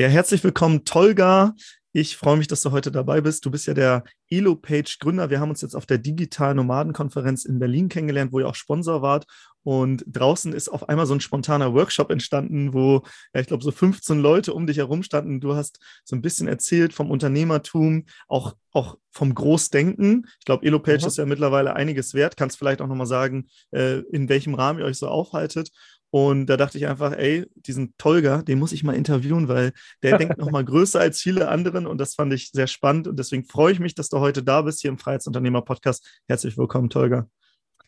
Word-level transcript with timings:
Ja, 0.00 0.08
herzlich 0.08 0.42
willkommen, 0.42 0.86
Tolga. 0.86 1.54
Ich 1.92 2.16
freue 2.16 2.38
mich, 2.38 2.48
dass 2.48 2.62
du 2.62 2.70
heute 2.70 2.90
dabei 2.90 3.20
bist. 3.20 3.44
Du 3.44 3.50
bist 3.50 3.66
ja 3.66 3.74
der 3.74 4.02
Elo-Page-Gründer. 4.30 5.28
Wir 5.28 5.40
haben 5.40 5.50
uns 5.50 5.60
jetzt 5.60 5.74
auf 5.74 5.84
der 5.84 5.98
Digital 5.98 6.54
Nomaden-Konferenz 6.54 7.44
in 7.44 7.58
Berlin 7.58 7.90
kennengelernt, 7.90 8.32
wo 8.32 8.40
ihr 8.40 8.48
auch 8.48 8.54
Sponsor 8.54 9.02
wart. 9.02 9.26
Und 9.62 10.02
draußen 10.06 10.54
ist 10.54 10.70
auf 10.70 10.88
einmal 10.88 11.04
so 11.04 11.12
ein 11.12 11.20
spontaner 11.20 11.74
Workshop 11.74 12.10
entstanden, 12.10 12.72
wo 12.72 13.02
ja, 13.34 13.42
ich 13.42 13.46
glaube 13.46 13.62
so 13.62 13.72
15 13.72 14.20
Leute 14.20 14.54
um 14.54 14.66
dich 14.66 14.78
herum 14.78 15.02
standen. 15.02 15.38
Du 15.38 15.54
hast 15.54 15.78
so 16.02 16.16
ein 16.16 16.22
bisschen 16.22 16.48
erzählt 16.48 16.94
vom 16.94 17.10
Unternehmertum, 17.10 18.06
auch, 18.26 18.54
auch 18.72 18.96
vom 19.10 19.34
Großdenken. 19.34 20.26
Ich 20.38 20.46
glaube, 20.46 20.64
Elo-Page 20.64 21.02
mhm. 21.02 21.08
ist 21.08 21.18
ja 21.18 21.26
mittlerweile 21.26 21.76
einiges 21.76 22.14
wert. 22.14 22.38
Kannst 22.38 22.56
vielleicht 22.56 22.80
auch 22.80 22.86
nochmal 22.86 23.06
sagen, 23.06 23.48
äh, 23.70 23.98
in 24.12 24.30
welchem 24.30 24.54
Rahmen 24.54 24.78
ihr 24.78 24.86
euch 24.86 24.96
so 24.96 25.08
aufhaltet. 25.08 25.70
Und 26.10 26.46
da 26.46 26.56
dachte 26.56 26.76
ich 26.76 26.88
einfach, 26.88 27.12
ey, 27.12 27.46
diesen 27.54 27.94
Tolga, 27.96 28.42
den 28.42 28.58
muss 28.58 28.72
ich 28.72 28.82
mal 28.82 28.96
interviewen, 28.96 29.46
weil 29.46 29.72
der 30.02 30.18
denkt 30.18 30.38
nochmal 30.38 30.64
größer 30.64 30.98
als 30.98 31.20
viele 31.20 31.48
anderen 31.48 31.86
und 31.86 31.98
das 31.98 32.14
fand 32.14 32.32
ich 32.32 32.50
sehr 32.50 32.66
spannend. 32.66 33.06
Und 33.06 33.18
deswegen 33.18 33.44
freue 33.44 33.72
ich 33.72 33.80
mich, 33.80 33.94
dass 33.94 34.08
du 34.08 34.18
heute 34.18 34.42
da 34.42 34.62
bist 34.62 34.80
hier 34.80 34.90
im 34.90 34.98
Freiheitsunternehmer-Podcast. 34.98 36.22
Herzlich 36.26 36.58
willkommen, 36.58 36.90
Tolga. 36.90 37.28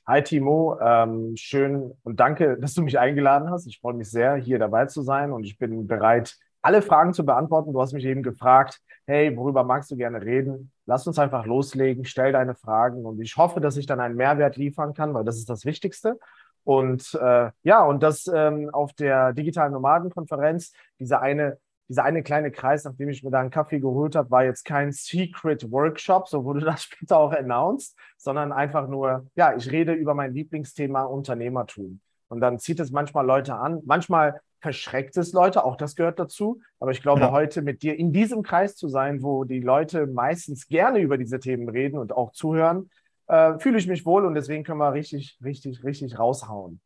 Hi 0.07 0.23
Timo, 0.23 0.79
ähm, 0.81 1.33
schön 1.37 1.93
und 2.03 2.19
danke, 2.19 2.59
dass 2.61 2.75
du 2.75 2.83
mich 2.83 2.99
eingeladen 2.99 3.51
hast. 3.51 3.67
Ich 3.67 3.79
freue 3.81 3.95
mich 3.95 4.11
sehr, 4.11 4.35
hier 4.35 4.59
dabei 4.59 4.87
zu 4.87 5.03
sein 5.03 5.33
und 5.33 5.45
ich 5.45 5.59
bin 5.59 5.87
bereit, 5.87 6.37
alle 6.61 6.83
Fragen 6.83 7.15
zu 7.15 7.25
beantworten. 7.25 7.73
Du 7.73 7.81
hast 7.81 7.93
mich 7.93 8.05
eben 8.05 8.23
gefragt, 8.23 8.81
hey, 9.07 9.37
worüber 9.37 9.63
magst 9.65 9.91
du 9.91 9.97
gerne 9.97 10.21
reden? 10.21 10.73
Lass 10.87 11.07
uns 11.07 11.19
einfach 11.19 11.47
loslegen, 11.47 12.05
stell 12.05 12.33
deine 12.33 12.55
Fragen 12.55 13.05
und 13.05 13.21
ich 13.21 13.37
hoffe, 13.37 13.61
dass 13.61 13.77
ich 13.77 13.87
dann 13.87 14.01
einen 14.01 14.17
Mehrwert 14.17 14.57
liefern 14.57 14.95
kann, 14.95 15.15
weil 15.15 15.25
das 15.25 15.39
ist 15.39 15.49
das 15.49 15.65
Wichtigste. 15.65 16.19
Und 16.65 17.19
äh, 17.21 17.51
ja, 17.63 17.85
und 17.85 18.03
das 18.03 18.31
ähm, 18.33 18.71
auf 18.73 18.93
der 18.93 19.33
digitalen 19.33 19.73
Nomadenkonferenz, 19.73 20.73
dieser 20.99 21.21
eine, 21.21 21.59
dieser 21.89 22.05
eine 22.05 22.23
kleine 22.23 22.51
Kreis, 22.51 22.85
nachdem 22.85 23.09
ich 23.09 23.23
mir 23.23 23.31
da 23.31 23.41
einen 23.41 23.51
Kaffee 23.51 23.81
geholt 23.81 24.15
habe, 24.15 24.31
war 24.31 24.45
jetzt 24.45 24.65
kein 24.65 24.93
Secret 24.93 25.71
Workshop, 25.71 26.29
so 26.29 26.45
wurde 26.45 26.61
das 26.65 26.85
später 26.85 27.19
auch 27.19 27.33
announced, 27.33 27.97
sondern 28.17 28.53
einfach 28.53 28.89
nur, 28.89 29.27
ja, 29.35 29.55
ich 29.57 29.71
rede 29.71 29.93
über 29.93 30.15
mein 30.15 30.35
Lieblingsthema 30.35 31.03
Unternehmertum. 31.03 32.01
Und 32.29 32.41
dann 32.41 32.59
zieht 32.59 32.81
es 32.81 32.91
manchmal 32.91 33.27
Leute 33.27 33.57
an, 33.57 33.83
manchmal 33.85 34.41
verschreckt 34.63 35.17
es 35.17 35.33
Leute, 35.33 35.65
auch 35.65 35.77
das 35.77 35.97
gehört 35.97 36.19
dazu. 36.19 36.63
Aber 36.79 36.93
ich 36.93 37.03
glaube, 37.03 37.23
ja. 37.23 37.33
heute 37.33 37.61
mit 37.63 37.83
dir 37.83 37.99
in 37.99 38.13
diesem 38.13 38.43
Kreis 38.43 38.77
zu 38.77 38.89
sein, 38.89 39.23
wo 39.23 39.45
die 39.45 39.61
Leute 39.61 40.07
meistens 40.07 40.69
gerne 40.69 41.01
über 41.01 41.19
diese 41.19 41.41
Themen 41.41 41.69
reden 41.69 41.99
und 41.99 42.13
auch 42.13 42.33
zuhören, 42.33 42.89
äh, 43.29 43.59
fühle 43.59 43.79
ich 43.79 43.87
mich 43.87 44.05
wohl 44.05 44.25
und 44.25 44.35
deswegen 44.35 44.65
können 44.65 44.79
wir 44.79 44.93
richtig, 44.93 45.39
richtig, 45.43 45.85
richtig 45.85 46.19
raushauen. 46.19 46.81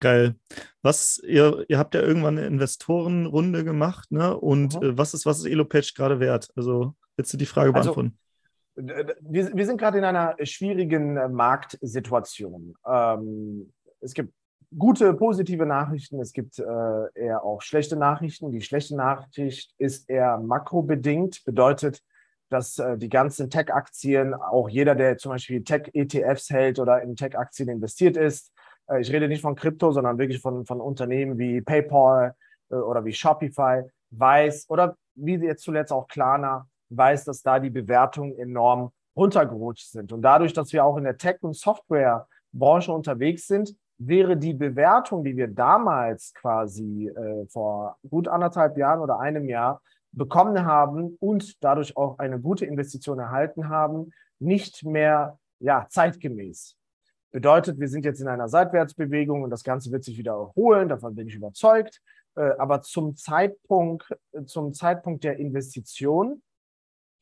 Geil. 0.00 0.34
Was, 0.82 1.18
ihr, 1.26 1.64
ihr 1.68 1.78
habt 1.78 1.94
ja 1.94 2.02
irgendwann 2.02 2.36
eine 2.36 2.46
Investorenrunde 2.46 3.64
gemacht, 3.64 4.12
ne? 4.12 4.36
Und 4.36 4.80
mhm. 4.80 4.90
äh, 4.90 4.98
was 4.98 5.14
ist, 5.14 5.24
was 5.24 5.38
ist 5.38 5.46
Elopatch 5.46 5.94
gerade 5.94 6.20
wert? 6.20 6.50
Also, 6.54 6.94
willst 7.16 7.32
du 7.32 7.38
die 7.38 7.46
Frage 7.46 7.74
also, 7.74 7.94
beantworten? 7.94 8.18
Also, 8.76 9.14
wir, 9.20 9.54
wir 9.54 9.66
sind 9.66 9.78
gerade 9.78 9.98
in 9.98 10.04
einer 10.04 10.36
schwierigen 10.42 11.16
äh, 11.16 11.28
Marktsituation. 11.28 12.74
Ähm, 12.86 13.72
es 14.00 14.12
gibt 14.12 14.34
gute, 14.76 15.14
positive 15.14 15.64
Nachrichten, 15.64 16.20
es 16.20 16.32
gibt 16.32 16.58
äh, 16.58 16.62
eher 17.14 17.42
auch 17.42 17.62
schlechte 17.62 17.96
Nachrichten. 17.96 18.52
Die 18.52 18.60
schlechte 18.60 18.96
Nachricht 18.96 19.74
ist 19.78 20.10
eher 20.10 20.38
makrobedingt, 20.38 21.44
bedeutet, 21.44 22.02
dass 22.48 22.78
äh, 22.78 22.96
die 22.96 23.08
ganzen 23.08 23.50
Tech-Aktien, 23.50 24.34
auch 24.34 24.68
jeder, 24.68 24.94
der 24.94 25.16
zum 25.18 25.32
Beispiel 25.32 25.64
Tech-ETFs 25.64 26.50
hält 26.50 26.78
oder 26.78 27.02
in 27.02 27.16
Tech-Aktien 27.16 27.68
investiert 27.68 28.16
ist, 28.16 28.52
äh, 28.88 29.00
ich 29.00 29.12
rede 29.12 29.28
nicht 29.28 29.42
von 29.42 29.54
Krypto, 29.54 29.92
sondern 29.92 30.18
wirklich 30.18 30.40
von, 30.40 30.64
von 30.66 30.80
Unternehmen 30.80 31.38
wie 31.38 31.60
PayPal 31.60 32.34
äh, 32.70 32.74
oder 32.74 33.04
wie 33.04 33.12
Shopify, 33.12 33.82
weiß 34.10 34.66
oder 34.68 34.96
wie 35.14 35.34
jetzt 35.36 35.62
zuletzt 35.62 35.92
auch 35.92 36.08
Klarna, 36.08 36.68
weiß, 36.90 37.24
dass 37.24 37.42
da 37.42 37.58
die 37.58 37.70
Bewertungen 37.70 38.38
enorm 38.38 38.92
runtergerutscht 39.16 39.90
sind. 39.90 40.12
Und 40.12 40.22
dadurch, 40.22 40.52
dass 40.52 40.72
wir 40.72 40.84
auch 40.84 40.96
in 40.96 41.04
der 41.04 41.16
Tech- 41.16 41.42
und 41.42 41.56
Software-Branche 41.56 42.92
unterwegs 42.92 43.46
sind, 43.46 43.74
wäre 43.98 44.36
die 44.36 44.52
Bewertung, 44.52 45.24
die 45.24 45.36
wir 45.36 45.48
damals 45.48 46.34
quasi 46.34 47.08
äh, 47.08 47.46
vor 47.48 47.96
gut 48.08 48.28
anderthalb 48.28 48.76
Jahren 48.76 49.00
oder 49.00 49.18
einem 49.18 49.48
Jahr 49.48 49.80
bekommen 50.16 50.64
haben 50.64 51.16
und 51.20 51.62
dadurch 51.62 51.96
auch 51.96 52.18
eine 52.18 52.40
gute 52.40 52.66
Investition 52.66 53.18
erhalten 53.18 53.68
haben, 53.68 54.12
nicht 54.38 54.84
mehr 54.84 55.38
ja, 55.60 55.86
zeitgemäß. 55.88 56.76
Bedeutet, 57.30 57.78
wir 57.78 57.88
sind 57.88 58.04
jetzt 58.04 58.20
in 58.20 58.28
einer 58.28 58.48
Seitwärtsbewegung 58.48 59.42
und 59.42 59.50
das 59.50 59.62
Ganze 59.62 59.92
wird 59.92 60.04
sich 60.04 60.16
wieder 60.16 60.32
erholen, 60.32 60.88
davon 60.88 61.14
bin 61.14 61.28
ich 61.28 61.34
überzeugt. 61.34 62.00
Äh, 62.34 62.52
aber 62.58 62.82
zum 62.82 63.16
Zeitpunkt, 63.16 64.14
zum 64.46 64.72
Zeitpunkt 64.72 65.24
der 65.24 65.38
Investition, 65.38 66.42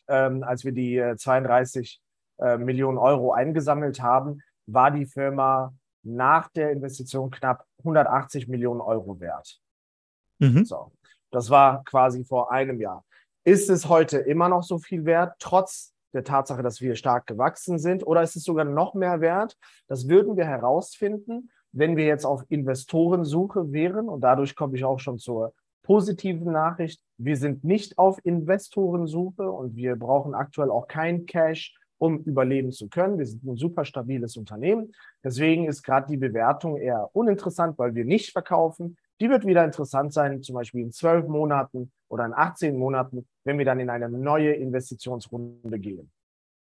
ähm, 0.09 0.43
als 0.44 0.65
wir 0.65 0.72
die 0.72 1.03
32 1.16 2.00
äh, 2.38 2.59
Millionen 2.59 2.99
Euro 2.99 3.33
eingesammelt 3.33 4.00
haben, 4.00 4.41
war 4.66 4.91
die 4.91 5.06
Firma 5.06 5.75
nach 6.03 6.49
der 6.49 6.71
Investition 6.71 7.31
knapp 7.31 7.65
180 7.78 8.49
Millionen 8.49 8.81
Euro 8.81 9.19
wert. 9.21 9.60
Mhm. 10.38 10.65
So. 10.65 10.93
Das 11.34 11.50
war 11.50 11.83
quasi 11.83 12.22
vor 12.22 12.53
einem 12.53 12.81
Jahr. 12.81 13.05
Ist 13.43 13.69
es 13.69 13.89
heute 13.89 14.19
immer 14.19 14.49
noch 14.49 14.62
so 14.62 14.78
viel 14.78 15.05
wert, 15.05 15.34
trotz 15.41 15.93
der 16.12 16.22
Tatsache, 16.22 16.62
dass 16.62 16.81
wir 16.81 16.95
stark 16.95 17.27
gewachsen 17.27 17.81
sind? 17.81 18.06
Oder 18.06 18.22
ist 18.22 18.37
es 18.37 18.45
sogar 18.45 18.65
noch 18.65 18.95
mehr 18.95 19.21
wert? 19.21 19.56
Das 19.89 20.09
würden 20.09 20.37
wir 20.37 20.45
herausfinden, 20.45 21.50
wenn 21.72 21.97
wir 21.97 22.05
jetzt 22.05 22.25
auf 22.25 22.45
Investorensuche 22.50 23.72
wären. 23.72 24.09
Und 24.09 24.21
dadurch 24.21 24.55
komme 24.55 24.77
ich 24.77 24.84
auch 24.84 25.00
schon 25.00 25.19
zur 25.19 25.53
positiven 25.83 26.53
Nachricht. 26.53 27.03
Wir 27.19 27.37
sind 27.37 27.65
nicht 27.65 27.99
auf 27.99 28.21
Investorensuche 28.22 29.51
und 29.51 29.75
wir 29.75 29.97
brauchen 29.97 30.34
aktuell 30.34 30.71
auch 30.71 30.87
kein 30.87 31.27
Cash, 31.27 31.75
um 31.99 32.21
überleben 32.21 32.71
zu 32.71 32.89
können. 32.89 33.19
Wir 33.19 33.27
sind 33.27 33.43
ein 33.43 33.56
super 33.56 33.84
stabiles 33.84 34.37
Unternehmen. 34.37 34.93
Deswegen 35.25 35.66
ist 35.66 35.83
gerade 35.83 36.06
die 36.06 36.16
Bewertung 36.16 36.77
eher 36.77 37.11
uninteressant, 37.12 37.77
weil 37.77 37.97
wir 37.97 38.05
nicht 38.05 38.31
verkaufen. 38.31 38.97
Die 39.21 39.31
wird 39.31 39.47
wieder 39.47 39.65
interessant 39.65 40.13
sein, 40.13 40.43
zum 40.43 40.55
Beispiel 40.55 40.83
in 40.83 40.93
zwölf 40.93 41.27
Monaten 41.27 41.93
oder 42.09 42.27
in 42.27 42.33
18 42.33 42.77
Monaten, 42.77 43.27
wenn 43.45 43.59
wir 43.59 43.65
dann 43.65 43.81
in 43.81 43.91
eine 43.91 44.09
neue 44.09 44.53
Investitionsrunde 44.53 45.79
gehen. 45.79 46.11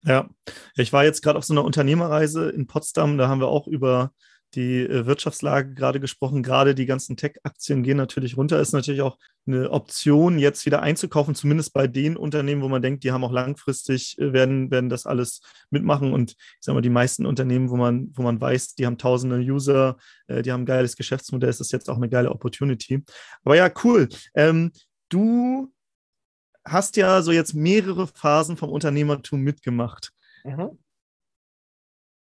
Ja, 0.06 0.30
ich 0.76 0.92
war 0.92 1.04
jetzt 1.06 1.22
gerade 1.22 1.38
auf 1.38 1.46
so 1.46 1.54
einer 1.54 1.64
Unternehmerreise 1.64 2.50
in 2.50 2.68
Potsdam, 2.68 3.18
da 3.18 3.30
haben 3.30 3.40
wir 3.40 3.48
auch 3.48 3.68
über 3.68 4.12
die 4.56 4.82
äh, 4.82 5.06
Wirtschaftslage 5.06 5.74
gerade 5.74 6.00
gesprochen. 6.00 6.44
Gerade 6.44 6.76
die 6.76 6.86
ganzen 6.86 7.18
Tech-Aktien 7.18 7.84
gehen 7.84 7.98
natürlich 7.98 8.38
runter. 8.38 8.60
Ist 8.60 8.74
natürlich 8.74 9.02
auch 9.02 9.18
eine 9.46 9.72
Option, 9.72 10.40
jetzt 10.40 10.66
wieder 10.66 10.82
einzukaufen, 10.82 11.36
zumindest 11.36 11.74
bei 11.74 11.88
den 11.88 12.16
Unternehmen, 12.16 12.62
wo 12.62 12.70
man 12.70 12.82
denkt, 12.82 13.04
die 13.04 13.12
haben 13.12 13.24
auch 13.24 13.32
langfristig, 13.32 14.18
äh, 14.20 14.34
werden, 14.34 14.72
werden 14.72 14.90
das 14.90 15.06
alles 15.06 15.42
mitmachen. 15.70 16.14
Und 16.14 16.32
ich 16.32 16.58
sage 16.62 16.76
mal, 16.76 16.82
die 16.82 16.90
meisten 16.90 17.26
Unternehmen, 17.26 17.70
wo 17.70 17.76
man, 17.76 18.10
wo 18.14 18.22
man 18.22 18.40
weiß, 18.40 18.76
die 18.76 18.86
haben 18.86 18.98
tausende 18.98 19.38
User, 19.38 19.98
äh, 20.28 20.42
die 20.42 20.52
haben 20.52 20.64
ein 20.64 20.68
geiles 20.68 20.96
Geschäftsmodell, 20.96 21.50
ist 21.50 21.60
das 21.60 21.72
jetzt 21.72 21.90
auch 21.90 21.98
eine 21.98 22.10
geile 22.10 22.32
Opportunity. 22.32 23.04
Aber 23.44 23.56
ja, 23.56 23.72
cool. 23.84 24.08
Ähm, 24.36 24.72
du 25.10 25.72
hast 26.66 26.96
ja 26.96 27.22
so 27.22 27.32
jetzt 27.32 27.54
mehrere 27.54 28.08
Phasen 28.08 28.58
vom 28.58 28.70
Unternehmertum 28.70 29.42
mitgemacht. 29.42 30.14
Mhm. 30.44 30.78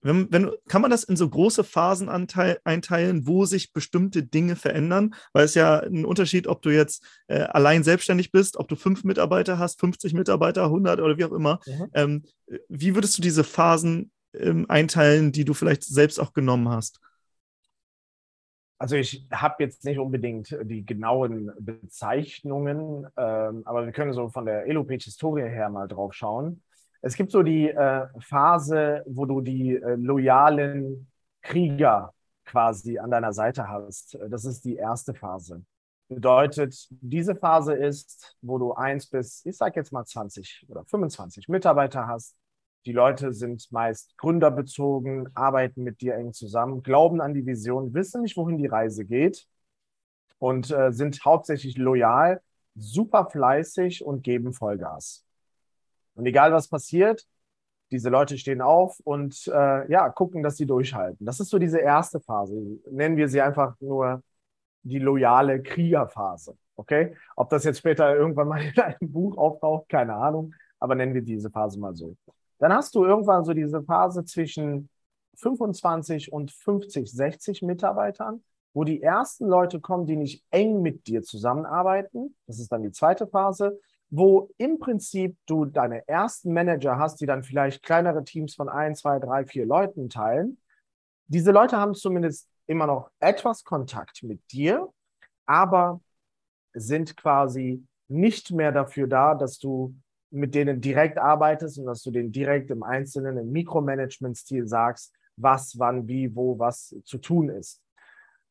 Wenn, 0.07 0.31
wenn, 0.31 0.51
kann 0.67 0.81
man 0.81 0.89
das 0.89 1.03
in 1.03 1.17
so 1.17 1.29
große 1.29 1.63
Phasen 1.63 2.07
anteil, 2.07 2.59
einteilen, 2.63 3.27
wo 3.27 3.45
sich 3.45 3.73
bestimmte 3.73 4.23
Dinge 4.23 4.55
verändern? 4.55 5.13
Weil 5.33 5.45
es 5.45 5.53
ja 5.53 5.79
ein 5.79 6.05
Unterschied, 6.05 6.47
ob 6.47 6.61
du 6.61 6.69
jetzt 6.69 7.03
äh, 7.27 7.41
allein 7.41 7.83
selbstständig 7.83 8.31
bist, 8.31 8.57
ob 8.57 8.67
du 8.67 8.75
fünf 8.75 9.03
Mitarbeiter 9.03 9.59
hast, 9.59 9.79
50 9.79 10.13
Mitarbeiter, 10.13 10.63
100 10.63 11.01
oder 11.01 11.17
wie 11.17 11.25
auch 11.25 11.33
immer. 11.33 11.59
Mhm. 11.65 11.87
Ähm, 11.93 12.23
wie 12.69 12.95
würdest 12.95 13.17
du 13.17 13.21
diese 13.21 13.43
Phasen 13.43 14.11
ähm, 14.33 14.65
einteilen, 14.69 15.31
die 15.31 15.45
du 15.45 15.53
vielleicht 15.53 15.83
selbst 15.83 16.19
auch 16.19 16.33
genommen 16.33 16.69
hast? 16.69 17.01
Also 18.79 18.95
ich 18.95 19.25
habe 19.31 19.63
jetzt 19.63 19.85
nicht 19.85 19.97
unbedingt 19.97 20.55
die 20.63 20.85
genauen 20.85 21.51
Bezeichnungen, 21.59 23.07
ähm, 23.17 23.63
aber 23.65 23.85
wir 23.85 23.91
können 23.91 24.13
so 24.13 24.29
von 24.29 24.45
der 24.45 24.67
Elopage-Historie 24.67 25.49
her 25.49 25.69
mal 25.69 25.87
drauf 25.87 26.13
schauen. 26.13 26.61
Es 27.01 27.15
gibt 27.15 27.31
so 27.31 27.43
die 27.43 27.69
äh, 27.69 28.07
Phase, 28.19 29.03
wo 29.07 29.25
du 29.25 29.41
die 29.41 29.75
äh, 29.75 29.95
loyalen 29.95 31.07
Krieger 31.41 32.13
quasi 32.45 32.97
an 32.97 33.11
deiner 33.11 33.33
Seite 33.33 33.67
hast. 33.67 34.17
Das 34.29 34.45
ist 34.45 34.65
die 34.65 34.75
erste 34.75 35.13
Phase. 35.13 35.63
Bedeutet, 36.09 36.87
diese 36.89 37.35
Phase 37.35 37.73
ist, 37.73 38.37
wo 38.41 38.57
du 38.57 38.73
eins 38.73 39.07
bis, 39.07 39.45
ich 39.45 39.57
sag 39.57 39.75
jetzt 39.75 39.91
mal 39.91 40.05
20 40.05 40.65
oder 40.69 40.85
25 40.85 41.49
Mitarbeiter 41.49 42.07
hast. 42.07 42.35
Die 42.85 42.93
Leute 42.93 43.33
sind 43.33 43.69
meist 43.71 44.17
gründerbezogen, 44.17 45.29
arbeiten 45.35 45.83
mit 45.83 45.99
dir 45.99 46.15
eng 46.15 46.31
zusammen, 46.31 46.81
glauben 46.81 47.19
an 47.19 47.33
die 47.33 47.45
Vision, 47.45 47.93
wissen 47.93 48.21
nicht, 48.21 48.37
wohin 48.37 48.57
die 48.57 48.67
Reise 48.67 49.03
geht 49.03 49.45
und 50.39 50.71
äh, 50.71 50.93
sind 50.93 51.23
hauptsächlich 51.25 51.77
loyal, 51.77 52.41
super 52.75 53.25
fleißig 53.29 54.05
und 54.05 54.23
geben 54.23 54.53
Vollgas. 54.53 55.26
Und 56.17 56.25
egal 56.25 56.51
was 56.51 56.67
passiert, 56.67 57.25
diese 57.91 58.09
Leute 58.09 58.37
stehen 58.37 58.61
auf 58.61 58.99
und 59.03 59.47
äh, 59.47 59.89
ja, 59.91 60.09
gucken, 60.09 60.43
dass 60.43 60.57
sie 60.57 60.65
durchhalten. 60.65 61.25
Das 61.25 61.39
ist 61.39 61.49
so 61.49 61.59
diese 61.59 61.79
erste 61.79 62.19
Phase. 62.19 62.53
Nennen 62.91 63.17
wir 63.17 63.29
sie 63.29 63.39
einfach 63.39 63.75
nur 63.79 64.21
die 64.81 64.99
loyale 64.99 65.61
Kriegerphase. 65.61 66.57
Okay? 66.75 67.15
Ob 67.35 67.49
das 67.49 67.63
jetzt 67.63 67.79
später 67.79 68.15
irgendwann 68.15 68.47
mal 68.47 68.61
in 68.75 68.81
einem 68.81 69.11
Buch 69.11 69.37
auftaucht, 69.37 69.89
keine 69.89 70.15
Ahnung, 70.15 70.53
aber 70.79 70.95
nennen 70.95 71.13
wir 71.13 71.21
diese 71.21 71.49
Phase 71.49 71.79
mal 71.79 71.95
so. 71.95 72.15
Dann 72.59 72.73
hast 72.73 72.95
du 72.95 73.05
irgendwann 73.05 73.45
so 73.45 73.53
diese 73.53 73.83
Phase 73.83 74.25
zwischen 74.25 74.89
25 75.35 76.33
und 76.33 76.51
50, 76.51 77.11
60 77.11 77.61
Mitarbeitern, 77.61 78.43
wo 78.73 78.83
die 78.83 79.01
ersten 79.03 79.45
Leute 79.45 79.79
kommen, 79.79 80.07
die 80.07 80.15
nicht 80.15 80.43
eng 80.49 80.81
mit 80.81 81.05
dir 81.07 81.21
zusammenarbeiten. 81.21 82.35
Das 82.47 82.59
ist 82.59 82.71
dann 82.71 82.81
die 82.81 82.91
zweite 82.91 83.27
Phase, 83.27 83.79
wo 84.09 84.49
im 84.57 84.79
Prinzip 84.79 85.37
du 85.45 85.65
deine 85.65 86.07
ersten 86.07 86.53
Manager 86.53 86.97
hast, 86.97 87.19
die 87.19 87.25
dann 87.25 87.43
vielleicht 87.43 87.83
kleinere 87.83 88.23
Teams 88.23 88.55
von 88.55 88.69
ein, 88.69 88.95
zwei, 88.95 89.19
drei, 89.19 89.45
vier 89.45 89.65
Leuten 89.65 90.09
teilen. 90.09 90.57
Diese 91.27 91.51
Leute 91.51 91.77
haben 91.77 91.93
zumindest 91.93 92.47
immer 92.67 92.87
noch 92.87 93.09
etwas 93.19 93.63
Kontakt 93.63 94.23
mit 94.23 94.41
dir, 94.51 94.87
aber 95.45 96.01
sind 96.73 97.17
quasi 97.17 97.85
nicht 98.07 98.51
mehr 98.51 98.71
dafür 98.71 99.07
da, 99.07 99.35
dass 99.35 99.59
du 99.59 99.93
mit 100.29 100.55
denen 100.55 100.81
direkt 100.81 101.17
arbeitest 101.17 101.79
und 101.79 101.85
dass 101.85 102.03
du 102.03 102.11
denen 102.11 102.31
direkt 102.31 102.69
im 102.69 102.83
Einzelnen, 102.83 103.37
im 103.37 103.51
Mikromanagement-Stil 103.51 104.67
sagst, 104.67 105.13
was, 105.37 105.77
wann, 105.77 106.07
wie, 106.07 106.33
wo, 106.35 106.57
was 106.59 106.95
zu 107.03 107.17
tun 107.17 107.49
ist. 107.49 107.81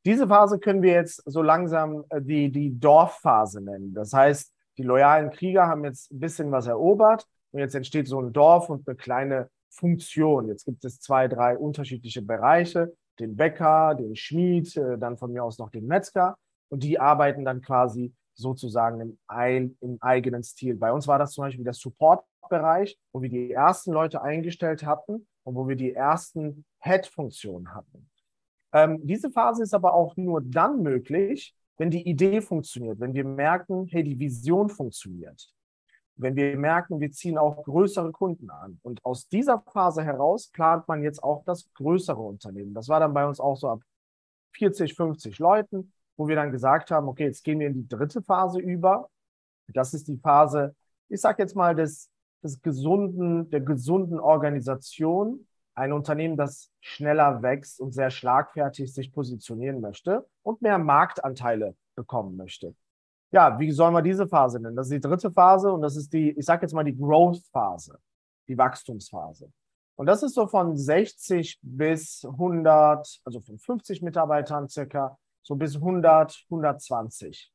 Diese 0.05 0.29
Phase 0.29 0.59
können 0.59 0.83
wir 0.83 0.93
jetzt 0.93 1.23
so 1.27 1.43
langsam 1.43 2.05
äh, 2.11 2.23
die, 2.23 2.51
die 2.51 2.79
Dorfphase 2.79 3.61
nennen. 3.61 3.93
Das 3.93 4.13
heißt, 4.13 4.53
die 4.79 4.83
loyalen 4.83 5.31
Krieger 5.31 5.67
haben 5.67 5.85
jetzt 5.85 6.13
ein 6.13 6.21
bisschen 6.21 6.51
was 6.53 6.67
erobert 6.67 7.27
und 7.53 7.61
jetzt 7.61 7.75
entsteht 7.75 8.09
so 8.09 8.21
ein 8.21 8.33
Dorf 8.33 8.69
und 8.69 8.87
eine 8.87 8.97
kleine 8.97 9.51
Funktion. 9.71 10.49
Jetzt 10.49 10.65
gibt 10.65 10.85
es 10.85 11.01
zwei, 11.01 11.29
drei 11.29 11.57
unterschiedliche 11.57 12.23
Bereiche, 12.23 12.95
den 13.19 13.37
Bäcker, 13.37 13.95
den 13.95 14.17
Schmied, 14.17 14.77
äh, 14.77 14.99
dann 14.99 15.17
von 15.17 15.33
mir 15.33 15.45
aus 15.45 15.59
noch 15.59 15.71
den 15.71 15.87
Metzger 15.87 16.37
und 16.69 16.83
die 16.83 16.99
arbeiten 16.99 17.45
dann 17.45 17.63
quasi 17.63 18.15
sozusagen 18.35 19.01
im, 19.01 19.77
im 19.81 19.99
eigenen 20.01 20.43
Stil. 20.43 20.77
Bei 20.77 20.93
uns 20.93 21.09
war 21.09 21.19
das 21.19 21.33
zum 21.33 21.45
Beispiel 21.45 21.65
der 21.65 21.73
Support-Bereich, 21.73 22.99
wo 23.13 23.23
wir 23.23 23.31
die 23.31 23.51
ersten 23.51 23.93
Leute 23.93 24.23
eingestellt 24.23 24.85
hatten 24.85 25.27
und 25.43 25.55
wo 25.55 25.67
wir 25.69 25.77
die 25.77 25.95
ersten 25.95 26.65
Head-Funktionen 26.81 27.75
hatten. 27.75 28.11
Ähm, 28.73 29.01
diese 29.07 29.31
Phase 29.31 29.63
ist 29.63 29.75
aber 29.75 29.95
auch 29.95 30.17
nur 30.17 30.43
dann 30.43 30.83
möglich, 30.83 31.55
wenn 31.77 31.91
die 31.91 32.09
Idee 32.09 32.41
funktioniert, 32.41 33.01
wenn 33.01 33.15
wir 33.15 33.25
merken, 33.25 33.87
hey, 33.91 34.03
die 34.03 34.19
Vision 34.19 34.69
funktioniert, 34.69 35.53
wenn 36.17 36.35
wir 36.35 36.57
merken, 36.57 37.01
wir 37.01 37.11
ziehen 37.11 37.37
auch 37.37 37.63
größere 37.65 38.11
Kunden 38.13 38.49
an. 38.51 38.79
Und 38.83 39.05
aus 39.05 39.29
dieser 39.29 39.61
Phase 39.61 40.03
heraus 40.03 40.49
plant 40.49 40.89
man 40.89 41.03
jetzt 41.03 41.23
auch 41.23 41.45
das 41.45 41.71
größere 41.75 42.21
Unternehmen. 42.21 42.73
Das 42.73 42.89
war 42.89 43.01
dann 43.01 43.13
bei 43.13 43.27
uns 43.27 43.39
auch 43.39 43.57
so 43.57 43.69
ab 43.69 43.83
40, 44.55 44.95
50 44.95 45.39
Leuten, 45.39 45.93
wo 46.17 46.27
wir 46.27 46.37
dann 46.37 46.51
gesagt 46.51 46.91
haben, 46.91 47.09
okay, 47.09 47.25
jetzt 47.25 47.45
gehen 47.45 47.61
wir 47.61 47.67
in 47.67 47.75
die 47.75 47.89
dritte 47.89 48.23
Phase 48.23 48.59
über. 48.61 49.11
Das 49.69 49.93
ist 49.93 50.09
die 50.09 50.17
Phase, 50.17 50.75
ich 51.09 51.21
sage 51.21 51.43
jetzt 51.43 51.55
mal, 51.55 51.75
des 51.75 52.11
des 52.47 52.63
gesunden, 52.63 53.51
der 53.51 53.61
gesunden 53.61 54.21
Organisation 54.21 55.47
ein 55.77 55.93
Unternehmen, 55.93 56.37
das 56.37 56.71
schneller 56.81 57.43
wächst 57.43 57.81
und 57.81 57.93
sehr 57.93 58.11
schlagfertig 58.11 58.93
sich 58.93 59.13
positionieren 59.13 59.81
möchte 59.81 60.27
und 60.43 60.63
mehr 60.63 60.79
Marktanteile 60.79 61.77
bekommen 61.95 62.37
möchte. 62.37 62.75
Ja, 63.31 63.59
wie 63.59 63.71
sollen 63.71 63.93
wir 63.93 64.03
diese 64.03 64.27
Phase 64.27 64.59
nennen? 64.59 64.77
Das 64.77 64.87
ist 64.87 64.95
die 64.95 65.09
dritte 65.09 65.31
Phase 65.31 65.71
und 65.71 65.83
das 65.83 65.97
ist 65.97 66.13
die, 66.13 66.31
ich 66.31 66.47
sage 66.47 66.63
jetzt 66.63 66.73
mal 66.73 66.85
die 66.85 66.97
Growth-Phase, 66.97 67.99
die 68.49 68.57
Wachstumsphase. 68.57 69.53
Und 69.97 70.07
das 70.07 70.23
ist 70.23 70.35
so 70.35 70.47
von 70.47 70.77
60 70.77 71.59
bis 71.63 72.25
100, 72.25 73.21
also 73.25 73.41
von 73.41 73.59
50 73.59 74.03
Mitarbeitern 74.03 74.69
circa, 74.69 75.19
so 75.43 75.57
bis 75.57 75.77
100, 75.77 76.45
120. 76.51 77.53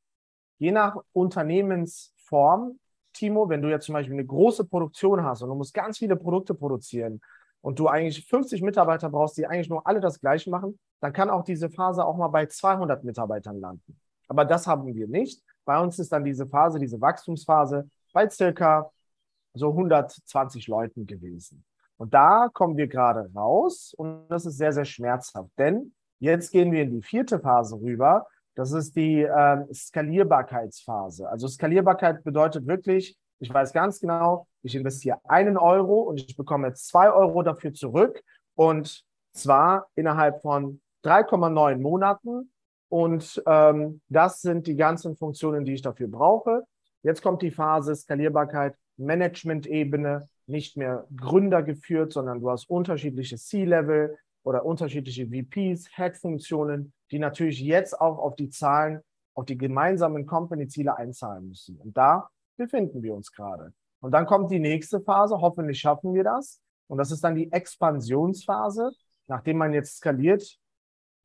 Je 0.59 0.71
nach 0.71 0.95
Unternehmensform 1.13 2.79
Timo, 3.13 3.49
wenn 3.49 3.61
du 3.61 3.69
jetzt 3.69 3.85
zum 3.85 3.93
Beispiel 3.93 4.13
eine 4.13 4.25
große 4.25 4.65
Produktion 4.65 5.23
hast 5.23 5.41
und 5.41 5.49
du 5.49 5.55
musst 5.55 5.73
ganz 5.73 5.97
viele 5.97 6.15
Produkte 6.15 6.53
produzieren 6.53 7.21
und 7.61 7.79
du 7.79 7.87
eigentlich 7.87 8.25
50 8.25 8.61
Mitarbeiter 8.61 9.09
brauchst, 9.09 9.37
die 9.37 9.45
eigentlich 9.45 9.69
nur 9.69 9.85
alle 9.85 9.99
das 9.99 10.19
Gleiche 10.19 10.49
machen, 10.49 10.79
dann 10.99 11.13
kann 11.13 11.29
auch 11.29 11.43
diese 11.43 11.69
Phase 11.69 12.05
auch 12.05 12.17
mal 12.17 12.27
bei 12.27 12.45
200 12.45 13.03
Mitarbeitern 13.03 13.59
landen. 13.59 13.99
Aber 14.27 14.45
das 14.45 14.67
haben 14.67 14.85
wir 14.93 15.07
nicht. 15.07 15.43
Bei 15.65 15.79
uns 15.79 15.99
ist 15.99 16.11
dann 16.11 16.23
diese 16.23 16.47
Phase, 16.47 16.79
diese 16.79 16.99
Wachstumsphase 16.99 17.89
bei 18.13 18.29
circa 18.29 18.91
so 19.53 19.69
120 19.69 20.67
Leuten 20.67 21.05
gewesen. 21.05 21.63
Und 21.97 22.13
da 22.13 22.49
kommen 22.51 22.77
wir 22.77 22.87
gerade 22.87 23.29
raus 23.35 23.93
und 23.95 24.27
das 24.29 24.45
ist 24.45 24.57
sehr, 24.57 24.73
sehr 24.73 24.85
schmerzhaft, 24.85 25.51
denn 25.57 25.93
jetzt 26.19 26.51
gehen 26.51 26.71
wir 26.71 26.81
in 26.81 26.91
die 26.91 27.03
vierte 27.03 27.39
Phase 27.39 27.75
rüber 27.75 28.25
das 28.55 28.73
ist 28.73 28.95
die 28.95 29.21
äh, 29.21 29.73
Skalierbarkeitsphase. 29.73 31.29
Also 31.29 31.47
Skalierbarkeit 31.47 32.23
bedeutet 32.23 32.67
wirklich, 32.67 33.17
ich 33.41 33.51
weiß 33.51 33.73
ganz 33.73 33.99
genau, 33.99 34.47
ich 34.61 34.75
investiere 34.75 35.19
einen 35.23 35.57
Euro 35.57 36.01
und 36.01 36.19
ich 36.19 36.37
bekomme 36.37 36.73
zwei 36.73 37.11
Euro 37.11 37.41
dafür 37.41 37.73
zurück 37.73 38.23
und 38.55 39.03
zwar 39.33 39.87
innerhalb 39.95 40.41
von 40.41 40.79
3,9 41.03 41.77
Monaten. 41.77 42.51
Und 42.89 43.41
ähm, 43.47 44.01
das 44.09 44.41
sind 44.41 44.67
die 44.67 44.75
ganzen 44.75 45.15
Funktionen, 45.15 45.65
die 45.65 45.73
ich 45.73 45.81
dafür 45.81 46.07
brauche. 46.07 46.63
Jetzt 47.01 47.23
kommt 47.23 47.41
die 47.41 47.49
Phase 47.49 47.95
Skalierbarkeit, 47.95 48.75
Management-Ebene, 48.97 50.27
nicht 50.45 50.77
mehr 50.77 51.07
Gründer 51.15 51.63
geführt, 51.63 52.13
sondern 52.13 52.41
du 52.41 52.51
hast 52.51 52.69
unterschiedliche 52.69 53.37
C-Level 53.37 54.17
oder 54.43 54.65
unterschiedliche 54.65 55.27
VPs, 55.27 55.87
Head-Funktionen, 55.95 56.93
die 57.09 57.17
natürlich 57.17 57.59
jetzt 57.61 57.99
auch 57.99 58.19
auf 58.19 58.35
die 58.35 58.49
Zahlen, 58.49 58.99
auf 59.33 59.45
die 59.45 59.57
gemeinsamen 59.57 60.27
Company-Ziele 60.27 60.95
einzahlen 60.95 61.47
müssen. 61.47 61.77
Und 61.77 61.97
da 61.97 62.29
befinden 62.61 63.01
wir 63.01 63.15
uns 63.15 63.31
gerade. 63.31 63.73
Und 64.01 64.11
dann 64.11 64.27
kommt 64.27 64.51
die 64.51 64.59
nächste 64.59 65.01
Phase, 65.01 65.41
hoffentlich 65.41 65.79
schaffen 65.79 66.13
wir 66.13 66.23
das. 66.23 66.61
Und 66.87 66.99
das 66.99 67.11
ist 67.11 67.23
dann 67.23 67.35
die 67.35 67.51
Expansionsphase, 67.51 68.91
nachdem 69.27 69.57
man 69.57 69.73
jetzt 69.73 69.97
skaliert 69.97 70.59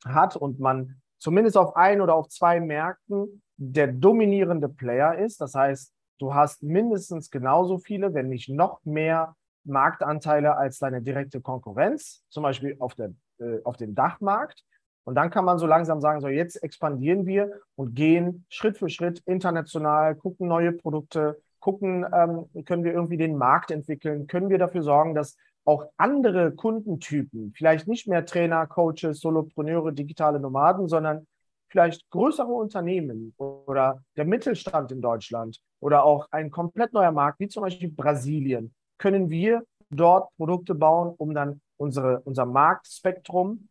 hat 0.05 0.37
und 0.37 0.61
man 0.61 1.01
zumindest 1.19 1.57
auf 1.59 1.77
ein 1.77 2.01
oder 2.01 2.15
auf 2.15 2.29
zwei 2.29 2.61
Märkten 2.61 3.43
der 3.57 3.89
dominierende 3.89 4.69
Player 4.69 5.19
ist. 5.19 5.41
Das 5.41 5.55
heißt, 5.55 5.93
du 6.19 6.35
hast 6.35 6.63
mindestens 6.63 7.31
genauso 7.31 7.79
viele, 7.79 8.15
wenn 8.15 8.29
nicht 8.29 8.49
noch 8.49 8.83
mehr 8.85 9.35
Marktanteile 9.65 10.57
als 10.57 10.79
deine 10.79 11.03
direkte 11.03 11.41
Konkurrenz, 11.41 12.25
zum 12.31 12.45
Beispiel 12.45 12.77
auf, 12.79 12.95
der, 12.95 13.13
äh, 13.39 13.63
auf 13.65 13.77
dem 13.77 13.95
Dachmarkt. 13.95 14.65
Und 15.07 15.15
dann 15.15 15.31
kann 15.31 15.45
man 15.45 15.59
so 15.59 15.67
langsam 15.67 16.01
sagen, 16.01 16.21
so 16.21 16.27
jetzt 16.27 16.61
expandieren 16.65 17.27
wir 17.27 17.61
und 17.77 17.95
gehen 17.95 18.45
Schritt 18.49 18.77
für 18.77 18.89
Schritt 18.89 19.23
international, 19.25 20.17
gucken 20.17 20.49
neue 20.49 20.73
Produkte, 20.73 21.41
gucken, 21.61 22.05
ähm, 22.13 22.65
können 22.65 22.83
wir 22.83 22.93
irgendwie 22.93 23.17
den 23.17 23.37
Markt 23.37 23.71
entwickeln, 23.71 24.27
können 24.27 24.51
wir 24.51 24.59
dafür 24.59 24.83
sorgen, 24.83 25.15
dass 25.15 25.37
auch 25.65 25.85
andere 25.97 26.53
Kundentypen, 26.53 27.53
vielleicht 27.57 27.87
nicht 27.87 28.09
mehr 28.09 28.27
Trainer, 28.27 28.67
Coaches, 28.67 29.21
Solopreneure, 29.21 29.93
digitale 29.93 30.41
Nomaden, 30.41 30.89
sondern 30.89 31.27
vielleicht 31.69 32.09
größere 32.11 32.53
Unternehmen 32.53 33.33
oder 33.37 34.03
der 34.17 34.25
Mittelstand 34.25 34.91
in 34.91 35.03
Deutschland 35.03 35.61
oder 35.79 36.05
auch 36.05 36.27
ein 36.33 36.51
komplett 36.51 36.93
neuer 36.93 37.13
Markt, 37.13 37.39
wie 37.39 37.49
zum 37.49 37.63
Beispiel 37.63 37.91
Brasilien, 37.91 38.75
können 38.99 39.31
wir 39.31 39.63
dort 39.91 40.35
Produkte 40.37 40.75
bauen, 40.75 41.15
um 41.17 41.33
dann 41.33 41.61
unsere, 41.77 42.23
unser 42.25 42.45
Marktspektrum 42.45 43.69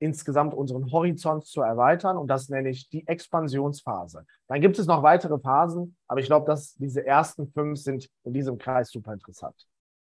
insgesamt 0.00 0.54
unseren 0.54 0.90
Horizont 0.90 1.46
zu 1.46 1.60
erweitern. 1.60 2.16
Und 2.16 2.28
das 2.28 2.48
nenne 2.48 2.70
ich 2.70 2.88
die 2.88 3.06
Expansionsphase. 3.06 4.26
Dann 4.48 4.60
gibt 4.60 4.78
es 4.78 4.86
noch 4.86 5.02
weitere 5.02 5.38
Phasen, 5.38 5.96
aber 6.08 6.20
ich 6.20 6.26
glaube, 6.26 6.46
dass 6.46 6.74
diese 6.74 7.06
ersten 7.06 7.46
fünf 7.52 7.78
sind 7.78 8.08
in 8.24 8.32
diesem 8.32 8.58
Kreis 8.58 8.90
super 8.90 9.12
interessant. 9.12 9.54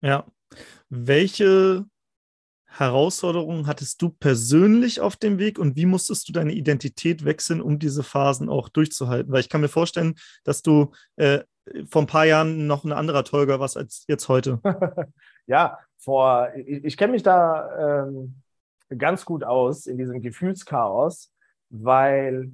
Ja. 0.02 0.24
Welche 0.88 1.86
Herausforderungen 2.66 3.66
hattest 3.66 4.02
du 4.02 4.10
persönlich 4.10 5.00
auf 5.00 5.16
dem 5.16 5.38
Weg 5.38 5.58
und 5.58 5.76
wie 5.76 5.86
musstest 5.86 6.28
du 6.28 6.32
deine 6.32 6.52
Identität 6.52 7.24
wechseln, 7.24 7.62
um 7.62 7.78
diese 7.78 8.02
Phasen 8.02 8.48
auch 8.50 8.68
durchzuhalten? 8.68 9.32
Weil 9.32 9.40
ich 9.40 9.48
kann 9.48 9.62
mir 9.62 9.68
vorstellen, 9.68 10.14
dass 10.44 10.62
du 10.62 10.92
äh, 11.16 11.40
vor 11.88 12.02
ein 12.02 12.06
paar 12.06 12.26
Jahren 12.26 12.66
noch 12.66 12.84
ein 12.84 12.92
anderer 12.92 13.24
Tolga 13.24 13.58
warst 13.58 13.76
als 13.76 14.04
jetzt 14.08 14.28
heute. 14.28 14.60
ja, 15.46 15.78
vor, 15.96 16.50
ich, 16.54 16.84
ich 16.84 16.96
kenne 16.96 17.12
mich 17.12 17.22
da 17.22 18.04
ähm, 18.04 18.42
ganz 18.96 19.24
gut 19.24 19.44
aus 19.44 19.86
in 19.86 19.98
diesem 19.98 20.20
Gefühlschaos, 20.20 21.32
weil 21.70 22.52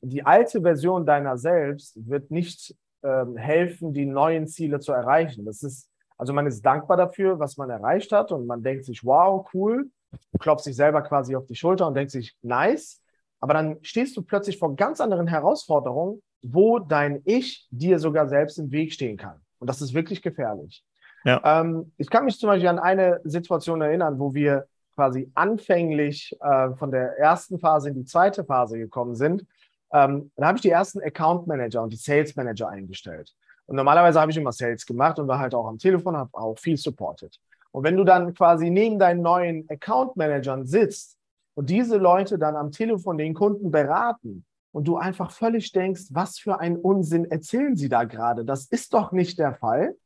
die 0.00 0.24
alte 0.24 0.60
Version 0.62 1.06
deiner 1.06 1.36
selbst 1.36 1.96
wird 2.08 2.30
nicht 2.30 2.74
ähm, 3.02 3.36
helfen, 3.36 3.92
die 3.92 4.06
neuen 4.06 4.46
Ziele 4.46 4.80
zu 4.80 4.92
erreichen. 4.92 5.44
Das 5.44 5.62
ist, 5.62 5.88
also 6.18 6.32
man 6.32 6.46
ist 6.46 6.62
dankbar 6.62 6.96
dafür, 6.96 7.38
was 7.38 7.56
man 7.56 7.70
erreicht 7.70 8.12
hat 8.12 8.32
und 8.32 8.46
man 8.46 8.62
denkt 8.62 8.84
sich, 8.84 9.04
wow, 9.04 9.48
cool, 9.54 9.90
klopft 10.38 10.64
sich 10.64 10.76
selber 10.76 11.02
quasi 11.02 11.36
auf 11.36 11.46
die 11.46 11.54
Schulter 11.54 11.86
und 11.86 11.94
denkt 11.94 12.10
sich, 12.10 12.36
nice. 12.42 13.00
Aber 13.40 13.54
dann 13.54 13.78
stehst 13.82 14.16
du 14.16 14.22
plötzlich 14.22 14.58
vor 14.58 14.76
ganz 14.76 15.00
anderen 15.00 15.26
Herausforderungen, 15.26 16.22
wo 16.42 16.78
dein 16.78 17.22
Ich 17.24 17.66
dir 17.70 17.98
sogar 17.98 18.28
selbst 18.28 18.58
im 18.58 18.70
Weg 18.70 18.92
stehen 18.92 19.16
kann. 19.16 19.40
Und 19.58 19.68
das 19.68 19.80
ist 19.80 19.94
wirklich 19.94 20.22
gefährlich. 20.22 20.84
Ja. 21.24 21.60
Ähm, 21.60 21.92
ich 21.98 22.10
kann 22.10 22.24
mich 22.24 22.38
zum 22.38 22.48
Beispiel 22.48 22.68
an 22.68 22.80
eine 22.80 23.20
Situation 23.24 23.80
erinnern, 23.80 24.18
wo 24.18 24.34
wir 24.34 24.66
quasi 24.94 25.30
anfänglich 25.34 26.36
äh, 26.40 26.70
von 26.74 26.90
der 26.90 27.18
ersten 27.18 27.58
Phase 27.58 27.88
in 27.88 27.94
die 27.94 28.04
zweite 28.04 28.44
Phase 28.44 28.78
gekommen 28.78 29.14
sind. 29.14 29.46
Ähm, 29.92 30.30
dann 30.36 30.46
habe 30.46 30.56
ich 30.56 30.62
die 30.62 30.70
ersten 30.70 31.02
Account 31.02 31.46
Manager 31.46 31.82
und 31.82 31.92
die 31.92 31.96
Sales 31.96 32.34
Manager 32.36 32.68
eingestellt. 32.68 33.34
Und 33.66 33.76
normalerweise 33.76 34.20
habe 34.20 34.30
ich 34.30 34.36
immer 34.36 34.52
Sales 34.52 34.86
gemacht 34.86 35.18
und 35.18 35.28
war 35.28 35.38
halt 35.38 35.54
auch 35.54 35.66
am 35.66 35.78
Telefon, 35.78 36.16
habe 36.16 36.30
auch 36.32 36.58
viel 36.58 36.76
supported. 36.76 37.38
Und 37.70 37.84
wenn 37.84 37.96
du 37.96 38.04
dann 38.04 38.34
quasi 38.34 38.70
neben 38.70 38.98
deinen 38.98 39.22
neuen 39.22 39.68
Account 39.70 40.16
Managern 40.16 40.66
sitzt 40.66 41.16
und 41.54 41.70
diese 41.70 41.96
Leute 41.96 42.38
dann 42.38 42.56
am 42.56 42.70
Telefon 42.70 43.18
den 43.18 43.34
Kunden 43.34 43.70
beraten 43.70 44.44
und 44.72 44.88
du 44.88 44.96
einfach 44.96 45.30
völlig 45.30 45.72
denkst, 45.72 46.06
was 46.10 46.38
für 46.38 46.60
ein 46.60 46.76
Unsinn 46.76 47.24
erzählen 47.30 47.76
sie 47.76 47.88
da 47.88 48.04
gerade? 48.04 48.44
Das 48.44 48.66
ist 48.66 48.92
doch 48.94 49.12
nicht 49.12 49.38
der 49.38 49.54
Fall. 49.54 49.96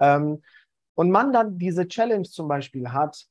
Ähm, 0.00 0.42
und 0.94 1.10
man 1.10 1.32
dann 1.32 1.58
diese 1.58 1.88
Challenge 1.88 2.28
zum 2.28 2.46
Beispiel 2.46 2.90
hat, 2.90 3.26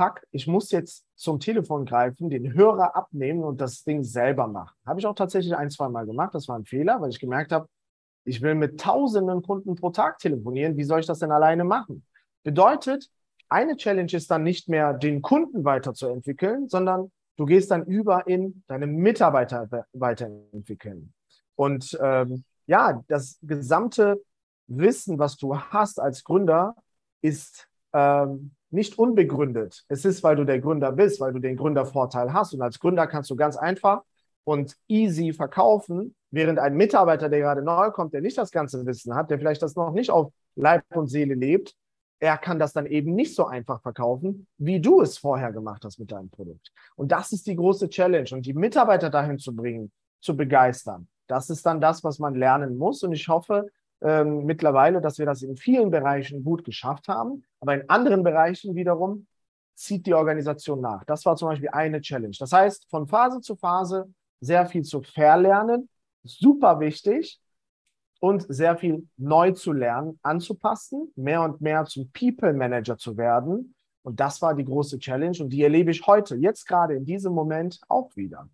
fuck, 0.00 0.22
ich 0.30 0.46
muss 0.46 0.70
jetzt 0.70 1.04
zum 1.14 1.40
Telefon 1.40 1.84
greifen, 1.84 2.30
den 2.30 2.54
Hörer 2.54 2.96
abnehmen 2.96 3.44
und 3.44 3.60
das 3.60 3.84
Ding 3.84 4.02
selber 4.02 4.46
machen. 4.46 4.74
Habe 4.86 4.98
ich 4.98 5.06
auch 5.06 5.14
tatsächlich 5.14 5.54
ein, 5.54 5.68
zwei 5.68 5.90
Mal 5.90 6.06
gemacht. 6.06 6.34
Das 6.34 6.48
war 6.48 6.58
ein 6.58 6.64
Fehler, 6.64 7.02
weil 7.02 7.10
ich 7.10 7.20
gemerkt 7.20 7.52
habe, 7.52 7.68
ich 8.24 8.40
will 8.40 8.54
mit 8.54 8.80
tausenden 8.80 9.42
Kunden 9.42 9.74
pro 9.74 9.90
Tag 9.90 10.18
telefonieren. 10.18 10.78
Wie 10.78 10.84
soll 10.84 11.00
ich 11.00 11.06
das 11.06 11.18
denn 11.18 11.32
alleine 11.32 11.64
machen? 11.64 12.06
Bedeutet, 12.42 13.10
eine 13.50 13.76
Challenge 13.76 14.10
ist 14.12 14.30
dann 14.30 14.42
nicht 14.42 14.70
mehr, 14.70 14.94
den 14.94 15.20
Kunden 15.20 15.64
weiterzuentwickeln, 15.64 16.70
sondern 16.70 17.12
du 17.36 17.44
gehst 17.44 17.70
dann 17.70 17.84
über 17.84 18.26
in 18.26 18.62
deine 18.68 18.86
Mitarbeiter 18.86 19.68
weiterentwickeln. 19.92 21.12
Und 21.56 21.98
ähm, 22.02 22.44
ja, 22.66 23.02
das 23.08 23.38
gesamte 23.42 24.22
Wissen, 24.66 25.18
was 25.18 25.36
du 25.36 25.58
hast 25.58 26.00
als 26.00 26.24
Gründer, 26.24 26.74
ist 27.20 27.68
ähm, 27.92 28.52
nicht 28.70 28.98
unbegründet. 28.98 29.84
Es 29.88 30.04
ist, 30.04 30.22
weil 30.22 30.36
du 30.36 30.44
der 30.44 30.60
Gründer 30.60 30.92
bist, 30.92 31.20
weil 31.20 31.32
du 31.32 31.38
den 31.38 31.56
Gründervorteil 31.56 32.32
hast. 32.32 32.54
Und 32.54 32.62
als 32.62 32.78
Gründer 32.78 33.06
kannst 33.06 33.30
du 33.30 33.36
ganz 33.36 33.56
einfach 33.56 34.02
und 34.44 34.76
easy 34.88 35.32
verkaufen, 35.32 36.14
während 36.30 36.58
ein 36.58 36.76
Mitarbeiter, 36.76 37.28
der 37.28 37.40
gerade 37.40 37.62
neu 37.62 37.90
kommt, 37.90 38.14
der 38.14 38.20
nicht 38.20 38.38
das 38.38 38.50
ganze 38.50 38.84
Wissen 38.86 39.14
hat, 39.14 39.30
der 39.30 39.38
vielleicht 39.38 39.62
das 39.62 39.74
noch 39.76 39.92
nicht 39.92 40.10
auf 40.10 40.32
Leib 40.56 40.84
und 40.94 41.08
Seele 41.08 41.34
lebt, 41.34 41.74
er 42.20 42.36
kann 42.36 42.58
das 42.58 42.72
dann 42.72 42.86
eben 42.86 43.14
nicht 43.14 43.34
so 43.34 43.46
einfach 43.46 43.80
verkaufen, 43.80 44.46
wie 44.58 44.78
du 44.78 45.00
es 45.00 45.16
vorher 45.16 45.52
gemacht 45.52 45.84
hast 45.84 45.98
mit 45.98 46.12
deinem 46.12 46.28
Produkt. 46.28 46.70
Und 46.94 47.12
das 47.12 47.32
ist 47.32 47.46
die 47.46 47.56
große 47.56 47.88
Challenge. 47.88 48.28
Und 48.32 48.44
die 48.44 48.52
Mitarbeiter 48.52 49.08
dahin 49.08 49.38
zu 49.38 49.56
bringen, 49.56 49.90
zu 50.20 50.36
begeistern, 50.36 51.08
das 51.26 51.48
ist 51.48 51.64
dann 51.64 51.80
das, 51.80 52.04
was 52.04 52.18
man 52.18 52.34
lernen 52.34 52.76
muss. 52.76 53.02
Und 53.02 53.12
ich 53.12 53.26
hoffe, 53.28 53.70
ähm, 54.02 54.44
mittlerweile, 54.44 55.00
dass 55.00 55.18
wir 55.18 55.26
das 55.26 55.42
in 55.42 55.56
vielen 55.56 55.90
Bereichen 55.90 56.42
gut 56.44 56.64
geschafft 56.64 57.08
haben. 57.08 57.44
Aber 57.60 57.74
in 57.74 57.88
anderen 57.88 58.22
Bereichen 58.22 58.74
wiederum 58.74 59.26
zieht 59.74 60.06
die 60.06 60.14
Organisation 60.14 60.80
nach. 60.80 61.04
Das 61.04 61.24
war 61.24 61.36
zum 61.36 61.48
Beispiel 61.48 61.70
eine 61.70 62.00
Challenge. 62.00 62.36
Das 62.38 62.52
heißt, 62.52 62.88
von 62.90 63.06
Phase 63.06 63.40
zu 63.40 63.56
Phase 63.56 64.12
sehr 64.40 64.66
viel 64.66 64.82
zu 64.82 65.02
verlernen, 65.02 65.88
super 66.22 66.80
wichtig 66.80 67.40
und 68.20 68.44
sehr 68.48 68.76
viel 68.76 69.08
neu 69.16 69.52
zu 69.52 69.72
lernen, 69.72 70.18
anzupassen, 70.22 71.12
mehr 71.16 71.42
und 71.42 71.60
mehr 71.60 71.84
zum 71.86 72.10
People 72.12 72.52
Manager 72.52 72.96
zu 72.96 73.16
werden. 73.16 73.74
Und 74.02 74.20
das 74.20 74.40
war 74.40 74.54
die 74.54 74.64
große 74.64 74.98
Challenge 74.98 75.36
und 75.40 75.50
die 75.50 75.62
erlebe 75.62 75.90
ich 75.90 76.06
heute, 76.06 76.36
jetzt 76.36 76.66
gerade 76.66 76.94
in 76.94 77.04
diesem 77.04 77.32
Moment 77.32 77.80
auch 77.88 78.14
wieder. 78.16 78.48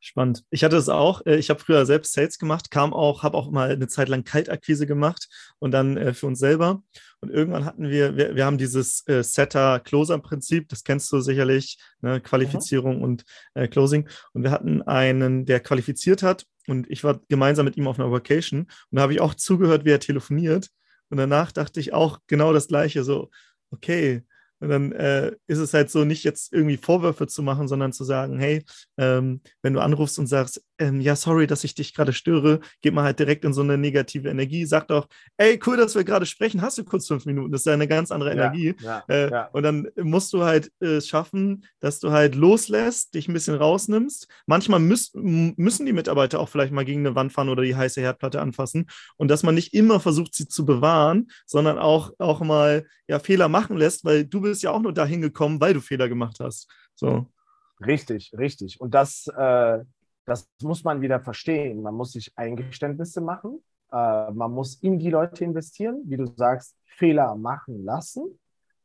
Spannend. 0.00 0.44
Ich 0.50 0.64
hatte 0.64 0.76
es 0.76 0.88
auch. 0.88 1.24
Äh, 1.26 1.36
ich 1.36 1.50
habe 1.50 1.60
früher 1.60 1.86
selbst 1.86 2.12
Sales 2.12 2.38
gemacht, 2.38 2.70
kam 2.70 2.92
auch, 2.92 3.22
habe 3.22 3.36
auch 3.36 3.50
mal 3.50 3.70
eine 3.70 3.88
Zeit 3.88 4.08
lang 4.08 4.24
Kaltakquise 4.24 4.86
gemacht 4.86 5.28
und 5.58 5.70
dann 5.70 5.96
äh, 5.96 6.14
für 6.14 6.26
uns 6.26 6.38
selber. 6.38 6.82
Und 7.20 7.30
irgendwann 7.30 7.64
hatten 7.64 7.88
wir, 7.88 8.16
wir, 8.16 8.36
wir 8.36 8.44
haben 8.44 8.58
dieses 8.58 9.06
äh, 9.08 9.22
Setter-Closer-Prinzip, 9.22 10.68
das 10.68 10.84
kennst 10.84 11.10
du 11.10 11.20
sicherlich, 11.20 11.78
ne? 12.02 12.20
Qualifizierung 12.20 12.98
mhm. 12.98 13.02
und 13.02 13.24
äh, 13.54 13.66
Closing. 13.66 14.08
Und 14.32 14.42
wir 14.42 14.50
hatten 14.50 14.82
einen, 14.82 15.46
der 15.46 15.60
qualifiziert 15.60 16.22
hat 16.22 16.44
und 16.66 16.90
ich 16.90 17.02
war 17.02 17.20
gemeinsam 17.28 17.64
mit 17.64 17.76
ihm 17.76 17.88
auf 17.88 17.98
einer 17.98 18.12
Vacation 18.12 18.60
und 18.60 18.70
da 18.90 19.02
habe 19.02 19.14
ich 19.14 19.20
auch 19.20 19.34
zugehört, 19.34 19.84
wie 19.84 19.90
er 19.90 20.00
telefoniert. 20.00 20.68
Und 21.10 21.18
danach 21.18 21.52
dachte 21.52 21.80
ich 21.80 21.92
auch 21.92 22.18
genau 22.26 22.52
das 22.52 22.68
Gleiche, 22.68 23.04
so, 23.04 23.30
okay, 23.70 24.22
und 24.64 24.70
dann 24.70 24.92
äh, 24.92 25.32
ist 25.46 25.58
es 25.58 25.74
halt 25.74 25.90
so, 25.90 26.04
nicht 26.04 26.24
jetzt 26.24 26.52
irgendwie 26.52 26.78
Vorwürfe 26.78 27.26
zu 27.26 27.42
machen, 27.42 27.68
sondern 27.68 27.92
zu 27.92 28.02
sagen, 28.02 28.38
hey, 28.38 28.64
ähm, 28.96 29.42
wenn 29.62 29.74
du 29.74 29.80
anrufst 29.80 30.18
und 30.18 30.26
sagst, 30.26 30.64
ähm, 30.78 31.00
ja, 31.00 31.14
sorry, 31.16 31.46
dass 31.46 31.64
ich 31.64 31.74
dich 31.74 31.94
gerade 31.94 32.12
störe, 32.12 32.60
geht 32.82 32.94
man 32.94 33.04
halt 33.04 33.18
direkt 33.18 33.44
in 33.44 33.52
so 33.52 33.62
eine 33.62 33.78
negative 33.78 34.28
Energie, 34.28 34.64
sagt 34.66 34.90
auch, 34.90 35.06
ey, 35.36 35.60
cool, 35.66 35.76
dass 35.76 35.94
wir 35.94 36.04
gerade 36.04 36.26
sprechen, 36.26 36.62
hast 36.62 36.78
du 36.78 36.84
kurz 36.84 37.06
fünf 37.06 37.26
Minuten, 37.26 37.52
das 37.52 37.62
ist 37.62 37.66
ja 37.66 37.74
eine 37.74 37.88
ganz 37.88 38.10
andere 38.10 38.32
Energie. 38.32 38.74
Ja, 38.80 39.04
ja, 39.08 39.14
äh, 39.14 39.30
ja. 39.30 39.46
Und 39.52 39.62
dann 39.62 39.88
musst 39.96 40.32
du 40.32 40.42
halt 40.42 40.72
äh, 40.80 41.00
schaffen, 41.00 41.64
dass 41.80 42.00
du 42.00 42.10
halt 42.10 42.34
loslässt, 42.34 43.14
dich 43.14 43.28
ein 43.28 43.34
bisschen 43.34 43.54
rausnimmst. 43.54 44.28
Manchmal 44.46 44.80
müß, 44.80 45.12
müssen 45.14 45.86
die 45.86 45.92
Mitarbeiter 45.92 46.40
auch 46.40 46.48
vielleicht 46.48 46.72
mal 46.72 46.84
gegen 46.84 47.06
eine 47.06 47.14
Wand 47.14 47.32
fahren 47.32 47.48
oder 47.48 47.62
die 47.62 47.76
heiße 47.76 48.00
Herdplatte 48.00 48.40
anfassen 48.40 48.86
und 49.16 49.28
dass 49.28 49.42
man 49.42 49.54
nicht 49.54 49.74
immer 49.74 50.00
versucht, 50.00 50.34
sie 50.34 50.48
zu 50.48 50.64
bewahren, 50.64 51.28
sondern 51.46 51.78
auch, 51.78 52.12
auch 52.18 52.40
mal 52.40 52.86
ja, 53.06 53.18
Fehler 53.18 53.48
machen 53.48 53.76
lässt, 53.76 54.04
weil 54.04 54.24
du 54.24 54.40
bist 54.40 54.62
ja 54.62 54.70
auch 54.70 54.80
nur 54.80 54.92
dahin 54.92 55.20
gekommen, 55.20 55.60
weil 55.60 55.74
du 55.74 55.80
Fehler 55.80 56.08
gemacht 56.08 56.38
hast. 56.40 56.68
So. 56.94 57.26
Richtig, 57.84 58.32
richtig. 58.36 58.80
Und 58.80 58.94
das, 58.94 59.26
äh, 59.36 59.80
das 60.24 60.48
muss 60.62 60.84
man 60.84 61.00
wieder 61.00 61.20
verstehen. 61.20 61.82
Man 61.82 61.94
muss 61.94 62.12
sich 62.12 62.32
Eingeständnisse 62.36 63.20
machen. 63.20 63.62
Äh, 63.92 64.30
man 64.32 64.52
muss 64.52 64.76
in 64.76 64.98
die 64.98 65.10
Leute 65.10 65.44
investieren, 65.44 66.02
wie 66.06 66.16
du 66.16 66.26
sagst, 66.36 66.76
Fehler 66.84 67.34
machen 67.36 67.84
lassen. 67.84 68.38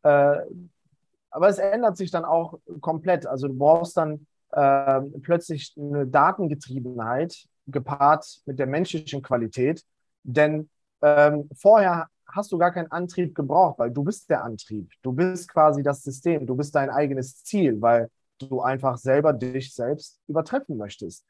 Äh, 0.04 0.38
aber 1.32 1.48
es 1.48 1.60
ändert 1.60 1.98
sich 1.98 2.12
dann 2.12 2.26
auch 2.26 2.60
komplett. 2.82 3.26
Also 3.26 3.48
du 3.48 3.54
brauchst 3.56 3.98
dann 3.98 4.26
äh, 4.52 5.02
plötzlich 5.22 5.76
eine 5.78 6.08
Datengetriebenheit 6.08 7.46
gepaart 7.68 8.42
mit 8.46 8.60
der 8.60 8.68
menschlichen 8.68 9.22
Qualität. 9.22 9.84
Denn 10.24 10.70
ähm, 11.02 11.50
vorher 11.56 12.08
hast 12.28 12.52
du 12.52 12.58
gar 12.58 12.72
keinen 12.72 12.92
Antrieb 12.92 13.36
gebraucht, 13.36 13.80
weil 13.80 13.92
du 13.92 14.04
bist 14.04 14.30
der 14.30 14.44
Antrieb. 14.44 14.92
Du 15.02 15.12
bist 15.12 15.50
quasi 15.50 15.84
das 15.84 16.04
System. 16.04 16.46
Du 16.46 16.56
bist 16.56 16.76
dein 16.76 16.90
eigenes 16.90 17.44
Ziel, 17.44 17.82
weil 17.82 18.10
du 18.42 18.62
einfach 18.62 18.98
selber 18.98 19.34
dich 19.34 19.74
selbst 19.74 20.20
übertreffen 20.28 20.78
möchtest. 20.78 21.26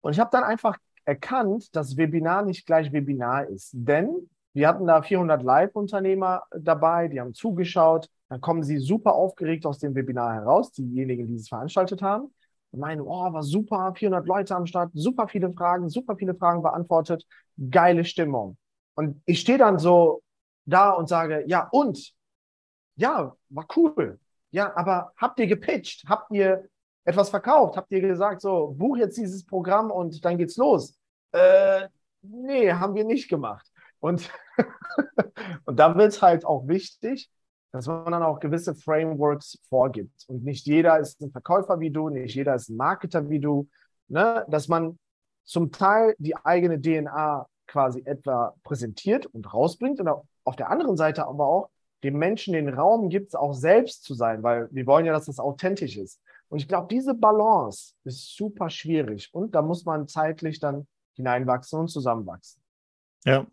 Und 0.00 0.12
ich 0.12 0.20
habe 0.20 0.30
dann 0.32 0.42
einfach 0.42 0.78
erkannt, 1.04 1.74
dass 1.76 1.96
Webinar 1.96 2.42
nicht 2.42 2.66
gleich 2.66 2.92
Webinar 2.92 3.46
ist. 3.46 3.70
Denn 3.72 4.28
wir 4.52 4.68
hatten 4.68 4.86
da 4.86 5.02
400 5.02 5.42
Live-Unternehmer 5.42 6.42
dabei, 6.50 7.08
die 7.08 7.20
haben 7.20 7.34
zugeschaut. 7.34 8.08
Dann 8.32 8.40
kommen 8.40 8.62
sie 8.62 8.78
super 8.78 9.12
aufgeregt 9.14 9.66
aus 9.66 9.78
dem 9.78 9.94
Webinar 9.94 10.32
heraus, 10.32 10.72
diejenigen, 10.72 11.26
die 11.26 11.34
es 11.34 11.50
veranstaltet 11.50 12.00
haben. 12.00 12.32
Und 12.70 12.80
meinen, 12.80 13.02
oh, 13.02 13.30
war 13.30 13.42
super, 13.42 13.92
400 13.94 14.26
Leute 14.26 14.56
am 14.56 14.64
Start, 14.64 14.90
super 14.94 15.28
viele 15.28 15.52
Fragen, 15.52 15.90
super 15.90 16.16
viele 16.16 16.34
Fragen 16.34 16.62
beantwortet, 16.62 17.26
geile 17.70 18.06
Stimmung. 18.06 18.56
Und 18.94 19.20
ich 19.26 19.40
stehe 19.40 19.58
dann 19.58 19.78
so 19.78 20.22
da 20.64 20.92
und 20.92 21.10
sage, 21.10 21.44
ja, 21.46 21.68
und? 21.72 22.14
Ja, 22.96 23.36
war 23.50 23.66
cool. 23.76 24.18
Ja, 24.50 24.74
aber 24.78 25.12
habt 25.18 25.38
ihr 25.38 25.46
gepitcht? 25.46 26.08
Habt 26.08 26.30
ihr 26.32 26.70
etwas 27.04 27.28
verkauft? 27.28 27.76
Habt 27.76 27.92
ihr 27.92 28.00
gesagt, 28.00 28.40
so, 28.40 28.74
buch 28.78 28.96
jetzt 28.96 29.18
dieses 29.18 29.44
Programm 29.44 29.90
und 29.90 30.24
dann 30.24 30.38
geht's 30.38 30.56
los? 30.56 30.98
Äh, 31.32 31.86
nee, 32.22 32.72
haben 32.72 32.94
wir 32.94 33.04
nicht 33.04 33.28
gemacht. 33.28 33.70
Und, 34.00 34.30
und 35.66 35.78
da 35.78 35.94
wird 35.94 36.14
es 36.14 36.22
halt 36.22 36.46
auch 36.46 36.66
wichtig, 36.66 37.30
dass 37.72 37.86
man 37.86 38.12
dann 38.12 38.22
auch 38.22 38.38
gewisse 38.38 38.74
Frameworks 38.74 39.58
vorgibt. 39.68 40.24
Und 40.28 40.44
nicht 40.44 40.66
jeder 40.66 40.98
ist 41.00 41.20
ein 41.20 41.30
Verkäufer 41.30 41.80
wie 41.80 41.90
du, 41.90 42.10
nicht 42.10 42.34
jeder 42.34 42.54
ist 42.54 42.68
ein 42.68 42.76
Marketer 42.76 43.28
wie 43.30 43.40
du. 43.40 43.68
Ne? 44.08 44.44
Dass 44.48 44.68
man 44.68 44.98
zum 45.44 45.72
Teil 45.72 46.14
die 46.18 46.36
eigene 46.36 46.80
DNA 46.80 47.46
quasi 47.66 48.02
etwa 48.04 48.54
präsentiert 48.62 49.26
und 49.26 49.52
rausbringt 49.52 50.00
und 50.00 50.08
auf 50.44 50.56
der 50.56 50.70
anderen 50.70 50.96
Seite 50.96 51.26
aber 51.26 51.46
auch 51.46 51.70
dem 52.04 52.18
Menschen 52.18 52.52
den 52.52 52.68
Raum 52.68 53.08
gibt, 53.08 53.34
auch 53.34 53.54
selbst 53.54 54.04
zu 54.04 54.14
sein, 54.14 54.42
weil 54.42 54.68
wir 54.70 54.86
wollen 54.86 55.06
ja, 55.06 55.12
dass 55.12 55.26
das 55.26 55.38
authentisch 55.38 55.96
ist. 55.96 56.20
Und 56.48 56.58
ich 56.58 56.68
glaube, 56.68 56.88
diese 56.90 57.14
Balance 57.14 57.94
ist 58.04 58.36
super 58.36 58.68
schwierig 58.68 59.30
und 59.32 59.54
da 59.54 59.62
muss 59.62 59.84
man 59.86 60.08
zeitlich 60.08 60.60
dann 60.60 60.86
hineinwachsen 61.14 61.78
und 61.78 61.88
zusammenwachsen. 61.88 62.60
Ja, 63.24 63.46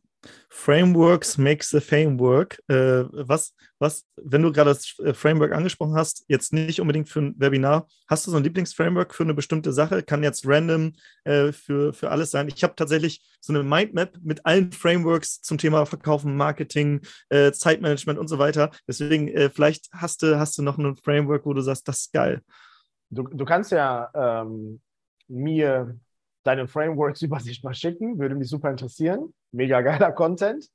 Frameworks 0.50 1.38
makes 1.38 1.70
the 1.70 1.80
framework. 1.80 2.62
Äh, 2.68 3.06
was, 3.12 3.56
was, 3.80 4.06
wenn 4.18 4.42
du 4.42 4.52
gerade 4.52 4.72
das 4.72 4.98
äh, 5.00 5.14
Framework 5.14 5.54
angesprochen 5.54 5.96
hast, 5.96 6.26
jetzt 6.28 6.52
nicht 6.52 6.82
unbedingt 6.82 7.08
für 7.08 7.22
ein 7.22 7.36
Webinar, 7.38 7.88
hast 8.08 8.28
du 8.28 8.32
so 8.32 8.38
ein 8.38 8.44
Lieblingsframework 8.44 9.16
für 9.16 9.24
eine 9.24 9.34
bestimmte 9.34 9.72
Sache? 9.72 10.04
Kann 10.04 10.24
jetzt 10.24 10.46
random 10.46 10.94
äh, 11.24 11.52
für, 11.52 11.94
für 11.94 12.12
alles 12.12 12.32
sein. 12.32 12.50
Ich 12.50 12.64
habe 12.64 12.76
tatsächlich 12.76 13.24
so 13.40 13.54
eine 13.54 13.64
Mindmap 13.64 14.18
mit 14.22 14.46
allen 14.46 14.72
Frameworks 14.72 15.42
zum 15.42 15.58
Thema 15.58 15.86
Verkaufen, 15.86 16.36
Marketing, 16.36 17.02
äh, 17.30 17.52
Zeitmanagement 17.52 18.20
und 18.20 18.28
so 18.28 18.38
weiter. 18.38 18.72
Deswegen, 18.88 19.30
äh, 19.30 19.50
vielleicht 19.50 19.90
hast 19.94 20.24
du, 20.24 20.38
hast 20.40 20.58
du 20.58 20.62
noch 20.62 20.78
ein 20.78 20.98
Framework, 20.98 21.46
wo 21.46 21.54
du 21.54 21.62
sagst, 21.62 21.88
das 21.88 22.02
ist 22.02 22.14
geil. 22.14 22.42
Du, 23.10 23.24
du 23.24 23.46
kannst 23.46 23.72
ja 23.72 24.10
ähm, 24.14 24.82
mir 25.28 25.98
deine 26.44 26.68
Frameworks-Übersicht 26.68 27.64
mal 27.64 27.74
schicken, 27.74 28.20
würde 28.20 28.36
mich 28.36 28.50
super 28.50 28.70
interessieren 28.70 29.34
mega 29.52 29.82
geiler 29.82 30.12
Content. 30.12 30.70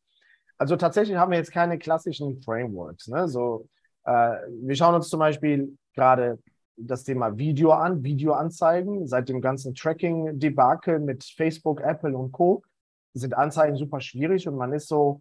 Also 0.59 0.77
tatsächlich 0.77 1.17
haben 1.17 1.33
wir 1.33 1.39
jetzt 1.39 1.53
keine 1.53 1.79
klassischen 1.79 2.41
Frameworks. 2.43 3.09
Ne? 3.09 3.29
So, 3.29 3.69
äh, 4.05 4.37
wir 4.63 4.77
schauen 4.77 4.95
uns 4.95 5.09
zum 5.09 5.21
Beispiel 5.21 5.77
gerade 5.95 6.39
das 6.77 7.05
Thema 7.05 7.37
Video 7.37 7.73
an, 7.73 8.03
Videoanzeigen. 8.03 9.07
Seit 9.07 9.29
dem 9.29 9.41
ganzen 9.41 9.75
Tracking-Debakel 9.75 11.01
mit 11.01 11.25
Facebook, 11.25 11.81
Apple 11.81 12.17
und 12.17 12.33
Co. 12.33 12.63
sind 13.15 13.37
Anzeigen 13.37 13.77
super 13.77 14.01
schwierig 14.01 14.49
und 14.49 14.57
man 14.57 14.73
ist 14.73 14.89
so 14.89 15.21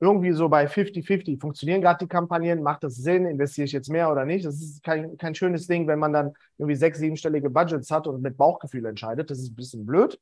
irgendwie 0.00 0.32
so 0.32 0.48
bei 0.48 0.66
50-50. 0.66 1.40
Funktionieren 1.40 1.80
gerade 1.80 2.04
die 2.04 2.08
Kampagnen? 2.08 2.62
Macht 2.62 2.84
das 2.84 2.96
Sinn? 2.96 3.26
Investiere 3.26 3.64
ich 3.64 3.72
jetzt 3.72 3.88
mehr 3.88 4.10
oder 4.10 4.24
nicht? 4.24 4.44
Das 4.44 4.56
ist 4.56 4.82
kein, 4.82 5.16
kein 5.16 5.34
schönes 5.34 5.66
Ding, 5.66 5.86
wenn 5.86 5.98
man 5.98 6.12
dann 6.12 6.32
irgendwie 6.58 6.76
sechs, 6.76 6.98
siebenstellige 6.98 7.48
Budgets 7.50 7.90
hat 7.90 8.06
und 8.06 8.20
mit 8.22 8.36
Bauchgefühl 8.36 8.84
entscheidet. 8.86 9.30
Das 9.30 9.38
ist 9.38 9.52
ein 9.52 9.56
bisschen 9.56 9.86
blöd. 9.86 10.18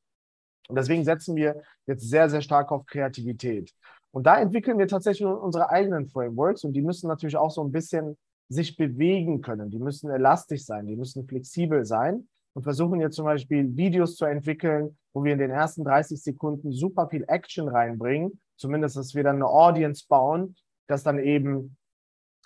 Und 0.72 0.76
deswegen 0.76 1.04
setzen 1.04 1.36
wir 1.36 1.60
jetzt 1.86 2.08
sehr, 2.08 2.30
sehr 2.30 2.40
stark 2.40 2.72
auf 2.72 2.86
Kreativität. 2.86 3.74
Und 4.10 4.24
da 4.26 4.40
entwickeln 4.40 4.78
wir 4.78 4.88
tatsächlich 4.88 5.26
unsere 5.26 5.68
eigenen 5.68 6.08
Frameworks 6.08 6.64
und 6.64 6.72
die 6.72 6.80
müssen 6.80 7.08
natürlich 7.08 7.36
auch 7.36 7.50
so 7.50 7.62
ein 7.62 7.72
bisschen 7.72 8.16
sich 8.48 8.74
bewegen 8.78 9.42
können. 9.42 9.70
Die 9.70 9.78
müssen 9.78 10.08
elastisch 10.08 10.64
sein, 10.64 10.86
die 10.86 10.96
müssen 10.96 11.28
flexibel 11.28 11.84
sein 11.84 12.26
und 12.54 12.62
versuchen 12.62 13.00
jetzt 13.02 13.16
zum 13.16 13.26
Beispiel 13.26 13.76
Videos 13.76 14.16
zu 14.16 14.24
entwickeln, 14.24 14.96
wo 15.12 15.22
wir 15.22 15.34
in 15.34 15.40
den 15.40 15.50
ersten 15.50 15.84
30 15.84 16.22
Sekunden 16.22 16.72
super 16.72 17.06
viel 17.06 17.26
Action 17.28 17.68
reinbringen. 17.68 18.40
Zumindest, 18.56 18.96
dass 18.96 19.14
wir 19.14 19.24
dann 19.24 19.36
eine 19.36 19.48
Audience 19.48 20.06
bauen, 20.08 20.56
dass 20.86 21.02
dann 21.02 21.18
eben 21.18 21.76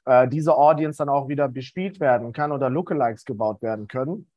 äh, 0.05 0.27
diese 0.27 0.57
Audience 0.57 0.99
dann 0.99 1.11
auch 1.11 1.29
wieder 1.29 1.49
bespielt 1.49 2.01
werden 2.01 2.33
kann 2.33 2.51
oder 2.51 2.71
Lookalikes 2.71 3.25
gebaut 3.25 3.63
werden 3.63 3.87
können. 3.87 4.29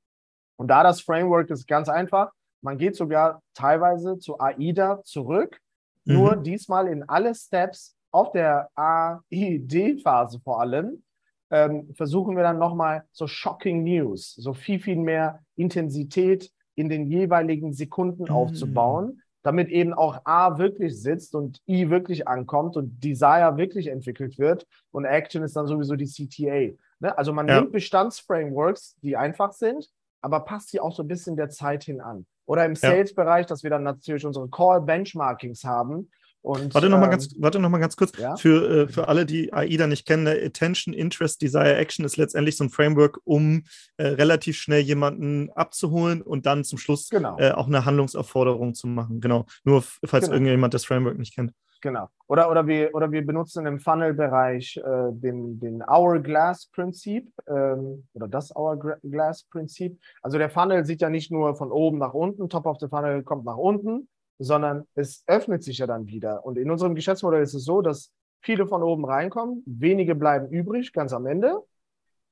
Und 0.58 0.68
da 0.68 0.84
das 0.84 1.02
Framework 1.02 1.50
ist 1.50 1.68
ganz 1.68 1.90
einfach. 1.90 2.32
Man 2.62 2.78
geht 2.78 2.96
sogar 2.96 3.42
teilweise 3.54 4.18
zu 4.20 4.40
AIDA 4.40 5.02
zurück, 5.04 5.60
mhm. 6.06 6.14
nur 6.14 6.36
diesmal 6.36 6.88
in 6.88 7.08
alle 7.08 7.34
Steps 7.36 7.96
auf 8.12 8.32
der 8.32 8.70
AID-Phase 8.76 10.40
vor 10.40 10.62
allem. 10.62 11.04
Ähm, 11.52 11.94
versuchen 11.96 12.36
wir 12.36 12.44
dann 12.44 12.60
nochmal 12.60 13.06
so 13.12 13.26
shocking 13.26 13.84
News, 13.84 14.36
so 14.36 14.54
viel, 14.54 14.80
viel 14.80 14.98
mehr 14.98 15.42
Intensität 15.56 16.52
in 16.76 16.90
den 16.90 17.08
jeweiligen 17.08 17.74
Sekunden 17.74 18.24
mhm. 18.24 18.30
aufzubauen, 18.30 19.22
damit 19.42 19.70
eben 19.70 19.94
auch 19.94 20.22
A 20.26 20.60
wirklich 20.60 21.02
sitzt 21.02 21.34
und 21.34 21.60
I 21.68 21.90
wirklich 21.90 22.28
ankommt 22.28 22.78
und 22.78 23.04
Desire 23.04 23.58
wirklich 23.58 23.88
entwickelt 23.88 24.38
wird 24.38 24.68
und 24.92 25.06
Action 25.06 25.44
ist 25.44 25.56
dann 25.56 25.66
sowieso 25.66 25.96
die 25.96 26.06
CTA. 26.06 26.78
Ne? 27.00 27.18
Also 27.18 27.34
man 27.34 27.48
ja. 27.48 27.60
nimmt 27.60 27.72
Bestandsframeworks, 27.72 28.98
die 29.02 29.18
einfach 29.18 29.52
sind, 29.54 29.90
aber 30.22 30.42
passt 30.42 30.70
sie 30.70 30.80
auch 30.80 30.96
so 30.96 31.04
ein 31.04 31.08
bisschen 31.08 31.36
der 31.36 31.50
Zeit 31.50 31.84
hin 31.84 32.02
an. 32.02 32.26
Oder 32.50 32.66
im 32.66 32.76
Sales-Bereich, 32.76 33.46
dass 33.46 33.62
wir 33.62 33.70
dann 33.70 33.84
natürlich 33.84 34.26
unsere 34.26 34.50
Call-Benchmarkings 34.50 35.66
haben. 35.66 36.10
Und, 36.42 36.74
warte 36.74 36.90
nochmal 36.90 37.14
ähm, 37.14 37.20
ganz, 37.20 37.36
noch 37.36 37.80
ganz 37.80 37.96
kurz. 37.96 38.18
Ja? 38.18 38.38
Für, 38.38 38.86
äh, 38.86 38.88
für 38.88 39.08
alle, 39.08 39.28
die 39.28 39.54
AIDA 39.54 39.86
nicht 39.86 40.08
kennen, 40.08 40.26
Attention, 40.26 40.96
Interest, 40.96 41.40
Desire, 41.44 41.76
Action 41.76 42.06
ist 42.06 42.18
letztendlich 42.18 42.58
so 42.58 42.64
ein 42.64 42.72
Framework, 42.72 43.20
um 43.24 43.66
äh, 43.98 44.08
relativ 44.08 44.58
schnell 44.58 44.82
jemanden 44.82 45.52
abzuholen 45.52 46.24
und 46.24 46.48
dann 46.48 46.64
zum 46.64 46.80
Schluss 46.80 47.10
genau. 47.10 47.38
äh, 47.38 47.52
auch 47.52 47.68
eine 47.68 47.86
Handlungsaufforderung 47.86 48.74
zu 48.74 48.88
machen. 48.88 49.22
Genau. 49.22 49.46
Nur 49.64 49.84
falls 49.84 50.26
genau. 50.26 50.34
irgendjemand 50.34 50.74
das 50.74 50.86
Framework 50.86 51.20
nicht 51.20 51.36
kennt. 51.36 51.52
Genau. 51.82 52.10
Oder, 52.28 52.52
oder, 52.52 52.68
wir, 52.68 52.94
oder 52.94 53.12
wir 53.12 53.26
benutzen 53.26 53.66
im 53.66 53.80
Funnel-Bereich 53.80 54.78
äh, 54.78 55.12
den, 55.12 55.60
den 55.60 55.86
Hourglass-Prinzip 55.86 57.32
ähm, 57.48 58.08
oder 58.14 58.28
das 58.28 58.54
Hourglass-Prinzip. 58.54 60.00
Also 60.22 60.38
der 60.38 60.50
Funnel 60.50 60.86
sieht 60.86 61.02
ja 61.02 61.10
nicht 61.10 61.32
nur 61.32 61.56
von 61.56 61.72
oben 61.72 61.98
nach 61.98 62.14
unten, 62.14 62.50
Top 62.50 62.66
of 62.66 62.80
the 62.80 62.88
Funnel 62.88 63.24
kommt 63.24 63.46
nach 63.46 63.58
unten, 63.58 64.10
sondern 64.40 64.86
es 64.96 65.24
öffnet 65.28 65.64
sich 65.64 65.78
ja 65.78 65.88
dann 65.88 66.08
wieder. 66.08 66.46
Und 66.46 66.58
in 66.58 66.70
unserem 66.70 66.96
Geschäftsmodell 66.96 67.44
ist 67.44 67.54
es 67.54 67.64
so, 67.64 67.82
dass 67.82 68.12
viele 68.42 68.68
von 68.68 68.84
oben 68.84 69.06
reinkommen, 69.06 69.64
wenige 69.66 70.16
bleiben 70.16 70.50
übrig, 70.50 70.92
ganz 70.92 71.14
am 71.14 71.26
Ende. 71.26 71.64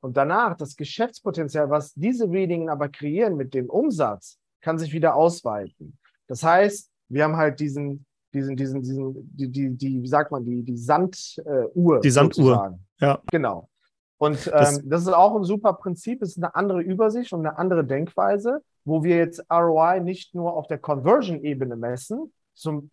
Und 0.01 0.17
danach 0.17 0.55
das 0.55 0.75
Geschäftspotenzial, 0.75 1.69
was 1.69 1.93
diese 1.93 2.31
wenigen 2.31 2.69
aber 2.69 2.89
kreieren 2.89 3.35
mit 3.35 3.53
dem 3.53 3.69
Umsatz, 3.69 4.39
kann 4.61 4.77
sich 4.77 4.93
wieder 4.93 5.15
ausweiten. 5.15 5.97
Das 6.27 6.43
heißt, 6.43 6.91
wir 7.09 7.23
haben 7.23 7.37
halt 7.37 7.59
diesen 7.59 8.05
diesen, 8.33 8.55
diesen, 8.55 8.81
diesen, 8.81 9.35
die, 9.35 9.49
die, 9.49 9.69
die, 9.75 10.01
wie 10.01 10.07
sagt 10.07 10.31
man, 10.31 10.43
die, 10.43 10.63
die 10.63 10.77
Sanduhr. 10.77 11.99
die 12.01 12.09
Sanduhr. 12.09 12.79
Ja. 12.99 13.19
Genau. 13.31 13.69
Und 14.17 14.47
ähm, 14.47 14.53
das, 14.53 14.81
das, 14.83 15.01
ist 15.03 15.13
auch 15.13 15.35
ein 15.35 15.43
super 15.43 15.73
Prinzip, 15.73 16.21
es 16.21 16.29
ist 16.29 16.37
eine 16.37 16.55
andere 16.55 16.81
Übersicht 16.81 17.33
und 17.33 17.45
eine 17.45 17.57
andere 17.57 17.85
Denkweise, 17.85 18.61
wo 18.83 19.03
wir 19.03 19.17
jetzt 19.17 19.43
ROI 19.51 19.99
nicht 19.99 20.33
nur 20.33 20.53
auf 20.53 20.67
der 20.67 20.79
Conversion-Ebene 20.79 21.75
messen, 21.75 22.33
zum, 22.53 22.89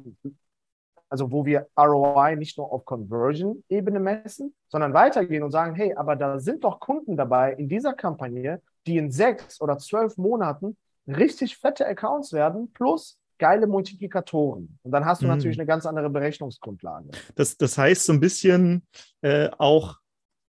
also 1.08 1.32
wo 1.32 1.46
wir 1.46 1.68
ROI 1.78 2.36
nicht 2.36 2.58
nur 2.58 2.70
auf 2.72 2.84
Conversion-Ebene 2.84 4.00
messen, 4.00 4.54
sondern 4.68 4.92
weitergehen 4.92 5.42
und 5.42 5.50
sagen, 5.50 5.74
hey, 5.74 5.94
aber 5.94 6.16
da 6.16 6.38
sind 6.38 6.64
doch 6.64 6.78
Kunden 6.78 7.16
dabei 7.16 7.54
in 7.54 7.68
dieser 7.68 7.94
Kampagne, 7.94 8.60
die 8.86 8.98
in 8.98 9.10
sechs 9.10 9.60
oder 9.60 9.78
zwölf 9.78 10.18
Monaten 10.18 10.76
richtig 11.06 11.56
fette 11.56 11.86
Accounts 11.86 12.32
werden, 12.32 12.70
plus 12.72 13.18
geile 13.38 13.66
Multiplikatoren. 13.66 14.78
Und 14.82 14.92
dann 14.92 15.04
hast 15.04 15.22
du 15.22 15.26
mhm. 15.26 15.32
natürlich 15.32 15.58
eine 15.58 15.66
ganz 15.66 15.86
andere 15.86 16.10
Berechnungsgrundlage. 16.10 17.10
Das, 17.34 17.56
das 17.56 17.76
heißt 17.78 18.04
so 18.04 18.12
ein 18.12 18.20
bisschen 18.20 18.86
äh, 19.22 19.48
auch 19.58 19.98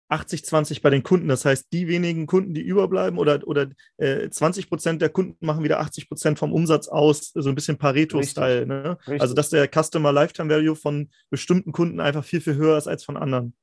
80-20 0.09 0.81
bei 0.81 0.89
den 0.89 1.03
Kunden. 1.03 1.27
Das 1.27 1.45
heißt, 1.45 1.67
die 1.73 1.87
wenigen 1.87 2.27
Kunden, 2.27 2.53
die 2.53 2.61
überbleiben 2.61 3.17
oder, 3.17 3.39
oder 3.47 3.67
äh, 3.97 4.29
20 4.29 4.69
Prozent 4.69 5.01
der 5.01 5.09
Kunden 5.09 5.43
machen 5.45 5.63
wieder 5.63 5.79
80 5.79 6.07
Prozent 6.07 6.39
vom 6.39 6.53
Umsatz 6.53 6.87
aus, 6.87 7.31
so 7.33 7.49
ein 7.49 7.55
bisschen 7.55 7.77
Pareto-Style. 7.77 8.67
Ne? 8.67 8.97
Also, 9.19 9.33
dass 9.33 9.49
der 9.49 9.67
Customer 9.67 10.11
Lifetime 10.11 10.49
Value 10.53 10.75
von 10.75 11.09
bestimmten 11.29 11.71
Kunden 11.71 11.99
einfach 11.99 12.23
viel, 12.23 12.41
viel 12.41 12.55
höher 12.55 12.77
ist 12.77 12.87
als 12.87 13.03
von 13.03 13.17
anderen. 13.17 13.55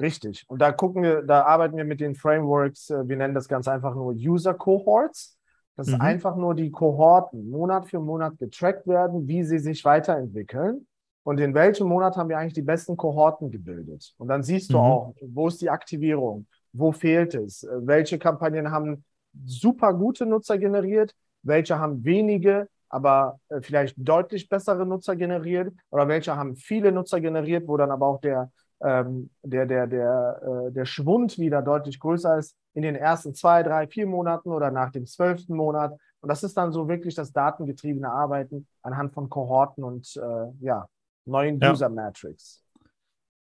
Richtig. 0.00 0.44
Und 0.48 0.60
da 0.60 0.72
gucken 0.72 1.02
wir, 1.02 1.22
da 1.22 1.42
arbeiten 1.42 1.76
wir 1.76 1.84
mit 1.84 2.00
den 2.00 2.14
Frameworks, 2.16 2.90
äh, 2.90 3.06
wir 3.06 3.16
nennen 3.16 3.34
das 3.34 3.48
ganz 3.48 3.68
einfach 3.68 3.94
nur 3.94 4.12
User 4.12 4.54
Cohorts 4.54 5.38
dass 5.76 5.88
mhm. 5.88 6.00
einfach 6.00 6.36
nur 6.36 6.54
die 6.54 6.70
Kohorten 6.70 7.50
Monat 7.50 7.86
für 7.86 8.00
Monat 8.00 8.38
getrackt 8.38 8.86
werden, 8.86 9.26
wie 9.26 9.44
sie 9.44 9.58
sich 9.58 9.84
weiterentwickeln 9.84 10.86
und 11.24 11.40
in 11.40 11.54
welchem 11.54 11.88
Monat 11.88 12.16
haben 12.16 12.28
wir 12.28 12.38
eigentlich 12.38 12.52
die 12.52 12.62
besten 12.62 12.96
Kohorten 12.96 13.50
gebildet. 13.50 14.14
Und 14.18 14.28
dann 14.28 14.42
siehst 14.42 14.72
du 14.72 14.76
mhm. 14.76 14.84
auch, 14.84 15.14
wo 15.22 15.48
ist 15.48 15.60
die 15.60 15.70
Aktivierung, 15.70 16.46
wo 16.72 16.92
fehlt 16.92 17.34
es, 17.34 17.66
welche 17.70 18.18
Kampagnen 18.18 18.70
haben 18.70 19.04
super 19.44 19.94
gute 19.94 20.26
Nutzer 20.26 20.58
generiert, 20.58 21.14
welche 21.42 21.78
haben 21.78 22.04
wenige, 22.04 22.68
aber 22.88 23.40
äh, 23.48 23.60
vielleicht 23.60 23.96
deutlich 23.96 24.48
bessere 24.48 24.86
Nutzer 24.86 25.16
generiert 25.16 25.72
oder 25.90 26.06
welche 26.06 26.36
haben 26.36 26.56
viele 26.56 26.92
Nutzer 26.92 27.20
generiert, 27.20 27.66
wo 27.66 27.76
dann 27.76 27.90
aber 27.90 28.06
auch 28.06 28.20
der 28.20 28.52
ähm, 28.84 29.30
der, 29.42 29.66
der, 29.66 29.86
der, 29.86 30.66
äh, 30.68 30.72
der 30.72 30.84
Schwund 30.84 31.38
wieder 31.38 31.62
deutlich 31.62 31.98
größer 31.98 32.38
ist 32.38 32.54
in 32.74 32.82
den 32.82 32.96
ersten 32.96 33.34
zwei, 33.34 33.62
drei, 33.62 33.86
vier 33.86 34.06
Monaten 34.06 34.50
oder 34.50 34.70
nach 34.70 34.90
dem 34.90 35.06
zwölften 35.06 35.56
Monat. 35.56 35.96
Und 36.20 36.28
das 36.28 36.42
ist 36.42 36.56
dann 36.56 36.72
so 36.72 36.88
wirklich 36.88 37.14
das 37.14 37.32
datengetriebene 37.32 38.10
Arbeiten 38.10 38.66
anhand 38.82 39.14
von 39.14 39.30
Kohorten 39.30 39.84
und 39.84 40.16
äh, 40.16 40.64
ja, 40.64 40.86
neuen 41.24 41.58
ja. 41.60 41.72
User 41.72 41.88
Metrics. 41.88 42.62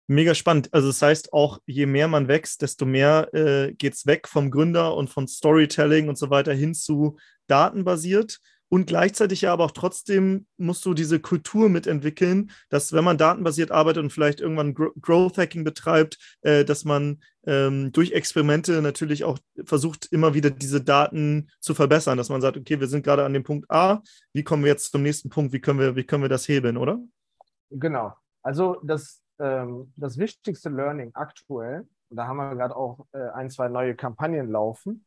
Mega 0.08 0.34
spannend. 0.34 0.74
Also 0.74 0.88
das 0.88 1.02
heißt 1.02 1.34
auch, 1.34 1.60
je 1.68 1.86
mehr 1.86 2.08
man 2.08 2.28
wächst, 2.28 2.64
desto 2.64 2.86
mehr 2.86 3.32
äh, 3.34 3.74
geht 3.74 3.94
es 3.94 4.08
weg 4.08 4.28
vom 4.28 4.50
Gründer 4.50 4.96
und 4.96 5.10
von 5.10 5.28
Storytelling 5.28 6.10
und 6.10 6.18
so 6.18 6.32
weiter 6.32 6.52
hin 6.54 6.74
zu 6.74 7.18
datenbasiert. 7.48 8.40
Und 8.70 8.86
gleichzeitig 8.86 9.42
ja 9.42 9.52
aber 9.52 9.66
auch 9.66 9.72
trotzdem 9.72 10.46
musst 10.58 10.86
du 10.86 10.94
diese 10.94 11.20
Kultur 11.20 11.70
mitentwickeln, 11.70 12.52
dass 12.70 12.94
wenn 12.94 13.04
man 13.04 13.18
datenbasiert 13.18 13.72
arbeitet 13.72 14.04
und 14.04 14.14
vielleicht 14.14 14.40
irgendwann 14.40 14.76
Growth 14.76 15.38
Hacking 15.38 15.64
betreibt, 15.64 16.18
äh, 16.42 16.64
dass 16.64 16.86
man 16.86 17.20
ähm, 17.46 17.92
durch 17.92 18.12
Experimente 18.12 18.82
natürlich 18.82 19.24
auch 19.24 19.40
versucht, 19.66 20.08
immer 20.12 20.36
wieder 20.36 20.52
diese 20.52 20.82
Daten 20.82 21.50
zu 21.60 21.74
verbessern, 21.74 22.18
dass 22.18 22.30
man 22.30 22.42
sagt, 22.42 22.58
okay, 22.58 22.80
wir 22.80 22.88
sind 22.88 23.04
gerade 23.04 23.26
an 23.26 23.34
dem 23.34 23.44
Punkt 23.44 23.70
A, 23.72 24.02
wie 24.34 24.44
kommen 24.44 24.64
wir 24.64 24.72
jetzt 24.72 24.92
zum 24.92 25.02
nächsten 25.02 25.30
Punkt, 25.30 25.52
wie 25.52 25.60
können 25.60 25.80
wir, 25.80 25.96
wie 25.96 26.04
können 26.04 26.24
wir 26.24 26.30
das 26.30 26.48
hebeln, 26.48 26.78
oder? 26.78 27.00
Genau. 27.72 28.14
Also 28.44 28.80
das, 28.84 29.22
ähm, 29.40 29.92
das 29.96 30.18
wichtigste 30.18 30.70
Learning 30.70 31.12
aktuell, 31.16 31.88
da 32.12 32.28
haben 32.28 32.38
wir 32.38 32.56
gerade 32.56 32.76
auch 32.76 33.06
äh, 33.14 33.30
ein, 33.34 33.50
zwei 33.50 33.68
neue 33.68 33.96
Kampagnen 33.96 34.50
laufen, 34.52 35.06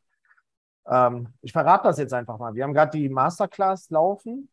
ähm, 0.87 1.29
ich 1.43 1.53
verrate 1.53 1.85
das 1.85 1.99
jetzt 1.99 2.13
einfach 2.13 2.39
mal. 2.39 2.55
Wir 2.55 2.65
haben 2.65 2.75
gerade 2.75 2.97
die 2.97 3.09
Masterclass 3.09 3.91
laufen 3.91 4.49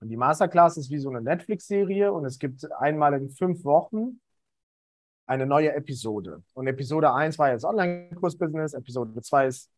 Und 0.00 0.08
die 0.08 0.16
Masterclass 0.16 0.76
ist 0.76 0.90
wie 0.90 0.98
so 0.98 1.10
eine 1.10 1.20
Netflix-Serie 1.20 2.12
und 2.12 2.24
es 2.24 2.38
gibt 2.38 2.70
einmal 2.72 3.14
in 3.14 3.30
fünf 3.30 3.64
Wochen 3.64 4.20
eine 5.26 5.46
neue 5.46 5.72
Episode. 5.74 6.42
Und 6.54 6.66
Episode 6.66 7.12
1 7.12 7.38
war 7.38 7.50
jetzt 7.50 7.64
Online-Kurs-Business, 7.64 8.74
Episode 8.74 9.20
2 9.20 9.46
ist 9.46 9.70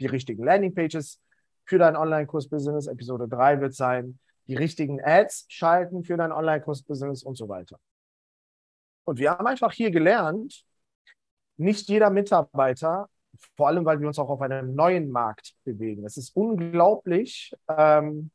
die 0.00 0.06
richtigen 0.06 0.44
Landing-Pages 0.44 1.20
für 1.64 1.78
dein 1.78 1.96
Online-Kurs-Business, 1.96 2.86
Episode 2.88 3.28
3 3.28 3.60
wird 3.60 3.74
sein, 3.74 4.18
die 4.48 4.56
richtigen 4.56 5.00
Ads 5.00 5.46
schalten 5.48 6.02
für 6.02 6.16
dein 6.16 6.32
Online-Kurs-Business 6.32 7.22
und 7.22 7.36
so 7.36 7.48
weiter. 7.48 7.78
Und 9.04 9.18
wir 9.18 9.30
haben 9.30 9.46
einfach 9.46 9.72
hier 9.72 9.90
gelernt, 9.90 10.64
nicht 11.56 11.88
jeder 11.88 12.10
Mitarbeiter, 12.10 13.08
vor 13.56 13.68
allem 13.68 13.84
weil 13.84 14.00
wir 14.00 14.06
uns 14.06 14.18
auch 14.18 14.28
auf 14.28 14.40
einem 14.40 14.74
neuen 14.74 15.10
Markt 15.10 15.54
bewegen. 15.64 16.04
Es 16.04 16.16
ist 16.16 16.34
unglaublich, 16.36 17.54
ähm, 17.68 18.30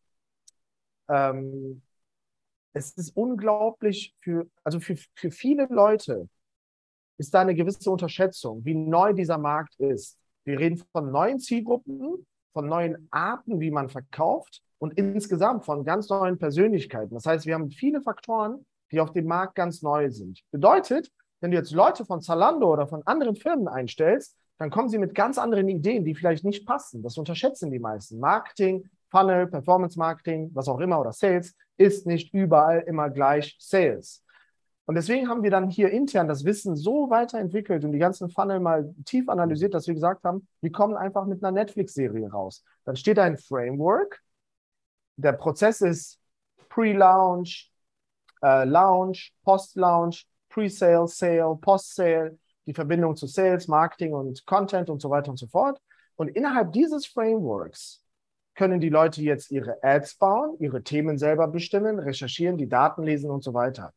ähm, 1.09 1.81
es 2.73 2.91
ist 2.91 3.15
unglaublich 3.15 4.15
für, 4.19 4.47
also 4.63 4.79
für, 4.79 4.97
für 5.15 5.31
viele 5.31 5.67
Leute 5.69 6.27
ist 7.17 7.33
da 7.33 7.41
eine 7.41 7.55
gewisse 7.55 7.89
Unterschätzung, 7.89 8.65
wie 8.65 8.75
neu 8.75 9.13
dieser 9.13 9.37
Markt 9.37 9.79
ist. 9.79 10.17
Wir 10.43 10.59
reden 10.59 10.83
von 10.91 11.11
neuen 11.11 11.39
Zielgruppen, 11.39 12.25
von 12.53 12.67
neuen 12.67 13.07
Arten, 13.11 13.59
wie 13.59 13.71
man 13.71 13.89
verkauft 13.89 14.61
und 14.77 14.97
insgesamt 14.97 15.65
von 15.65 15.83
ganz 15.85 16.09
neuen 16.09 16.37
Persönlichkeiten. 16.37 17.13
Das 17.13 17.25
heißt, 17.25 17.45
wir 17.45 17.55
haben 17.55 17.71
viele 17.71 18.01
Faktoren, 18.01 18.65
die 18.91 18.99
auf 18.99 19.11
dem 19.11 19.25
Markt 19.25 19.55
ganz 19.55 19.81
neu 19.81 20.11
sind. 20.11 20.41
Bedeutet, 20.51 21.11
wenn 21.39 21.51
du 21.51 21.57
jetzt 21.57 21.71
Leute 21.71 22.05
von 22.05 22.21
Zalando 22.21 22.71
oder 22.71 22.87
von 22.87 23.01
anderen 23.05 23.35
Firmen 23.35 23.67
einstellst, 23.67 24.37
dann 24.57 24.69
kommen 24.69 24.89
sie 24.89 24.97
mit 24.97 25.13
ganz 25.13 25.37
anderen 25.37 25.67
Ideen, 25.67 26.05
die 26.05 26.15
vielleicht 26.15 26.45
nicht 26.45 26.65
passen. 26.65 27.03
Das 27.03 27.17
unterschätzen 27.17 27.71
die 27.71 27.79
meisten. 27.79 28.19
Marketing, 28.19 28.89
Funnel, 29.09 29.47
Performance 29.47 29.97
Marketing, 29.97 30.49
was 30.53 30.67
auch 30.67 30.79
immer 30.79 30.99
oder 30.99 31.11
Sales 31.11 31.55
ist 31.77 32.05
nicht 32.05 32.33
überall 32.33 32.79
immer 32.81 33.09
gleich 33.09 33.55
Sales. 33.59 34.23
Und 34.85 34.95
deswegen 34.95 35.27
haben 35.29 35.41
wir 35.41 35.49
dann 35.49 35.69
hier 35.69 35.89
intern 35.89 36.27
das 36.27 36.45
Wissen 36.45 36.75
so 36.75 37.09
weiterentwickelt 37.09 37.83
und 37.83 37.91
die 37.91 37.99
ganzen 37.99 38.29
Funnel 38.29 38.59
mal 38.59 38.93
tief 39.03 39.27
analysiert, 39.29 39.73
dass 39.73 39.87
wir 39.87 39.95
gesagt 39.95 40.23
haben, 40.23 40.47
wir 40.61 40.71
kommen 40.71 40.95
einfach 40.95 41.25
mit 41.25 41.43
einer 41.43 41.51
Netflix-Serie 41.51 42.29
raus. 42.29 42.63
Dann 42.83 42.95
steht 42.95 43.17
ein 43.17 43.37
Framework. 43.37 44.21
Der 45.17 45.33
Prozess 45.33 45.81
ist 45.81 46.19
Pre-Launch, 46.69 47.71
äh, 48.43 48.65
Launch, 48.65 49.33
Post-Launch, 49.43 50.27
Pre-Sale, 50.49 51.07
Sale, 51.07 51.57
Post-Sale, 51.59 52.37
die 52.65 52.73
Verbindung 52.73 53.15
zu 53.15 53.27
Sales, 53.27 53.67
Marketing 53.67 54.13
und 54.13 54.45
Content 54.45 54.89
und 54.89 55.01
so 55.01 55.09
weiter 55.09 55.31
und 55.31 55.37
so 55.37 55.47
fort. 55.47 55.79
Und 56.15 56.29
innerhalb 56.29 56.71
dieses 56.73 57.05
Frameworks 57.05 58.01
können 58.55 58.79
die 58.79 58.89
Leute 58.89 59.21
jetzt 59.21 59.51
ihre 59.51 59.83
Ads 59.83 60.15
bauen, 60.17 60.55
ihre 60.59 60.81
Themen 60.81 61.17
selber 61.17 61.47
bestimmen, 61.47 61.99
recherchieren, 61.99 62.57
die 62.57 62.69
Daten 62.69 63.03
lesen 63.03 63.29
und 63.29 63.43
so 63.43 63.53
weiter. 63.53 63.93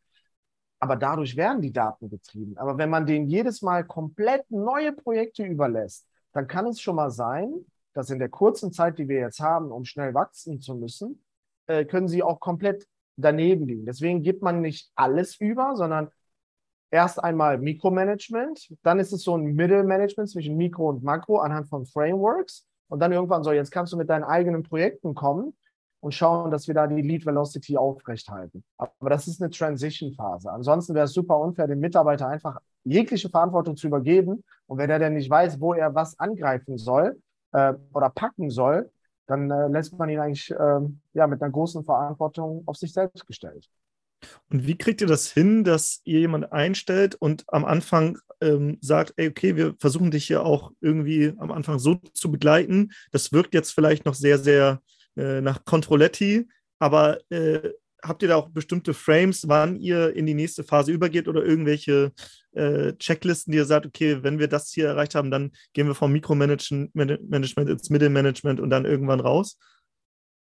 Aber 0.81 0.97
dadurch 0.97 1.37
werden 1.37 1.63
die 1.63 1.73
Daten 1.73 2.09
getrieben. 2.09 2.57
Aber 2.57 2.79
wenn 2.79 2.91
man 2.91 3.07
denen 3.07 3.27
jedes 3.29 3.63
Mal 3.63 3.85
komplett 3.85 4.51
neue 4.51 4.93
Projekte 4.93 5.45
überlässt, 5.45 6.07
dann 6.33 6.47
kann 6.47 6.67
es 6.67 6.81
schon 6.81 6.97
mal 6.97 7.11
sein, 7.11 7.53
dass 7.95 8.11
in 8.11 8.19
der 8.19 8.29
kurzen 8.29 8.73
Zeit, 8.73 8.99
die 8.99 9.09
wir 9.09 9.19
jetzt 9.19 9.41
haben, 9.41 9.73
um 9.73 9.85
schnell 9.85 10.15
wachsen 10.15 10.61
zu 10.61 10.75
müssen, 10.75 11.23
äh, 11.67 11.85
können 11.85 12.09
sie 12.09 12.23
auch 12.23 12.39
komplett 12.39 12.87
daneben 13.17 13.67
liegen. 13.67 13.87
Deswegen 13.87 14.23
gibt 14.23 14.43
man 14.43 14.61
nicht 14.61 14.91
alles 14.95 15.41
über, 15.41 15.75
sondern 15.75 16.11
erst 16.91 17.23
einmal 17.23 17.59
Mikromanagement, 17.59 18.75
dann 18.83 18.99
ist 18.99 19.13
es 19.13 19.23
so 19.23 19.37
ein 19.37 19.55
Mittelmanagement 19.55 20.31
zwischen 20.31 20.57
Mikro 20.57 20.89
und 20.89 21.03
Makro 21.03 21.39
anhand 21.39 21.69
von 21.69 21.87
Frameworks 21.87 22.67
und 22.89 23.01
dann 23.01 23.13
irgendwann 23.13 23.45
so, 23.45 23.53
jetzt 23.53 23.71
kannst 23.71 23.93
du 23.93 23.97
mit 23.97 24.09
deinen 24.09 24.25
eigenen 24.25 24.63
Projekten 24.63 25.15
kommen 25.15 25.55
und 26.01 26.15
schauen, 26.15 26.51
dass 26.51 26.67
wir 26.69 26.75
da 26.75 26.87
die 26.87 27.03
Lead 27.03 27.27
Velocity 27.27 27.77
aufrechthalten. 27.77 28.65
Aber 28.77 29.11
das 29.11 29.27
ist 29.27 29.43
eine 29.43 29.51
Transition-Phase. 29.51 30.51
Ansonsten 30.51 30.95
wäre 30.95 31.05
es 31.07 31.13
super 31.13 31.39
unfair, 31.39 31.67
dem 31.67 31.81
Mitarbeiter 31.81 32.29
einfach 32.29 32.59
jegliche 32.85 33.29
Verantwortung 33.29 33.77
zu 33.77 33.89
übergeben. 33.89 34.45
Und 34.67 34.79
wenn 34.79 34.91
er 34.91 34.99
dann 34.99 35.15
nicht 35.15 35.29
weiß, 35.29 35.61
wo 35.61 35.75
er 35.75 35.95
was 35.95 36.19
angreifen 36.19 36.79
soll 36.79 37.21
äh, 37.53 37.75
oder 37.93 38.11
packen 38.11 38.51
soll, 38.51 38.91
dann 39.27 39.51
äh, 39.51 39.69
lässt 39.69 39.99
man 39.99 40.09
ihn 40.09 40.21
eigentlich 40.21 40.51
äh, 40.51 40.81
ja, 41.15 41.27
mit 41.27 41.43
einer 41.43 41.51
großen 41.51 41.85
Verantwortung 41.85 42.63
auf 42.67 42.77
sich 42.77 42.93
selbst 42.93 43.27
gestellt. 43.27 43.69
Und 44.51 44.67
wie 44.67 44.77
kriegt 44.77 45.01
ihr 45.01 45.07
das 45.07 45.31
hin, 45.31 45.65
dass 45.65 46.01
ihr 46.05 46.21
jemanden 46.21 46.51
einstellt 46.51 47.15
und 47.15 47.45
am 47.49 47.65
Anfang 47.65 48.19
ähm, 48.41 48.79
sagt, 48.81 49.15
ey, 49.17 49.29
okay, 49.29 49.57
wir 49.57 49.75
versuchen 49.79 50.11
dich 50.11 50.27
hier 50.27 50.45
auch 50.45 50.73
irgendwie 50.81 51.33
am 51.39 51.51
Anfang 51.51 51.79
so 51.79 51.97
zu 52.15 52.31
begleiten. 52.31 52.93
Das 53.13 53.33
wirkt 53.33 53.55
jetzt 53.55 53.73
vielleicht 53.73 54.05
noch 54.05 54.15
sehr, 54.15 54.39
sehr 54.39 54.81
äh, 55.17 55.41
nach 55.41 55.65
Controletti, 55.65 56.49
aber 56.79 57.19
äh, 57.31 57.71
habt 58.03 58.23
ihr 58.23 58.29
da 58.29 58.37
auch 58.37 58.49
bestimmte 58.51 58.95
Frames, 58.95 59.49
wann 59.49 59.77
ihr 59.77 60.15
in 60.15 60.27
die 60.27 60.35
nächste 60.35 60.63
Phase 60.63 60.93
übergeht 60.93 61.27
oder 61.27 61.45
irgendwelche 61.45 62.13
äh, 62.53 62.93
Checklisten, 62.95 63.53
die 63.53 63.59
ihr 63.59 63.65
sagt, 63.65 63.87
okay, 63.87 64.23
wenn 64.23 64.39
wir 64.39 64.49
das 64.49 64.71
hier 64.71 64.87
erreicht 64.87 65.15
haben, 65.15 65.31
dann 65.31 65.51
gehen 65.73 65.89
wir 65.89 65.95
vom 65.95 66.13
Mikromanagement 66.13 66.95
ins 66.95 67.91
Mittelmanagement 67.91 68.61
und 68.61 68.71
dann 68.71 68.85
irgendwann 68.85 69.21
raus? 69.21 69.59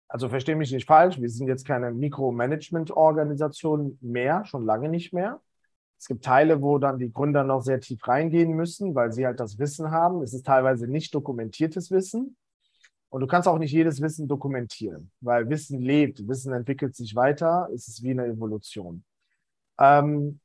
Also 0.08 0.28
verstehe 0.28 0.56
mich 0.56 0.72
nicht 0.72 0.86
falsch, 0.86 1.20
wir 1.20 1.28
sind 1.28 1.46
jetzt 1.48 1.66
keine 1.66 1.92
Mikromanagement-Organisation 1.92 3.98
mehr, 4.00 4.44
schon 4.46 4.64
lange 4.64 4.88
nicht 4.88 5.12
mehr. 5.12 5.42
Es 5.98 6.06
gibt 6.06 6.24
Teile, 6.24 6.62
wo 6.62 6.78
dann 6.78 6.98
die 6.98 7.12
Gründer 7.12 7.44
noch 7.44 7.60
sehr 7.60 7.80
tief 7.80 8.08
reingehen 8.08 8.52
müssen, 8.52 8.94
weil 8.94 9.12
sie 9.12 9.26
halt 9.26 9.40
das 9.40 9.58
Wissen 9.58 9.90
haben. 9.90 10.22
Es 10.22 10.32
ist 10.32 10.46
teilweise 10.46 10.86
nicht 10.86 11.14
dokumentiertes 11.14 11.90
Wissen. 11.90 12.36
Und 13.10 13.20
du 13.20 13.26
kannst 13.26 13.48
auch 13.48 13.58
nicht 13.58 13.72
jedes 13.72 14.00
Wissen 14.00 14.28
dokumentieren, 14.28 15.10
weil 15.20 15.48
Wissen 15.48 15.80
lebt, 15.80 16.26
Wissen 16.28 16.52
entwickelt 16.52 16.94
sich 16.94 17.14
weiter, 17.14 17.68
es 17.74 17.88
ist 17.88 18.02
wie 18.02 18.10
eine 18.10 18.26
Evolution. 18.26 19.02
Ähm, 19.78 20.40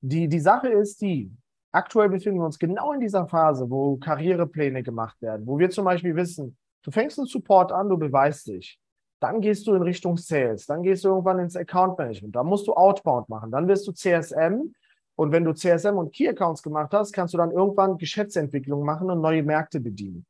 die, 0.00 0.28
die 0.28 0.40
Sache 0.40 0.68
ist 0.68 1.00
die, 1.00 1.32
aktuell 1.72 2.10
befinden 2.10 2.40
wir 2.40 2.46
uns 2.46 2.58
genau 2.58 2.92
in 2.92 3.00
dieser 3.00 3.26
Phase, 3.26 3.70
wo 3.70 3.96
Karrierepläne 3.96 4.82
gemacht 4.82 5.20
werden, 5.22 5.46
wo 5.46 5.58
wir 5.58 5.70
zum 5.70 5.86
Beispiel 5.86 6.14
wissen, 6.16 6.56
du 6.82 6.90
fängst 6.90 7.18
einen 7.18 7.26
Support 7.26 7.72
an, 7.72 7.88
du 7.88 7.96
beweist 7.96 8.46
dich. 8.46 8.78
Dann 9.20 9.40
gehst 9.40 9.66
du 9.66 9.74
in 9.74 9.82
Richtung 9.82 10.16
Sales, 10.16 10.66
dann 10.66 10.82
gehst 10.82 11.04
du 11.04 11.08
irgendwann 11.08 11.40
ins 11.40 11.56
Account 11.56 11.98
Management, 11.98 12.36
dann 12.36 12.46
musst 12.46 12.68
du 12.68 12.74
Outbound 12.74 13.28
machen, 13.28 13.50
dann 13.50 13.66
wirst 13.66 13.86
du 13.88 13.92
CSM 13.92 14.72
und 15.16 15.32
wenn 15.32 15.44
du 15.44 15.52
CSM 15.52 15.96
und 15.96 16.12
Key 16.12 16.28
Accounts 16.28 16.62
gemacht 16.62 16.92
hast, 16.92 17.12
kannst 17.12 17.34
du 17.34 17.38
dann 17.38 17.50
irgendwann 17.50 17.98
Geschäftsentwicklung 17.98 18.84
machen 18.84 19.10
und 19.10 19.20
neue 19.20 19.42
Märkte 19.42 19.80
bedienen. 19.80 20.24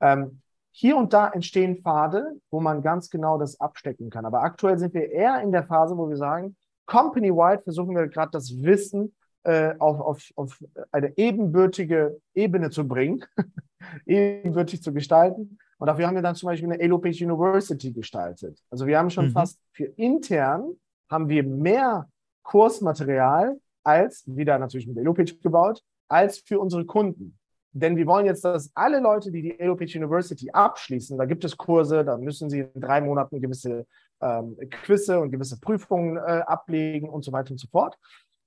Ähm, 0.00 0.40
hier 0.72 0.96
und 0.96 1.12
da 1.12 1.28
entstehen 1.28 1.82
Pfade, 1.82 2.36
wo 2.50 2.60
man 2.60 2.80
ganz 2.80 3.10
genau 3.10 3.36
das 3.36 3.60
abstecken 3.60 4.08
kann. 4.08 4.24
Aber 4.24 4.42
aktuell 4.42 4.78
sind 4.78 4.94
wir 4.94 5.10
eher 5.10 5.42
in 5.42 5.52
der 5.52 5.64
Phase, 5.64 5.96
wo 5.98 6.08
wir 6.08 6.16
sagen, 6.16 6.56
company-wide 6.86 7.62
versuchen 7.62 7.94
wir 7.94 8.08
gerade 8.08 8.30
das 8.30 8.62
Wissen 8.62 9.14
äh, 9.42 9.74
auf, 9.78 10.00
auf, 10.00 10.30
auf 10.36 10.64
eine 10.92 11.12
ebenbürtige 11.18 12.20
Ebene 12.34 12.70
zu 12.70 12.86
bringen, 12.86 13.24
ebenbürtig 14.06 14.82
zu 14.82 14.92
gestalten. 14.92 15.58
Und 15.80 15.86
dafür 15.86 16.06
haben 16.06 16.14
wir 16.14 16.22
dann 16.22 16.34
zum 16.34 16.48
Beispiel 16.48 16.70
eine 16.70 16.80
Elopage 16.80 17.24
University 17.24 17.90
gestaltet. 17.90 18.58
Also 18.68 18.86
wir 18.86 18.98
haben 18.98 19.08
schon 19.08 19.28
mhm. 19.28 19.32
fast 19.32 19.58
für 19.72 19.86
intern 19.96 20.76
haben 21.10 21.28
wir 21.28 21.42
mehr 21.42 22.06
Kursmaterial 22.42 23.58
als, 23.82 24.22
wieder 24.26 24.58
natürlich 24.58 24.86
mit 24.86 24.98
Elopage 24.98 25.36
gebaut, 25.38 25.82
als 26.06 26.38
für 26.38 26.60
unsere 26.60 26.84
Kunden. 26.84 27.38
Denn 27.72 27.96
wir 27.96 28.06
wollen 28.06 28.26
jetzt, 28.26 28.44
dass 28.44 28.70
alle 28.74 29.00
Leute, 29.00 29.30
die 29.30 29.42
die 29.42 29.58
EloPitch 29.58 29.96
University 29.96 30.50
abschließen, 30.50 31.16
da 31.16 31.24
gibt 31.24 31.44
es 31.44 31.56
Kurse, 31.56 32.04
da 32.04 32.18
müssen 32.18 32.50
sie 32.50 32.60
in 32.60 32.80
drei 32.80 33.00
Monaten 33.00 33.40
gewisse 33.40 33.86
ähm, 34.20 34.56
Quizze 34.70 35.20
und 35.20 35.30
gewisse 35.30 35.58
Prüfungen 35.60 36.16
äh, 36.16 36.42
ablegen 36.46 37.08
und 37.08 37.24
so 37.24 37.32
weiter 37.32 37.52
und 37.52 37.58
so 37.58 37.68
fort. 37.68 37.96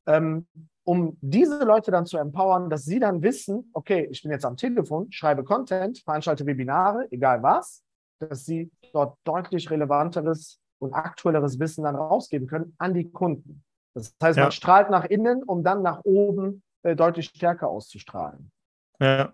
Ähm, 0.07 0.47
um 0.85 1.17
diese 1.21 1.63
Leute 1.63 1.91
dann 1.91 2.05
zu 2.05 2.17
empowern, 2.17 2.69
dass 2.69 2.83
sie 2.83 2.99
dann 2.99 3.21
wissen, 3.21 3.69
okay, 3.73 4.07
ich 4.11 4.21
bin 4.21 4.31
jetzt 4.31 4.45
am 4.45 4.57
Telefon, 4.57 5.11
schreibe 5.11 5.43
Content, 5.43 5.99
veranstalte 5.99 6.45
Webinare, 6.45 7.07
egal 7.11 7.41
was, 7.41 7.83
dass 8.19 8.45
sie 8.45 8.69
dort 8.91 9.17
deutlich 9.23 9.69
relevanteres 9.69 10.59
und 10.79 10.93
aktuelleres 10.93 11.59
Wissen 11.59 11.85
dann 11.85 11.95
rausgeben 11.95 12.47
können 12.47 12.75
an 12.77 12.93
die 12.93 13.09
Kunden. 13.09 13.63
Das 13.93 14.13
heißt, 14.21 14.37
ja. 14.37 14.43
man 14.43 14.51
strahlt 14.51 14.89
nach 14.89 15.05
innen, 15.05 15.43
um 15.43 15.63
dann 15.63 15.81
nach 15.81 16.01
oben 16.03 16.63
äh, 16.83 16.95
deutlich 16.95 17.27
stärker 17.27 17.69
auszustrahlen. 17.69 18.51
Ja, 18.99 19.31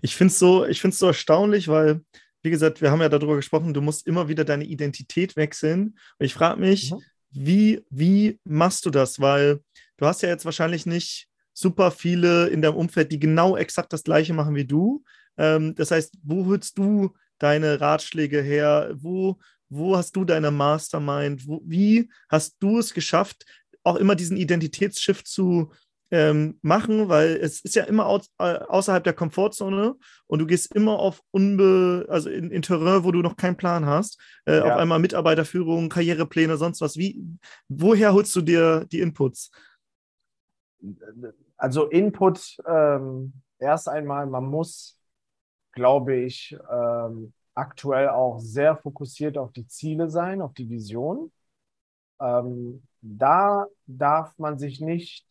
ich 0.00 0.16
finde 0.16 0.32
es 0.32 0.38
so, 0.38 0.66
so 0.72 1.06
erstaunlich, 1.06 1.68
weil, 1.68 2.02
wie 2.42 2.50
gesagt, 2.50 2.80
wir 2.80 2.90
haben 2.90 3.00
ja 3.00 3.08
darüber 3.08 3.36
gesprochen, 3.36 3.74
du 3.74 3.82
musst 3.82 4.06
immer 4.06 4.28
wieder 4.28 4.44
deine 4.44 4.64
Identität 4.64 5.36
wechseln. 5.36 5.98
Und 6.18 6.26
ich 6.26 6.34
frage 6.34 6.60
mich, 6.60 6.92
mhm. 6.92 7.02
wie, 7.30 7.84
wie 7.90 8.40
machst 8.44 8.86
du 8.86 8.90
das? 8.90 9.20
Weil 9.20 9.60
du 9.98 10.06
hast 10.06 10.22
ja 10.22 10.28
jetzt 10.28 10.44
wahrscheinlich 10.44 10.86
nicht 10.86 11.28
super 11.52 11.90
viele 11.90 12.48
in 12.48 12.62
deinem 12.62 12.76
Umfeld, 12.76 13.12
die 13.12 13.18
genau 13.18 13.56
exakt 13.56 13.92
das 13.92 14.04
Gleiche 14.04 14.32
machen 14.32 14.54
wie 14.54 14.64
du. 14.64 15.04
Ähm, 15.36 15.74
das 15.74 15.90
heißt, 15.90 16.14
wo 16.22 16.46
holst 16.46 16.78
du 16.78 17.14
deine 17.38 17.80
Ratschläge 17.80 18.40
her? 18.40 18.94
Wo, 18.94 19.38
wo 19.68 19.96
hast 19.96 20.16
du 20.16 20.24
deine 20.24 20.50
Mastermind? 20.50 21.46
Wo, 21.46 21.60
wie 21.64 22.08
hast 22.28 22.56
du 22.60 22.78
es 22.78 22.94
geschafft, 22.94 23.44
auch 23.82 23.96
immer 23.96 24.14
diesen 24.14 24.36
Identitätsschiff 24.36 25.24
zu, 25.24 25.70
ähm, 26.10 26.58
machen, 26.62 27.08
weil 27.08 27.36
es 27.36 27.60
ist 27.60 27.74
ja 27.74 27.84
immer 27.84 28.06
au 28.06 28.20
äh, 28.38 28.54
außerhalb 28.54 29.04
der 29.04 29.12
Komfortzone 29.12 29.94
und 30.26 30.38
du 30.38 30.46
gehst 30.46 30.74
immer 30.74 30.98
auf 30.98 31.20
unbe 31.30 32.06
also 32.08 32.30
in, 32.30 32.50
in 32.50 32.62
Terrain, 32.62 33.04
wo 33.04 33.12
du 33.12 33.20
noch 33.20 33.36
keinen 33.36 33.56
Plan 33.56 33.84
hast. 33.84 34.18
Äh, 34.46 34.58
ja. 34.58 34.64
Auf 34.64 34.78
einmal 34.78 35.00
Mitarbeiterführung, 35.00 35.88
Karrierepläne, 35.88 36.56
sonst 36.56 36.80
was. 36.80 36.96
Wie, 36.96 37.22
woher 37.68 38.14
holst 38.14 38.34
du 38.36 38.40
dir 38.40 38.86
die 38.90 39.00
Inputs? 39.00 39.50
Also 41.56 41.86
Input 41.86 42.56
ähm, 42.66 43.32
erst 43.58 43.88
einmal, 43.88 44.26
man 44.26 44.46
muss, 44.46 44.98
glaube 45.72 46.16
ich, 46.16 46.56
ähm, 46.70 47.32
aktuell 47.54 48.08
auch 48.10 48.38
sehr 48.38 48.76
fokussiert 48.76 49.36
auf 49.36 49.52
die 49.52 49.66
Ziele 49.66 50.08
sein, 50.08 50.40
auf 50.40 50.54
die 50.54 50.70
Vision. 50.70 51.32
Ähm, 52.20 52.82
da 53.00 53.66
darf 53.86 54.38
man 54.38 54.58
sich 54.58 54.80
nicht 54.80 55.26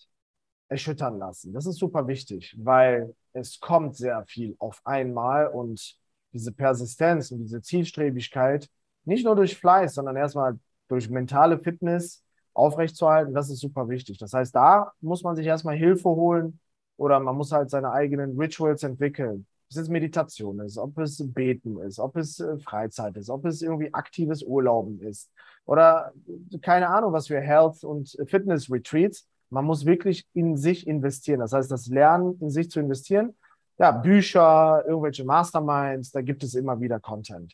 erschüttern 0.70 1.18
lassen. 1.18 1.54
Das 1.54 1.66
ist 1.66 1.78
super 1.78 2.08
wichtig, 2.08 2.56
weil 2.60 3.16
es 3.34 3.60
kommt 3.60 3.96
sehr 3.96 4.26
viel 4.26 4.56
auf 4.60 4.82
einmal 4.84 5.48
und 5.48 5.98
diese 6.34 6.52
Persistenz 6.52 7.32
und 7.32 7.40
diese 7.40 7.62
Zielstrebigkeit, 7.62 8.70
nicht 9.06 9.26
nur 9.26 9.36
durch 9.36 9.58
Fleiß, 9.58 9.96
sondern 9.96 10.18
erstmal 10.18 10.60
durch 10.90 11.10
mentale 11.10 11.60
Fitness 11.60 12.24
aufrechtzuerhalten, 12.58 13.34
das 13.34 13.50
ist 13.50 13.60
super 13.60 13.88
wichtig. 13.88 14.18
Das 14.18 14.34
heißt, 14.34 14.56
da 14.56 14.92
muss 15.02 15.24
man 15.24 15.36
sich 15.36 15.46
erstmal 15.46 15.76
Hilfe 15.76 16.10
holen 16.10 16.60
oder 16.98 17.20
man 17.20 17.36
muss 17.36 17.52
halt 17.52 17.70
seine 17.70 17.92
eigenen 17.92 18.38
Rituals 18.40 18.84
entwickeln. 18.84 19.46
Ob 19.66 19.72
es 19.72 19.78
jetzt 19.78 19.90
Meditation 19.90 20.60
ist, 20.62 20.78
ob 20.78 20.98
es 20.98 21.22
Beten 21.34 21.80
ist, 21.82 22.00
ob 22.00 22.16
es 22.16 22.40
äh, 22.40 22.58
Freizeit 22.60 23.16
ist, 23.18 23.30
ob 23.30 23.46
es 23.46 23.62
irgendwie 23.62 23.94
aktives 23.94 24.42
Urlauben 24.42 25.02
ist 25.02 25.30
oder 25.66 26.14
keine 26.62 26.90
Ahnung, 26.90 27.14
was 27.14 27.28
für 27.28 27.40
Health- 27.40 27.84
und 27.84 28.18
Fitness-Retreats. 28.26 29.28
Man 29.50 29.66
muss 29.66 29.86
wirklich 29.86 30.26
in 30.34 30.58
sich 30.58 30.88
investieren. 30.88 31.42
Das 31.42 31.54
heißt, 31.54 31.70
das 31.70 31.88
Lernen 31.88 32.38
in 32.42 32.50
sich 32.50 32.72
zu 32.72 32.80
investieren. 32.80 33.36
Ja, 33.78 33.92
Bücher, 33.92 34.84
irgendwelche 34.88 35.24
Masterminds, 35.24 36.12
da 36.12 36.22
gibt 36.22 36.44
es 36.44 36.56
immer 36.56 36.80
wieder 36.80 37.00
Content. 37.00 37.54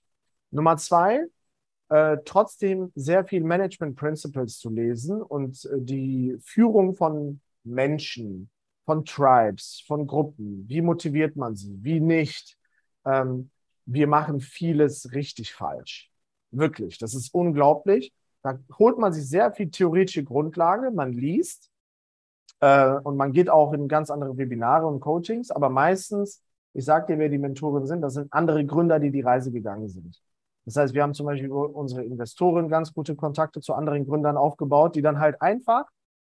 Nummer 0.51 0.77
zwei, 0.77 1.25
äh, 1.93 2.17
trotzdem 2.25 2.91
sehr 2.95 3.23
viel 3.23 3.43
Management 3.43 3.95
Principles 3.95 4.57
zu 4.57 4.71
lesen 4.71 5.21
und 5.21 5.63
äh, 5.65 5.75
die 5.79 6.35
Führung 6.43 6.95
von 6.95 7.39
Menschen, 7.63 8.49
von 8.83 9.05
Tribes, 9.05 9.83
von 9.85 10.07
Gruppen. 10.07 10.67
Wie 10.67 10.81
motiviert 10.81 11.35
man 11.35 11.55
sie? 11.55 11.77
Wie 11.83 11.99
nicht? 11.99 12.57
Ähm, 13.05 13.51
wir 13.85 14.07
machen 14.07 14.39
vieles 14.39 15.11
richtig 15.11 15.53
falsch. 15.53 16.09
Wirklich, 16.49 16.97
das 16.97 17.13
ist 17.13 17.31
unglaublich. 17.31 18.11
Da 18.41 18.57
holt 18.79 18.97
man 18.97 19.13
sich 19.13 19.29
sehr 19.29 19.53
viel 19.53 19.69
theoretische 19.69 20.23
Grundlage, 20.23 20.89
man 20.89 21.13
liest, 21.13 21.69
äh, 22.59 22.95
und 23.03 23.17
man 23.17 23.33
geht 23.33 23.51
auch 23.51 23.71
in 23.73 23.87
ganz 23.87 24.09
andere 24.09 24.35
Webinare 24.35 24.87
und 24.87 24.99
Coachings, 24.99 25.51
aber 25.51 25.69
meistens, 25.69 26.41
ich 26.73 26.85
sage 26.85 27.13
dir, 27.13 27.19
wer 27.19 27.29
die 27.29 27.37
Mentoren 27.37 27.85
sind, 27.85 28.01
das 28.01 28.15
sind 28.15 28.33
andere 28.33 28.65
Gründer, 28.65 28.99
die 28.99 29.11
die 29.11 29.21
Reise 29.21 29.51
gegangen 29.51 29.89
sind. 29.89 30.19
Das 30.65 30.77
heißt, 30.77 30.93
wir 30.93 31.03
haben 31.03 31.13
zum 31.13 31.25
Beispiel 31.25 31.51
unsere 31.51 32.03
Investoren 32.03 32.69
ganz 32.69 32.93
gute 32.93 33.15
Kontakte 33.15 33.59
zu 33.59 33.73
anderen 33.73 34.05
Gründern 34.05 34.37
aufgebaut, 34.37 34.95
die 34.95 35.01
dann 35.01 35.19
halt 35.19 35.41
einfach 35.41 35.85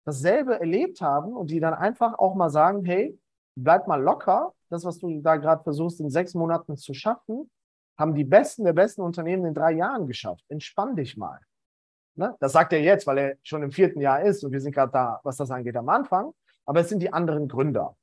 dasselbe 0.05 0.59
erlebt 0.59 1.01
haben 1.01 1.33
und 1.33 1.51
die 1.51 1.61
dann 1.61 1.75
einfach 1.75 2.19
auch 2.19 2.35
mal 2.35 2.51
sagen, 2.51 2.85
hey, 2.85 3.19
bleib 3.57 3.87
mal 3.87 4.03
locker. 4.03 4.53
Das, 4.69 4.85
was 4.85 4.99
du 4.99 5.21
da 5.21 5.37
gerade 5.37 5.63
versuchst, 5.63 6.01
in 6.01 6.11
sechs 6.11 6.35
Monaten 6.35 6.77
zu 6.77 6.93
schaffen, 6.93 7.51
haben 7.99 8.15
die 8.15 8.25
Besten 8.25 8.65
der 8.65 8.73
besten 8.73 9.03
Unternehmen 9.03 9.47
in 9.47 9.55
drei 9.55 9.73
Jahren 9.73 10.07
geschafft. 10.07 10.45
Entspann 10.49 10.97
dich 10.97 11.17
mal. 11.17 11.41
Ne? 12.15 12.35
Das 12.41 12.53
sagt 12.53 12.73
er 12.73 12.81
jetzt, 12.81 13.07
weil 13.07 13.19
er 13.19 13.37
schon 13.43 13.63
im 13.63 13.71
vierten 13.71 14.01
Jahr 14.01 14.23
ist 14.23 14.45
und 14.45 14.53
wir 14.53 14.61
sind 14.61 14.73
gerade 14.73 14.93
da, 14.93 15.21
was 15.23 15.37
das 15.37 15.51
angeht, 15.51 15.77
am 15.77 15.89
Anfang. 15.89 16.33
Aber 16.65 16.81
es 16.81 16.89
sind 16.89 17.01
die 17.01 17.13
anderen 17.13 17.49
Gründer. 17.49 17.97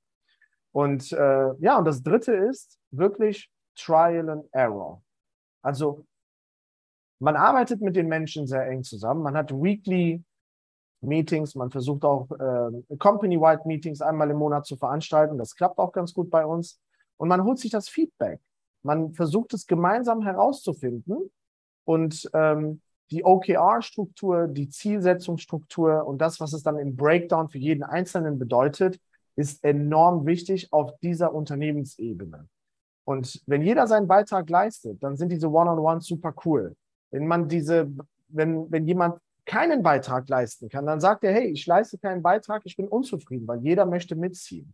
Und 0.72 1.12
äh, 1.12 1.54
ja, 1.60 1.78
und 1.78 1.86
das 1.86 2.02
dritte 2.02 2.34
ist 2.34 2.80
wirklich 2.92 3.52
Trial 3.76 4.30
and 4.30 4.46
Error. 4.52 5.02
Also 5.62 6.06
man 7.24 7.38
arbeitet 7.38 7.80
mit 7.82 7.96
den 7.96 8.08
Menschen 8.08 8.48
sehr 8.48 8.68
eng 8.68 8.84
zusammen. 8.84 9.24
Man 9.24 9.38
hat 9.38 9.54
Weekly 9.54 10.22
Meetings, 11.00 11.56
man 11.56 11.72
versucht 11.72 12.04
auch 12.04 12.30
äh, 12.32 12.98
Company-wide 12.98 13.62
Meetings 13.66 14.02
einmal 14.02 14.30
im 14.30 14.38
Monat 14.38 14.66
zu 14.66 14.76
veranstalten. 14.76 15.38
Das 15.38 15.56
klappt 15.56 15.78
auch 15.78 15.94
ganz 15.94 16.14
gut 16.14 16.30
bei 16.30 16.46
uns. 16.46 16.82
Und 17.16 17.30
man 17.30 17.46
holt 17.46 17.60
sich 17.60 17.72
das 17.72 17.88
Feedback. 17.88 18.42
Man 18.82 19.14
versucht 19.14 19.54
es 19.54 19.68
gemeinsam 19.68 20.22
herauszufinden. 20.22 21.32
Und 21.86 22.30
ähm, 22.34 22.82
die 23.10 23.24
OKR-Struktur, 23.24 24.48
die 24.48 24.68
Zielsetzungsstruktur 24.68 26.06
und 26.06 26.18
das, 26.20 26.42
was 26.42 26.52
es 26.52 26.62
dann 26.62 26.78
im 26.78 26.98
Breakdown 26.98 27.48
für 27.48 27.58
jeden 27.58 27.84
Einzelnen 27.84 28.38
bedeutet, 28.38 29.00
ist 29.38 29.64
enorm 29.64 30.26
wichtig 30.26 30.74
auf 30.74 30.92
dieser 31.00 31.34
Unternehmensebene. 31.34 32.50
Und 33.06 33.42
wenn 33.46 33.62
jeder 33.62 33.88
seinen 33.88 34.08
Beitrag 34.08 34.50
leistet, 34.50 35.02
dann 35.02 35.16
sind 35.16 35.32
diese 35.32 35.50
One-on-Ones 35.50 36.06
super 36.06 36.34
cool. 36.44 36.76
Wenn 37.14 37.28
man 37.28 37.48
diese, 37.48 37.92
wenn, 38.28 38.72
wenn 38.72 38.88
jemand 38.88 39.20
keinen 39.46 39.84
Beitrag 39.84 40.28
leisten 40.30 40.68
kann, 40.68 40.86
dann 40.88 41.00
sagt 41.00 41.24
er, 41.24 41.32
hey, 41.32 41.48
ich 41.48 41.66
leiste 41.68 41.98
keinen 42.00 42.24
Beitrag, 42.24 42.64
ich 42.66 42.76
bin 42.76 42.88
unzufrieden, 42.88 43.48
weil 43.48 43.60
jeder 43.60 43.86
möchte 43.86 44.16
mitziehen. 44.16 44.74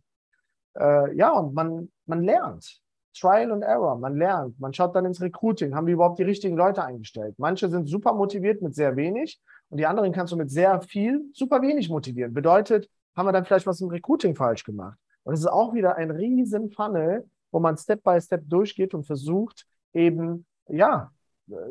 Äh, 0.78 1.14
ja, 1.16 1.30
und 1.32 1.54
man, 1.54 1.90
man 2.06 2.22
lernt. 2.22 2.80
Trial 3.12 3.52
and 3.52 3.62
Error. 3.62 3.98
Man 3.98 4.16
lernt, 4.16 4.58
man 4.58 4.72
schaut 4.72 4.94
dann 4.94 5.04
ins 5.04 5.20
Recruiting, 5.20 5.74
haben 5.74 5.86
wir 5.86 5.94
überhaupt 5.94 6.18
die 6.18 6.22
richtigen 6.22 6.56
Leute 6.56 6.82
eingestellt. 6.82 7.34
Manche 7.38 7.68
sind 7.68 7.88
super 7.88 8.14
motiviert 8.14 8.62
mit 8.62 8.74
sehr 8.74 8.96
wenig 8.96 9.40
und 9.68 9.78
die 9.78 9.86
anderen 9.86 10.12
kannst 10.12 10.32
du 10.32 10.36
mit 10.36 10.50
sehr 10.50 10.80
viel 10.80 11.24
super 11.34 11.60
wenig 11.60 11.90
motivieren. 11.90 12.32
Bedeutet, 12.32 12.88
haben 13.16 13.26
wir 13.26 13.32
dann 13.32 13.44
vielleicht 13.44 13.66
was 13.66 13.80
im 13.80 13.88
Recruiting 13.88 14.34
falsch 14.34 14.64
gemacht. 14.64 14.96
Und 15.24 15.34
es 15.34 15.40
ist 15.40 15.48
auch 15.48 15.74
wieder 15.74 15.96
ein 15.96 16.10
riesen 16.10 16.70
Funnel, 16.70 17.28
wo 17.50 17.58
man 17.58 17.76
Step 17.76 18.02
by 18.02 18.20
Step 18.20 18.48
durchgeht 18.48 18.94
und 18.94 19.04
versucht 19.04 19.66
eben, 19.92 20.46
ja, 20.68 21.10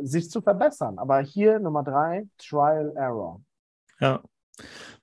sich 0.01 0.29
zu 0.29 0.41
verbessern. 0.41 0.97
Aber 0.99 1.19
hier 1.19 1.59
Nummer 1.59 1.83
drei, 1.83 2.27
Trial 2.37 2.93
Error. 2.95 3.41
Ja, 3.99 4.21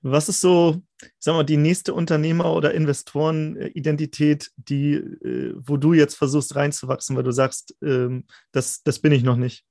was 0.01 0.29
ist 0.29 0.41
so, 0.41 0.81
ich 1.01 1.11
sag 1.19 1.33
mal, 1.33 1.43
die 1.43 1.57
nächste 1.57 1.93
Unternehmer- 1.93 2.53
oder 2.53 2.73
Investorenidentität, 2.73 4.51
die, 4.55 4.93
äh, 4.93 5.55
wo 5.57 5.77
du 5.77 5.93
jetzt 5.93 6.15
versuchst 6.15 6.55
reinzuwachsen, 6.55 7.15
weil 7.15 7.23
du 7.23 7.31
sagst, 7.31 7.75
ähm, 7.81 8.25
das, 8.51 8.83
das 8.83 8.99
bin 8.99 9.11
ich 9.11 9.23
noch 9.23 9.37
nicht? 9.37 9.65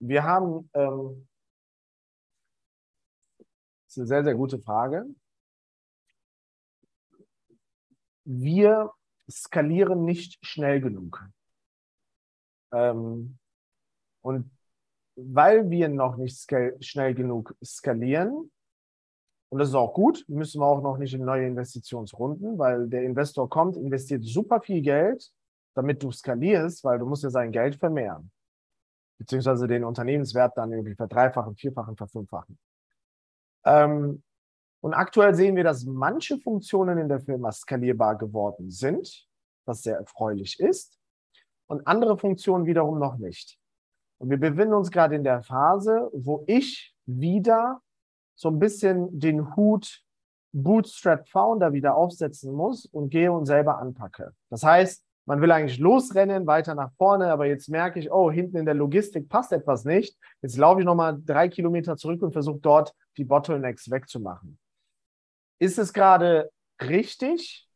Wir 0.00 0.24
haben, 0.24 0.70
ähm, 0.74 1.28
das 3.38 3.96
ist 3.96 3.98
eine 3.98 4.06
sehr, 4.06 4.24
sehr 4.24 4.34
gute 4.34 4.58
Frage. 4.58 5.06
Wir 8.24 8.92
skalieren 9.30 10.04
nicht 10.04 10.38
schnell 10.44 10.80
genug. 10.80 11.24
Ähm, 12.72 13.38
und 14.28 14.50
weil 15.16 15.70
wir 15.70 15.88
noch 15.88 16.16
nicht 16.16 16.46
schnell 16.80 17.14
genug 17.14 17.56
skalieren, 17.64 18.50
und 19.50 19.58
das 19.58 19.70
ist 19.70 19.74
auch 19.74 19.94
gut, 19.94 20.26
müssen 20.28 20.60
wir 20.60 20.66
auch 20.66 20.82
noch 20.82 20.98
nicht 20.98 21.14
in 21.14 21.24
neue 21.24 21.46
Investitionsrunden, 21.46 22.58
weil 22.58 22.86
der 22.88 23.04
Investor 23.04 23.48
kommt, 23.48 23.78
investiert 23.78 24.22
super 24.22 24.60
viel 24.60 24.82
Geld, 24.82 25.32
damit 25.74 26.02
du 26.02 26.12
skalierst, 26.12 26.84
weil 26.84 26.98
du 26.98 27.06
musst 27.06 27.22
ja 27.22 27.30
sein 27.30 27.50
Geld 27.50 27.76
vermehren. 27.76 28.30
Beziehungsweise 29.18 29.66
den 29.66 29.84
Unternehmenswert 29.84 30.56
dann 30.58 30.72
irgendwie 30.72 30.94
verdreifachen, 30.94 31.56
vierfachen, 31.56 31.96
verfünffachen. 31.96 32.58
Ähm, 33.64 34.22
und 34.80 34.92
aktuell 34.92 35.34
sehen 35.34 35.56
wir, 35.56 35.64
dass 35.64 35.86
manche 35.86 36.38
Funktionen 36.38 36.98
in 36.98 37.08
der 37.08 37.20
Firma 37.20 37.50
skalierbar 37.50 38.18
geworden 38.18 38.70
sind, 38.70 39.26
was 39.64 39.82
sehr 39.82 39.96
erfreulich 39.96 40.60
ist, 40.60 40.98
und 41.68 41.86
andere 41.86 42.18
Funktionen 42.18 42.66
wiederum 42.66 42.98
noch 42.98 43.16
nicht. 43.16 43.58
Und 44.18 44.30
wir 44.30 44.38
befinden 44.38 44.74
uns 44.74 44.90
gerade 44.90 45.14
in 45.14 45.24
der 45.24 45.42
Phase, 45.42 46.10
wo 46.12 46.44
ich 46.46 46.94
wieder 47.06 47.80
so 48.34 48.48
ein 48.48 48.58
bisschen 48.58 49.18
den 49.18 49.56
Hut 49.56 50.02
Bootstrap 50.52 51.28
Founder 51.28 51.72
wieder 51.72 51.94
aufsetzen 51.94 52.52
muss 52.52 52.86
und 52.86 53.10
gehe 53.10 53.30
und 53.32 53.46
selber 53.46 53.78
anpacke. 53.78 54.32
Das 54.50 54.62
heißt, 54.62 55.04
man 55.26 55.42
will 55.42 55.52
eigentlich 55.52 55.78
losrennen, 55.78 56.46
weiter 56.46 56.74
nach 56.74 56.90
vorne, 56.96 57.30
aber 57.30 57.46
jetzt 57.46 57.68
merke 57.68 57.98
ich, 57.98 58.10
oh, 58.10 58.30
hinten 58.30 58.56
in 58.56 58.64
der 58.64 58.74
Logistik 58.74 59.28
passt 59.28 59.52
etwas 59.52 59.84
nicht. 59.84 60.16
Jetzt 60.40 60.56
laufe 60.56 60.80
ich 60.80 60.86
nochmal 60.86 61.20
drei 61.22 61.48
Kilometer 61.48 61.98
zurück 61.98 62.22
und 62.22 62.32
versuche 62.32 62.60
dort 62.60 62.94
die 63.18 63.24
Bottlenecks 63.24 63.90
wegzumachen. 63.90 64.58
Ist 65.58 65.78
es 65.78 65.92
gerade 65.92 66.50
richtig? 66.80 67.68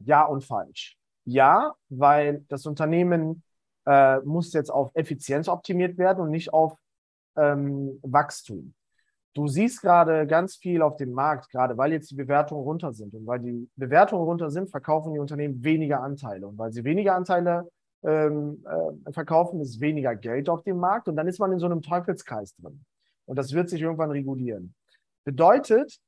Ja 0.00 0.24
und 0.24 0.42
falsch. 0.42 0.98
Ja, 1.24 1.74
weil 1.88 2.44
das 2.48 2.66
Unternehmen 2.66 3.44
äh, 3.86 4.18
muss 4.20 4.52
jetzt 4.52 4.70
auf 4.70 4.90
Effizienz 4.94 5.48
optimiert 5.48 5.98
werden 5.98 6.20
und 6.20 6.30
nicht 6.30 6.52
auf 6.52 6.76
ähm, 7.36 7.98
Wachstum 8.02 8.74
du 9.34 9.48
siehst 9.48 9.82
gerade 9.82 10.26
ganz 10.26 10.56
viel 10.56 10.80
auf 10.80 10.96
dem 10.96 11.12
Markt, 11.12 11.50
gerade 11.50 11.76
weil 11.76 11.92
jetzt 11.92 12.10
die 12.10 12.14
Bewertungen 12.14 12.62
runter 12.62 12.92
sind. 12.92 13.14
Und 13.14 13.26
weil 13.26 13.40
die 13.40 13.68
Bewertungen 13.76 14.24
runter 14.24 14.50
sind, 14.50 14.70
verkaufen 14.70 15.12
die 15.12 15.18
Unternehmen 15.18 15.62
weniger 15.62 16.00
Anteile. 16.00 16.46
Und 16.46 16.56
weil 16.56 16.72
sie 16.72 16.84
weniger 16.84 17.14
Anteile 17.14 17.68
ähm, 18.02 18.64
äh, 18.64 19.12
verkaufen, 19.12 19.60
ist 19.60 19.80
weniger 19.80 20.14
Geld 20.14 20.48
auf 20.48 20.62
dem 20.62 20.78
Markt. 20.78 21.08
Und 21.08 21.16
dann 21.16 21.28
ist 21.28 21.40
man 21.40 21.52
in 21.52 21.58
so 21.58 21.66
einem 21.66 21.82
Teufelskreis 21.82 22.54
drin. 22.56 22.84
Und 23.26 23.36
das 23.36 23.52
wird 23.52 23.68
sich 23.68 23.82
irgendwann 23.82 24.10
regulieren. 24.10 24.74
Bedeutet, 25.24 25.98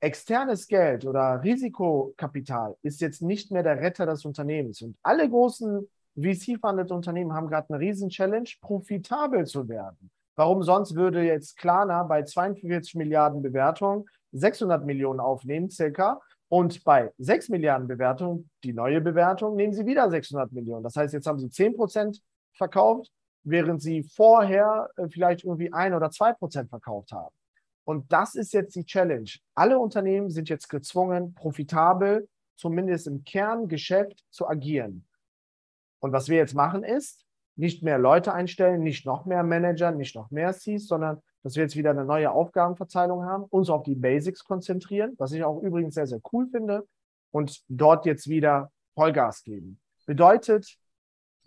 externes 0.00 0.68
Geld 0.68 1.04
oder 1.04 1.42
Risikokapital 1.42 2.76
ist 2.82 3.00
jetzt 3.00 3.20
nicht 3.20 3.50
mehr 3.50 3.64
der 3.64 3.80
Retter 3.80 4.06
des 4.06 4.24
Unternehmens. 4.24 4.80
Und 4.82 4.96
alle 5.02 5.28
großen 5.28 5.88
VC-funded 6.22 6.90
Unternehmen 6.90 7.32
haben 7.32 7.48
gerade 7.48 7.70
eine 7.70 7.80
riesen 7.80 8.08
Challenge, 8.08 8.48
profitabel 8.60 9.46
zu 9.46 9.68
werden. 9.68 10.10
Warum 10.36 10.62
sonst 10.62 10.94
würde 10.94 11.22
jetzt 11.22 11.56
Klarna 11.56 12.02
bei 12.04 12.22
42 12.22 12.94
Milliarden 12.94 13.42
Bewertung 13.42 14.06
600 14.32 14.84
Millionen 14.84 15.20
aufnehmen, 15.20 15.70
circa, 15.70 16.20
und 16.48 16.82
bei 16.84 17.12
6 17.18 17.50
Milliarden 17.50 17.88
Bewertung, 17.88 18.48
die 18.64 18.72
neue 18.72 19.00
Bewertung, 19.00 19.56
nehmen 19.56 19.74
sie 19.74 19.84
wieder 19.84 20.10
600 20.10 20.52
Millionen. 20.52 20.82
Das 20.82 20.96
heißt, 20.96 21.12
jetzt 21.12 21.26
haben 21.26 21.38
sie 21.38 21.50
10 21.50 21.76
Prozent 21.76 22.22
verkauft, 22.54 23.10
während 23.44 23.82
sie 23.82 24.02
vorher 24.02 24.88
äh, 24.96 25.08
vielleicht 25.08 25.44
irgendwie 25.44 25.72
1 25.72 25.94
oder 25.94 26.10
2 26.10 26.32
Prozent 26.34 26.70
verkauft 26.70 27.12
haben. 27.12 27.34
Und 27.84 28.12
das 28.12 28.34
ist 28.34 28.52
jetzt 28.52 28.74
die 28.76 28.84
Challenge. 28.84 29.30
Alle 29.54 29.78
Unternehmen 29.78 30.30
sind 30.30 30.48
jetzt 30.48 30.68
gezwungen, 30.68 31.34
profitabel, 31.34 32.28
zumindest 32.56 33.06
im 33.06 33.24
Kerngeschäft, 33.24 34.24
zu 34.30 34.46
agieren. 34.46 35.07
Und 36.00 36.12
was 36.12 36.28
wir 36.28 36.36
jetzt 36.36 36.54
machen 36.54 36.84
ist, 36.84 37.24
nicht 37.56 37.82
mehr 37.82 37.98
Leute 37.98 38.32
einstellen, 38.32 38.82
nicht 38.82 39.04
noch 39.04 39.26
mehr 39.26 39.42
Manager, 39.42 39.90
nicht 39.90 40.14
noch 40.14 40.30
mehr 40.30 40.52
Cs, 40.52 40.86
sondern 40.86 41.20
dass 41.42 41.56
wir 41.56 41.64
jetzt 41.64 41.76
wieder 41.76 41.90
eine 41.90 42.04
neue 42.04 42.30
Aufgabenverteilung 42.30 43.24
haben, 43.24 43.44
uns 43.44 43.70
auf 43.70 43.82
die 43.82 43.94
Basics 43.94 44.44
konzentrieren, 44.44 45.14
was 45.18 45.32
ich 45.32 45.42
auch 45.44 45.60
übrigens 45.62 45.94
sehr, 45.94 46.06
sehr 46.06 46.20
cool 46.32 46.46
finde, 46.48 46.86
und 47.30 47.62
dort 47.68 48.06
jetzt 48.06 48.28
wieder 48.28 48.70
Vollgas 48.94 49.42
geben. 49.42 49.80
Bedeutet, 50.06 50.78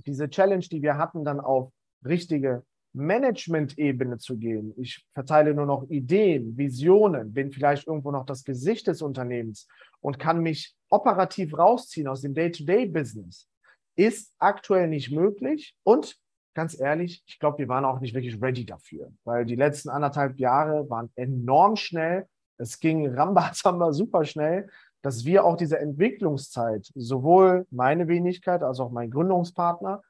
diese 0.05 0.29
Challenge, 0.29 0.65
die 0.65 0.81
wir 0.81 0.97
hatten, 0.97 1.23
dann 1.23 1.39
auf 1.39 1.71
richtige 2.05 2.63
Management-Ebene 2.93 4.17
zu 4.17 4.37
gehen. 4.37 4.73
Ich 4.77 5.05
verteile 5.13 5.53
nur 5.53 5.65
noch 5.65 5.89
Ideen, 5.89 6.57
Visionen, 6.57 7.33
bin 7.33 7.51
vielleicht 7.51 7.87
irgendwo 7.87 8.11
noch 8.11 8.25
das 8.25 8.43
Gesicht 8.43 8.87
des 8.87 9.01
Unternehmens 9.01 9.67
und 10.01 10.19
kann 10.19 10.41
mich 10.41 10.75
operativ 10.89 11.57
rausziehen 11.57 12.07
aus 12.07 12.21
dem 12.21 12.33
Day-to-Day-Business, 12.33 13.47
ist 13.95 14.33
aktuell 14.39 14.87
nicht 14.87 15.11
möglich. 15.11 15.75
Und 15.83 16.17
ganz 16.53 16.79
ehrlich, 16.79 17.23
ich 17.25 17.39
glaube, 17.39 17.59
wir 17.59 17.67
waren 17.67 17.85
auch 17.85 17.99
nicht 17.99 18.13
wirklich 18.13 18.41
ready 18.41 18.65
dafür, 18.65 19.11
weil 19.23 19.45
die 19.45 19.55
letzten 19.55 19.89
anderthalb 19.89 20.37
Jahre 20.39 20.89
waren 20.89 21.11
enorm 21.15 21.75
schnell. 21.75 22.27
Es 22.57 22.79
ging 22.79 23.07
Rambazamba 23.15 23.93
super 23.93 24.25
schnell, 24.25 24.69
dass 25.01 25.25
wir 25.25 25.45
auch 25.45 25.57
diese 25.57 25.79
Entwicklungszeit, 25.79 26.91
sowohl 26.95 27.65
meine 27.71 28.07
Wenigkeit 28.07 28.63
als 28.63 28.79
auch 28.79 28.91
mein 28.91 29.09
Gründungspartner, 29.09 30.01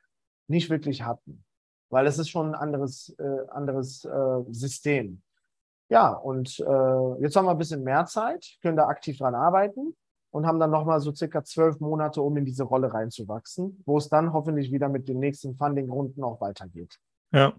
nicht 0.47 0.69
wirklich 0.69 1.03
hatten 1.03 1.43
weil 1.91 2.07
es 2.07 2.17
ist 2.17 2.29
schon 2.29 2.49
ein 2.49 2.55
anderes, 2.55 3.13
äh, 3.19 3.47
anderes 3.49 4.05
äh, 4.05 4.43
System. 4.49 5.21
Ja, 5.89 6.13
und 6.13 6.59
äh, 6.59 7.21
jetzt 7.21 7.35
haben 7.35 7.45
wir 7.45 7.51
ein 7.51 7.57
bisschen 7.57 7.83
mehr 7.83 8.05
Zeit, 8.05 8.57
können 8.61 8.77
da 8.77 8.87
aktiv 8.87 9.17
dran 9.17 9.35
arbeiten 9.35 9.95
und 10.31 10.47
haben 10.47 10.59
dann 10.59 10.71
nochmal 10.71 10.99
so 10.99 11.13
circa 11.13 11.43
zwölf 11.43 11.79
Monate, 11.79 12.21
um 12.21 12.35
in 12.37 12.45
diese 12.45 12.63
Rolle 12.63 12.93
reinzuwachsen, 12.93 13.83
wo 13.85 13.97
es 13.97 14.09
dann 14.09 14.33
hoffentlich 14.33 14.71
wieder 14.71 14.89
mit 14.89 15.07
den 15.07 15.19
nächsten 15.19 15.55
Funding-Runden 15.55 16.23
auch 16.23 16.41
weitergeht. 16.41 16.97
Ja, 17.33 17.53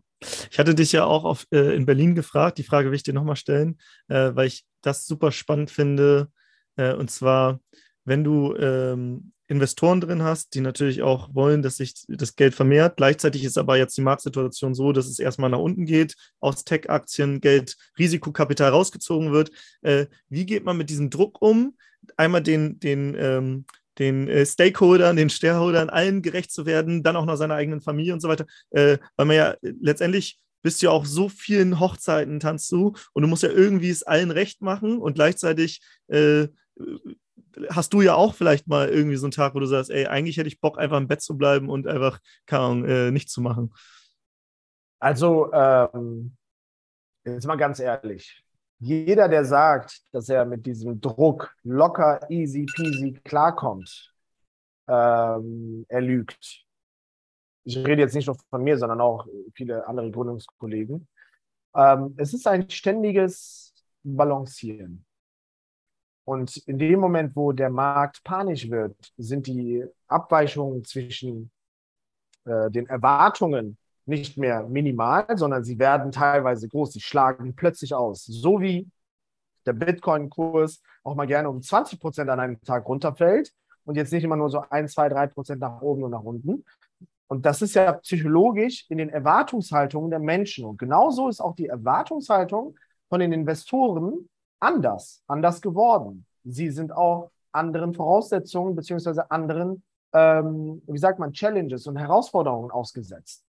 ich 0.51 0.59
hatte 0.59 0.75
dich 0.75 0.93
ja 0.93 1.05
auch 1.05 1.25
auf, 1.25 1.47
äh, 1.51 1.75
in 1.75 1.87
Berlin 1.87 2.15
gefragt, 2.15 2.59
die 2.59 2.65
Frage 2.65 2.89
will 2.89 2.97
ich 2.97 3.03
dir 3.03 3.15
nochmal 3.15 3.37
stellen, 3.37 3.79
äh, 4.09 4.35
weil 4.35 4.47
ich 4.47 4.67
das 4.83 5.07
super 5.07 5.33
spannend 5.33 5.71
finde. 5.71 6.31
Äh, 6.77 6.95
und 6.95 7.11
zwar, 7.11 7.61
wenn 8.05 8.25
du 8.25 8.55
ähm, 8.57 9.33
Investoren 9.49 10.01
drin 10.01 10.23
hast, 10.23 10.55
die 10.55 10.61
natürlich 10.61 11.03
auch 11.03 11.35
wollen, 11.35 11.63
dass 11.63 11.77
sich 11.77 11.95
das 12.09 12.37
Geld 12.37 12.55
vermehrt. 12.55 12.97
Gleichzeitig 12.97 13.45
ist 13.45 13.59
aber 13.59 13.77
jetzt 13.77 13.97
die 13.97 14.03
Marktsituation 14.03 14.75
so, 14.75 14.93
dass 14.93 15.07
es 15.07 15.19
erstmal 15.19 15.51
nach 15.51 15.59
unten 15.59 15.85
geht, 15.85 16.17
aus 16.41 16.65
Tech-Aktien 16.65 17.41
Geld, 17.41 17.77
Risikokapital 17.99 18.71
rausgezogen 18.71 19.33
wird. 19.33 19.51
Äh, 19.83 20.07
wie 20.29 20.47
geht 20.47 20.65
man 20.65 20.79
mit 20.79 20.91
diesem 20.91 21.11
Druck 21.11 21.43
um? 21.43 21.77
Einmal 22.17 22.43
den, 22.43 22.79
den, 22.81 23.17
ähm, 23.19 23.65
den 23.99 24.29
äh, 24.29 24.47
Stakeholdern, 24.47 25.17
den 25.17 25.31
Shareholdern, 25.31 25.91
allen 25.91 26.23
gerecht 26.23 26.51
zu 26.53 26.67
werden, 26.67 27.03
dann 27.03 27.17
auch 27.17 27.27
noch 27.27 27.37
seiner 27.37 27.55
eigenen 27.55 27.81
Familie 27.81 28.13
und 28.13 28.21
so 28.21 28.29
weiter, 28.29 28.47
äh, 28.71 28.99
weil 29.17 29.27
man 29.27 29.37
ja 29.37 29.55
letztendlich 29.61 30.39
bist 30.63 30.81
ja 30.81 30.91
auch 30.91 31.05
so 31.05 31.29
vielen 31.29 31.81
Hochzeiten 31.81 32.41
tanzt 32.41 32.71
du 32.71 32.95
und 33.13 33.23
du 33.23 33.29
musst 33.29 33.43
ja 33.43 33.51
irgendwie 33.51 33.91
es 33.91 34.05
allen 34.05 34.31
recht 34.31 34.63
machen 34.63 34.99
und 34.99 35.15
gleichzeitig 35.15 35.81
äh, 36.09 36.49
hast 37.69 37.93
du 37.93 38.01
ja 38.01 38.15
auch 38.15 38.35
vielleicht 38.35 38.67
mal 38.67 38.89
irgendwie 38.89 39.17
so 39.17 39.27
einen 39.27 39.33
Tag, 39.33 39.55
wo 39.55 39.61
du 39.61 39.67
sagst, 39.67 39.91
ey, 39.91 40.07
eigentlich 40.07 40.37
hätte 40.37 40.49
ich 40.49 40.61
Bock, 40.61 40.79
einfach 40.79 40.99
im 40.99 41.09
Bett 41.09 41.21
zu 41.21 41.37
bleiben 41.37 41.69
und 41.69 41.87
einfach, 41.87 42.21
keine 42.47 42.63
Ahnung, 42.63 42.85
äh, 42.85 43.11
nichts 43.11 43.33
zu 43.33 43.41
machen. 43.41 43.75
Also, 45.01 45.53
ähm, 45.53 46.37
jetzt 47.25 47.47
mal 47.47 47.57
ganz 47.57 47.81
ehrlich. 47.81 48.42
Jeder, 48.85 49.29
der 49.29 49.45
sagt, 49.45 50.03
dass 50.11 50.29
er 50.29 50.45
mit 50.45 50.67
diesem 50.67 51.01
Druck 51.01 51.55
locker, 51.63 52.29
easy 52.29 52.67
peasy 52.67 53.13
klarkommt, 53.23 54.13
ähm, 54.89 55.87
er 55.89 56.01
lügt. 56.01 56.65
Ich 57.63 57.77
rede 57.77 58.03
jetzt 58.03 58.17
nicht 58.17 58.27
nur 58.27 58.37
von 58.51 58.65
mir, 58.65 58.77
sondern 58.77 59.01
auch 59.01 59.25
viele 59.55 59.87
andere 59.87 60.11
Gründungskollegen. 60.11 61.07
Ähm, 61.77 62.15
es 62.17 62.35
ist 62.35 62.45
ein 62.49 62.69
ständiges 62.69 63.73
Balancieren. 64.03 65.07
Und 66.25 66.57
in 66.67 66.81
dem 66.81 66.99
Moment, 66.99 67.37
wo 67.37 67.53
der 67.53 67.71
Markt 67.71 68.25
panisch 68.25 68.69
wird, 68.69 68.97
sind 69.17 69.47
die 69.47 69.85
Abweichungen 70.09 70.85
zwischen 70.85 71.53
äh, 72.47 72.69
den 72.69 72.89
Erwartungen 72.89 73.79
nicht 74.07 74.37
mehr 74.37 74.65
minimal, 74.65 75.27
sondern 75.37 75.65
sie 75.65 75.79
werden 75.79 76.13
teilweise 76.13 76.69
groß. 76.69 76.93
Sie 76.93 77.01
schlagen 77.01 77.55
plötzlich 77.55 77.95
aus. 77.95 78.25
So 78.25 78.61
wie 78.61 78.89
der 79.67 79.73
Bitcoin-Kurs 79.75 80.83
auch 81.05 81.15
mal 81.15 81.27
gerne 81.27 81.49
um 81.49 81.63
20 81.63 82.01
Prozent 82.01 82.31
an 82.31 82.41
einem 82.41 82.61
Tag 82.63 82.87
runterfällt 82.87 83.53
und 83.85 83.97
jetzt 83.97 84.13
nicht 84.13 84.25
immer 84.25 84.37
nur 84.37 84.51
so 84.51 84.65
ein, 84.71 84.89
zwei, 84.89 85.09
drei 85.09 85.27
Prozent 85.27 85.61
nach 85.61 85.81
oben 85.81 86.05
und 86.05 86.11
nach 86.11 86.23
unten. 86.23 86.65
Und 87.29 87.47
das 87.47 87.63
ist 87.63 87.75
ja 87.75 87.93
psychologisch 87.93 88.87
in 88.91 88.99
den 88.99 89.09
Erwartungshaltungen 89.09 90.11
der 90.11 90.19
Menschen. 90.19 90.65
Und 90.65 90.79
genauso 90.79 91.29
ist 91.29 91.41
auch 91.41 91.55
die 91.55 91.67
Erwartungshaltung 91.67 92.77
von 93.09 93.21
den 93.21 93.33
Investoren 93.33 94.29
anders, 94.61 95.23
anders 95.27 95.61
geworden. 95.63 96.27
Sie 96.45 96.71
sind 96.71 96.93
auch 96.93 97.31
anderen 97.53 97.95
Voraussetzungen 97.95 98.75
beziehungsweise 98.75 99.31
anderen, 99.31 99.83
ähm, 100.13 100.83
wie 100.87 100.99
sagt 100.99 101.19
man, 101.19 101.33
Challenges 101.33 101.87
und 101.87 101.97
Herausforderungen 101.97 102.71
ausgesetzt. 102.71 103.45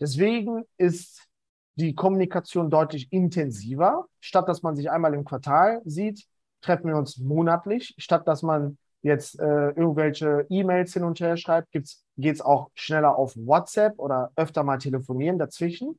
Deswegen 0.00 0.64
ist 0.76 1.28
die 1.76 1.94
Kommunikation 1.94 2.70
deutlich 2.70 3.12
intensiver. 3.12 4.06
Statt 4.20 4.48
dass 4.48 4.62
man 4.62 4.76
sich 4.76 4.90
einmal 4.90 5.14
im 5.14 5.24
Quartal 5.24 5.80
sieht, 5.84 6.26
treffen 6.60 6.88
wir 6.88 6.96
uns 6.96 7.18
monatlich. 7.18 7.94
Statt 7.98 8.26
dass 8.26 8.42
man 8.42 8.78
jetzt 9.02 9.38
äh, 9.38 9.70
irgendwelche 9.70 10.46
E-Mails 10.50 10.92
hin 10.92 11.04
und 11.04 11.20
her 11.20 11.36
schreibt, 11.36 11.70
geht 11.70 11.86
es 12.16 12.40
auch 12.40 12.70
schneller 12.74 13.16
auf 13.16 13.36
WhatsApp 13.36 13.98
oder 13.98 14.32
öfter 14.36 14.64
mal 14.64 14.78
telefonieren 14.78 15.38
dazwischen. 15.38 15.98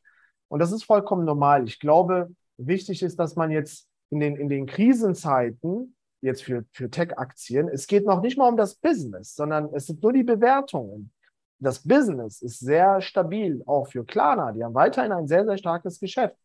Und 0.49 0.59
das 0.59 0.71
ist 0.71 0.83
vollkommen 0.83 1.25
normal. 1.25 1.63
Ich 1.65 1.79
glaube, 1.79 2.29
wichtig 2.57 3.01
ist, 3.01 3.17
dass 3.19 3.35
man 3.35 3.51
jetzt 3.51 3.87
in 4.09 4.19
den, 4.19 4.35
in 4.35 4.49
den 4.49 4.65
Krisenzeiten, 4.65 5.95
jetzt 6.21 6.43
für, 6.43 6.65
für 6.73 6.89
Tech-Aktien, 6.89 7.69
es 7.69 7.87
geht 7.87 8.05
noch 8.05 8.21
nicht 8.21 8.37
mal 8.37 8.49
um 8.49 8.57
das 8.57 8.75
Business, 8.75 9.35
sondern 9.35 9.73
es 9.73 9.85
sind 9.85 10.03
nur 10.03 10.11
die 10.11 10.23
Bewertungen. 10.23 11.11
Das 11.59 11.79
Business 11.85 12.41
ist 12.41 12.59
sehr 12.59 13.01
stabil, 13.01 13.61
auch 13.65 13.87
für 13.87 14.05
Klarna. 14.05 14.51
Die 14.51 14.63
haben 14.63 14.73
weiterhin 14.73 15.11
ein 15.11 15.27
sehr, 15.27 15.45
sehr 15.45 15.57
starkes 15.57 15.99
Geschäft. 15.99 16.35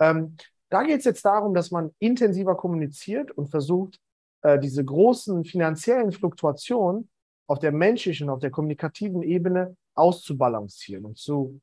Ähm, 0.00 0.36
da 0.68 0.82
geht 0.82 0.98
es 0.98 1.04
jetzt 1.04 1.24
darum, 1.24 1.54
dass 1.54 1.70
man 1.70 1.94
intensiver 1.98 2.56
kommuniziert 2.56 3.30
und 3.30 3.48
versucht, 3.48 3.98
äh, 4.42 4.58
diese 4.58 4.84
großen 4.84 5.44
finanziellen 5.44 6.10
Fluktuationen 6.10 7.08
auf 7.46 7.60
der 7.60 7.72
menschlichen, 7.72 8.28
auf 8.28 8.40
der 8.40 8.50
kommunikativen 8.50 9.22
Ebene 9.22 9.76
auszubalancieren 9.94 11.04
und 11.04 11.16
zu, 11.16 11.60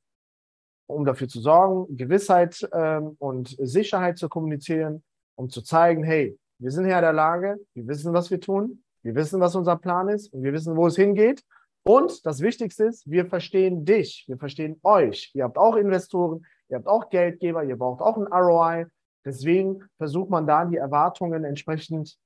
um 0.88 1.04
dafür 1.04 1.28
zu 1.28 1.42
sorgen, 1.42 1.98
Gewissheit 1.98 2.68
ähm, 2.72 3.16
und 3.20 3.56
Sicherheit 3.60 4.18
zu 4.18 4.30
kommunizieren 4.30 5.04
um 5.36 5.50
zu 5.50 5.62
zeigen, 5.62 6.04
hey, 6.04 6.38
wir 6.60 6.72
sind 6.72 6.86
Herr 6.86 7.02
der 7.02 7.14
Lage, 7.14 7.58
wir 7.74 7.88
wissen, 7.88 8.14
was 8.14 8.32
wir 8.32 8.40
tun, 8.40 8.84
wir 9.02 9.16
wissen, 9.16 9.40
was 9.40 9.56
unser 9.56 9.76
Plan 9.76 10.08
ist 10.10 10.32
und 10.34 10.44
wir 10.44 10.54
wissen, 10.54 10.76
wo 10.76 10.88
es 10.88 10.96
hingeht. 10.96 11.44
Und 11.84 12.26
das 12.26 12.42
Wichtigste 12.42 12.86
ist, 12.86 13.10
wir 13.10 13.26
verstehen 13.26 13.86
dich, 13.86 14.26
wir 14.28 14.38
verstehen 14.38 14.80
euch. 14.84 15.32
Ihr 15.34 15.44
habt 15.44 15.58
auch 15.58 15.76
Investoren, 15.76 16.46
ihr 16.70 16.78
habt 16.78 16.88
auch 16.88 17.10
Geldgeber, 17.10 17.64
ihr 17.64 17.78
braucht 17.78 18.02
auch 18.02 18.18
ein 18.18 18.28
ROI. 18.28 18.86
Deswegen 19.26 19.84
versucht 19.98 20.30
man 20.30 20.48
da 20.48 20.66
die 20.66 20.78
Erwartungen 20.78 21.44
entsprechend 21.44 22.18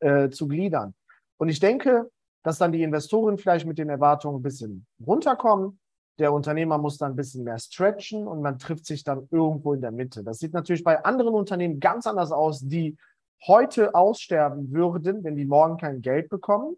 äh, 0.00 0.28
zu 0.28 0.46
gliedern. 0.48 0.94
Und 1.38 1.48
ich 1.48 1.60
denke, 1.60 2.10
dass 2.42 2.58
dann 2.58 2.72
die 2.72 2.82
Investoren 2.82 3.38
vielleicht 3.38 3.66
mit 3.66 3.78
den 3.78 3.88
Erwartungen 3.88 4.40
ein 4.40 4.42
bisschen 4.42 4.86
runterkommen 5.04 5.78
der 6.18 6.32
Unternehmer 6.32 6.78
muss 6.78 6.98
dann 6.98 7.12
ein 7.12 7.16
bisschen 7.16 7.44
mehr 7.44 7.58
stretchen 7.58 8.26
und 8.26 8.42
man 8.42 8.58
trifft 8.58 8.86
sich 8.86 9.02
dann 9.04 9.28
irgendwo 9.30 9.72
in 9.72 9.80
der 9.80 9.92
Mitte. 9.92 10.22
Das 10.22 10.38
sieht 10.38 10.52
natürlich 10.52 10.84
bei 10.84 11.04
anderen 11.04 11.34
Unternehmen 11.34 11.80
ganz 11.80 12.06
anders 12.06 12.32
aus, 12.32 12.60
die 12.60 12.96
heute 13.46 13.94
aussterben 13.94 14.72
würden, 14.72 15.24
wenn 15.24 15.36
die 15.36 15.44
morgen 15.44 15.78
kein 15.78 16.02
Geld 16.02 16.28
bekommen. 16.28 16.76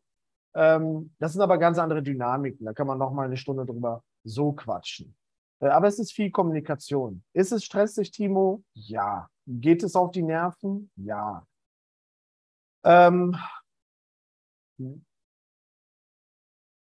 Ähm, 0.55 1.14
das 1.18 1.32
sind 1.32 1.42
aber 1.42 1.59
ganz 1.59 1.78
andere 1.78 2.02
Dynamiken. 2.02 2.64
Da 2.64 2.72
kann 2.72 2.86
man 2.86 2.98
noch 2.98 3.12
mal 3.12 3.26
eine 3.26 3.36
Stunde 3.36 3.66
drüber 3.66 4.02
so 4.24 4.52
quatschen. 4.52 5.16
Äh, 5.61 5.68
aber 5.68 5.88
es 5.88 5.98
ist 5.98 6.12
viel 6.12 6.30
Kommunikation. 6.30 7.22
Ist 7.32 7.52
es 7.52 7.64
stressig, 7.64 8.11
Timo? 8.11 8.62
Ja. 8.74 9.28
Geht 9.46 9.82
es 9.82 9.96
auf 9.96 10.11
die 10.11 10.22
Nerven? 10.22 10.90
Ja. 10.96 11.46
Ähm, 12.84 13.36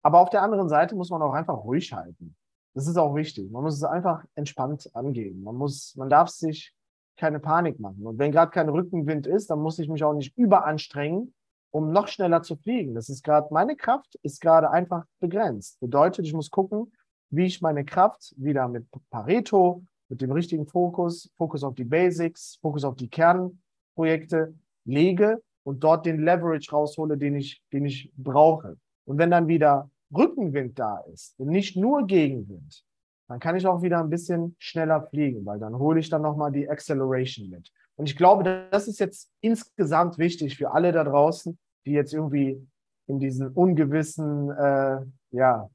aber 0.03 0.20
auf 0.20 0.30
der 0.30 0.41
anderen 0.41 0.70
Seite 0.70 0.95
muss 0.95 1.09
man 1.09 1.22
auch 1.22 1.34
einfach 1.34 1.57
ruhig 1.57 1.93
halten. 1.93 2.36
Das 2.74 2.88
ist 2.88 2.97
auch 2.97 3.15
wichtig. 3.15 3.51
Man 3.51 3.63
muss 3.63 3.76
es 3.76 3.84
einfach 3.84 4.24
entspannt 4.36 4.89
angehen. 4.93 5.43
Man 5.43 5.55
muss, 5.55 5.95
man 5.95 6.09
darf 6.09 6.30
sich 6.30 6.74
keine 7.18 7.39
Panik 7.39 7.80
machen. 7.80 8.05
Und 8.05 8.20
wenn 8.20 8.32
gerade 8.32 8.51
kein 8.51 8.70
Rückenwind 8.70 9.26
ist, 9.26 9.49
dann 9.49 9.59
muss 9.59 9.80
ich 9.80 9.89
mich 9.89 10.03
auch 10.03 10.13
nicht 10.13 10.38
überanstrengen, 10.38 11.34
um 11.78 11.92
noch 11.92 12.08
schneller 12.08 12.42
zu 12.42 12.56
fliegen. 12.56 12.96
Das 12.96 13.08
ist 13.08 13.24
gerade, 13.24 13.54
meine 13.54 13.76
Kraft 13.76 14.18
ist 14.24 14.42
gerade 14.42 14.72
einfach 14.72 15.06
begrenzt. 15.20 15.80
Bedeutet, 15.80 16.26
ich 16.26 16.34
muss 16.34 16.50
gucken, 16.50 16.92
wie 17.30 17.46
ich 17.46 17.62
meine 17.62 17.86
Kraft 17.86 18.34
wieder 18.36 18.68
mit 18.68 18.88
Pareto, 19.12 19.84
mit 20.10 20.22
dem 20.22 20.32
richtigen 20.32 20.66
Fokus, 20.66 21.30
Fokus 21.38 21.64
auf 21.64 21.76
die 21.76 21.84
Basics, 21.84 22.58
Fokus 22.62 22.84
auf 22.84 22.96
die 22.96 23.10
Kernprojekte 23.10 24.56
lege 24.86 25.40
und 25.64 25.84
dort 25.84 26.08
den 26.08 26.24
Leverage 26.24 26.72
raushole, 26.72 27.16
den 27.16 27.36
ich, 27.36 27.62
den 27.72 27.86
ich 27.86 28.12
brauche. 28.18 28.78
Und 29.06 29.20
wenn 29.20 29.30
dann 29.30 29.48
wieder 29.48 29.92
Rückenwind 30.16 30.80
da 30.80 30.98
ist 31.14 31.36
und 31.38 31.50
nicht 31.50 31.78
nur 31.78 32.08
Gegenwind, 32.08 32.84
dann 33.28 33.40
kann 33.40 33.56
ich 33.56 33.68
auch 33.68 33.84
wieder 33.84 34.00
ein 34.00 34.10
bisschen 34.10 34.56
schneller 34.58 35.04
fliegen, 35.04 35.46
weil 35.46 35.60
dann 35.60 35.78
hole 35.78 36.00
ich 36.00 36.10
dann 36.10 36.24
nochmal 36.24 36.52
die 36.52 36.68
Acceleration 36.68 37.50
mit. 37.50 37.72
Und 37.98 38.10
ich 38.10 38.16
glaube, 38.16 38.68
das 38.72 38.88
ist 38.88 39.00
jetzt 39.00 39.30
insgesamt 39.42 40.18
wichtig 40.18 40.58
für 40.58 40.72
alle 40.72 40.92
da 40.92 41.04
draußen, 41.04 41.58
die 41.88 41.94
jetzt 41.94 42.14
irgendwie 42.14 42.62
in 43.08 43.20
diesen 43.20 43.48
ungewissen, 43.50 44.52
äh, 44.52 45.00
ja, 45.32 45.70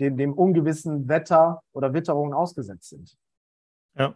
dem, 0.00 0.16
dem 0.16 0.32
ungewissen 0.32 1.08
Wetter 1.08 1.62
oder 1.72 1.94
Witterungen 1.94 2.34
ausgesetzt 2.34 2.90
sind. 2.90 3.16
Ja. 3.96 4.14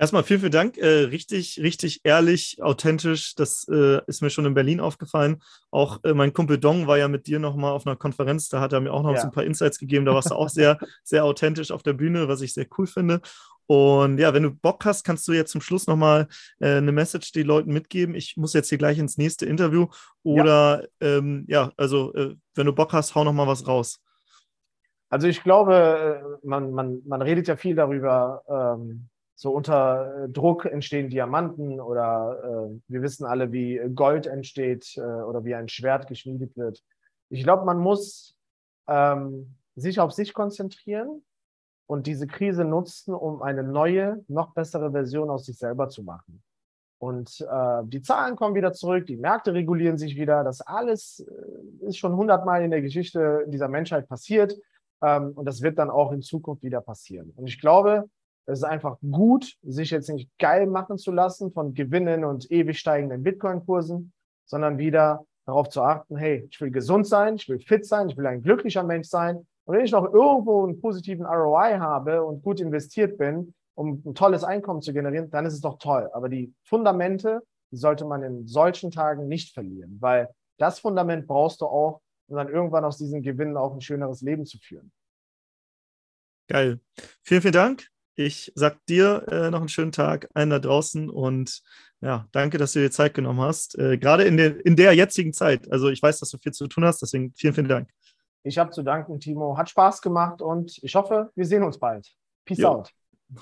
Erstmal 0.00 0.22
vielen, 0.22 0.40
vielen 0.40 0.52
Dank. 0.52 0.78
Äh, 0.78 1.06
richtig, 1.06 1.58
richtig 1.60 2.02
ehrlich, 2.04 2.62
authentisch. 2.62 3.34
Das 3.34 3.66
äh, 3.68 4.00
ist 4.06 4.22
mir 4.22 4.30
schon 4.30 4.46
in 4.46 4.54
Berlin 4.54 4.78
aufgefallen. 4.78 5.42
Auch 5.72 6.04
äh, 6.04 6.14
mein 6.14 6.32
Kumpel 6.32 6.56
Dong 6.56 6.86
war 6.86 6.98
ja 6.98 7.08
mit 7.08 7.26
dir 7.26 7.40
nochmal 7.40 7.72
auf 7.72 7.84
einer 7.84 7.96
Konferenz. 7.96 8.48
Da 8.48 8.60
hat 8.60 8.72
er 8.72 8.80
mir 8.80 8.92
auch 8.92 9.02
noch 9.02 9.14
ja. 9.14 9.22
so 9.22 9.26
ein 9.26 9.32
paar 9.32 9.42
Insights 9.42 9.76
gegeben. 9.80 10.04
Da 10.04 10.14
warst 10.14 10.30
du 10.30 10.36
auch 10.36 10.50
sehr, 10.50 10.78
sehr 11.02 11.24
authentisch 11.24 11.72
auf 11.72 11.82
der 11.82 11.94
Bühne, 11.94 12.28
was 12.28 12.42
ich 12.42 12.54
sehr 12.54 12.66
cool 12.78 12.86
finde. 12.86 13.20
Und 13.68 14.16
ja, 14.16 14.32
wenn 14.32 14.44
du 14.44 14.50
Bock 14.50 14.86
hast, 14.86 15.04
kannst 15.04 15.28
du 15.28 15.32
jetzt 15.32 15.52
zum 15.52 15.60
Schluss 15.60 15.86
nochmal 15.86 16.26
äh, 16.58 16.76
eine 16.76 16.90
Message 16.90 17.32
den 17.32 17.46
Leuten 17.46 17.70
mitgeben. 17.70 18.14
Ich 18.14 18.38
muss 18.38 18.54
jetzt 18.54 18.70
hier 18.70 18.78
gleich 18.78 18.98
ins 18.98 19.18
nächste 19.18 19.44
Interview. 19.44 19.88
Oder 20.22 20.88
ja, 21.02 21.18
ähm, 21.18 21.44
ja 21.48 21.70
also 21.76 22.14
äh, 22.14 22.34
wenn 22.54 22.64
du 22.64 22.72
Bock 22.72 22.94
hast, 22.94 23.14
hau 23.14 23.24
nochmal 23.24 23.46
was 23.46 23.68
raus. 23.68 24.00
Also 25.10 25.28
ich 25.28 25.42
glaube, 25.42 26.40
äh, 26.42 26.46
man, 26.46 26.72
man, 26.72 27.02
man 27.06 27.20
redet 27.20 27.46
ja 27.46 27.56
viel 27.56 27.74
darüber, 27.74 28.42
ähm, 28.48 29.10
so 29.34 29.52
unter 29.52 30.24
äh, 30.24 30.28
Druck 30.30 30.64
entstehen 30.64 31.10
Diamanten 31.10 31.78
oder 31.78 32.70
äh, 32.72 32.80
wir 32.88 33.02
wissen 33.02 33.26
alle, 33.26 33.52
wie 33.52 33.80
Gold 33.94 34.26
entsteht 34.26 34.96
äh, 34.96 35.00
oder 35.00 35.44
wie 35.44 35.54
ein 35.54 35.68
Schwert 35.68 36.06
geschmiedet 36.06 36.56
wird. 36.56 36.82
Ich 37.28 37.44
glaube, 37.44 37.66
man 37.66 37.78
muss 37.78 38.34
ähm, 38.86 39.56
sich 39.76 40.00
auf 40.00 40.12
sich 40.12 40.32
konzentrieren 40.32 41.22
und 41.88 42.06
diese 42.06 42.26
Krise 42.26 42.64
nutzen, 42.64 43.14
um 43.14 43.42
eine 43.42 43.62
neue, 43.62 44.22
noch 44.28 44.52
bessere 44.52 44.92
Version 44.92 45.30
aus 45.30 45.46
sich 45.46 45.56
selber 45.56 45.88
zu 45.88 46.02
machen. 46.02 46.42
Und 46.98 47.40
äh, 47.50 47.82
die 47.84 48.02
Zahlen 48.02 48.36
kommen 48.36 48.54
wieder 48.54 48.72
zurück, 48.72 49.06
die 49.06 49.16
Märkte 49.16 49.54
regulieren 49.54 49.96
sich 49.96 50.16
wieder. 50.16 50.44
Das 50.44 50.60
alles 50.60 51.20
äh, 51.20 51.86
ist 51.86 51.96
schon 51.96 52.14
hundertmal 52.14 52.62
in 52.62 52.70
der 52.70 52.82
Geschichte 52.82 53.44
dieser 53.48 53.68
Menschheit 53.68 54.06
passiert. 54.06 54.54
Ähm, 55.02 55.32
und 55.34 55.46
das 55.46 55.62
wird 55.62 55.78
dann 55.78 55.90
auch 55.90 56.12
in 56.12 56.20
Zukunft 56.20 56.62
wieder 56.62 56.82
passieren. 56.82 57.32
Und 57.36 57.46
ich 57.46 57.60
glaube, 57.60 58.10
es 58.44 58.58
ist 58.58 58.64
einfach 58.64 58.98
gut, 59.10 59.54
sich 59.62 59.90
jetzt 59.90 60.10
nicht 60.10 60.30
geil 60.38 60.66
machen 60.66 60.98
zu 60.98 61.10
lassen 61.10 61.52
von 61.52 61.72
Gewinnen 61.72 62.24
und 62.24 62.50
ewig 62.50 62.78
steigenden 62.78 63.22
Bitcoin-Kursen, 63.22 64.12
sondern 64.44 64.76
wieder 64.76 65.24
darauf 65.46 65.70
zu 65.70 65.82
achten, 65.82 66.16
hey, 66.16 66.46
ich 66.50 66.60
will 66.60 66.70
gesund 66.70 67.06
sein, 67.06 67.36
ich 67.36 67.48
will 67.48 67.60
fit 67.60 67.86
sein, 67.86 68.10
ich 68.10 68.16
will 68.18 68.26
ein 68.26 68.42
glücklicher 68.42 68.82
Mensch 68.82 69.08
sein. 69.08 69.46
Und 69.68 69.76
wenn 69.76 69.84
ich 69.84 69.92
noch 69.92 70.10
irgendwo 70.14 70.64
einen 70.64 70.80
positiven 70.80 71.26
ROI 71.26 71.76
habe 71.78 72.24
und 72.24 72.42
gut 72.42 72.58
investiert 72.58 73.18
bin, 73.18 73.52
um 73.74 74.02
ein 74.06 74.14
tolles 74.14 74.42
Einkommen 74.42 74.80
zu 74.80 74.94
generieren, 74.94 75.30
dann 75.30 75.44
ist 75.44 75.52
es 75.52 75.60
doch 75.60 75.78
toll. 75.78 76.08
Aber 76.14 76.30
die 76.30 76.54
Fundamente, 76.64 77.42
die 77.70 77.76
sollte 77.76 78.06
man 78.06 78.22
in 78.22 78.46
solchen 78.46 78.90
Tagen 78.90 79.28
nicht 79.28 79.52
verlieren, 79.52 79.98
weil 80.00 80.30
das 80.56 80.78
Fundament 80.78 81.26
brauchst 81.26 81.60
du 81.60 81.66
auch, 81.66 82.00
um 82.28 82.36
dann 82.36 82.48
irgendwann 82.48 82.86
aus 82.86 82.96
diesen 82.96 83.20
Gewinnen 83.20 83.58
auch 83.58 83.74
ein 83.74 83.82
schöneres 83.82 84.22
Leben 84.22 84.46
zu 84.46 84.56
führen. 84.56 84.90
Geil. 86.48 86.80
Vielen, 87.22 87.42
vielen 87.42 87.52
Dank. 87.52 87.88
Ich 88.14 88.50
sag 88.54 88.78
dir 88.86 89.26
äh, 89.30 89.50
noch 89.50 89.60
einen 89.60 89.68
schönen 89.68 89.92
Tag, 89.92 90.30
einen 90.32 90.50
da 90.50 90.60
draußen 90.60 91.10
und 91.10 91.60
ja, 92.00 92.26
danke, 92.32 92.56
dass 92.56 92.72
du 92.72 92.78
dir 92.78 92.90
Zeit 92.90 93.12
genommen 93.12 93.42
hast. 93.42 93.78
Äh, 93.78 93.98
gerade 93.98 94.24
in 94.24 94.38
der, 94.38 94.64
in 94.64 94.76
der 94.76 94.94
jetzigen 94.94 95.34
Zeit. 95.34 95.70
Also 95.70 95.90
ich 95.90 96.02
weiß, 96.02 96.20
dass 96.20 96.30
du 96.30 96.38
viel 96.38 96.52
zu 96.52 96.68
tun 96.68 96.86
hast, 96.86 97.02
deswegen 97.02 97.34
vielen, 97.36 97.52
vielen 97.52 97.68
Dank. 97.68 97.90
Ich 98.42 98.58
habe 98.58 98.70
zu 98.70 98.82
danken, 98.82 99.20
Timo. 99.20 99.56
Hat 99.56 99.68
Spaß 99.68 100.02
gemacht 100.02 100.42
und 100.42 100.78
ich 100.82 100.94
hoffe, 100.94 101.30
wir 101.34 101.46
sehen 101.46 101.62
uns 101.62 101.78
bald. 101.78 102.14
Peace 102.44 102.58
jo. 102.58 102.68
out. 102.68 102.94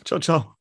Ciao, 0.05 0.19
ciao. 0.21 0.56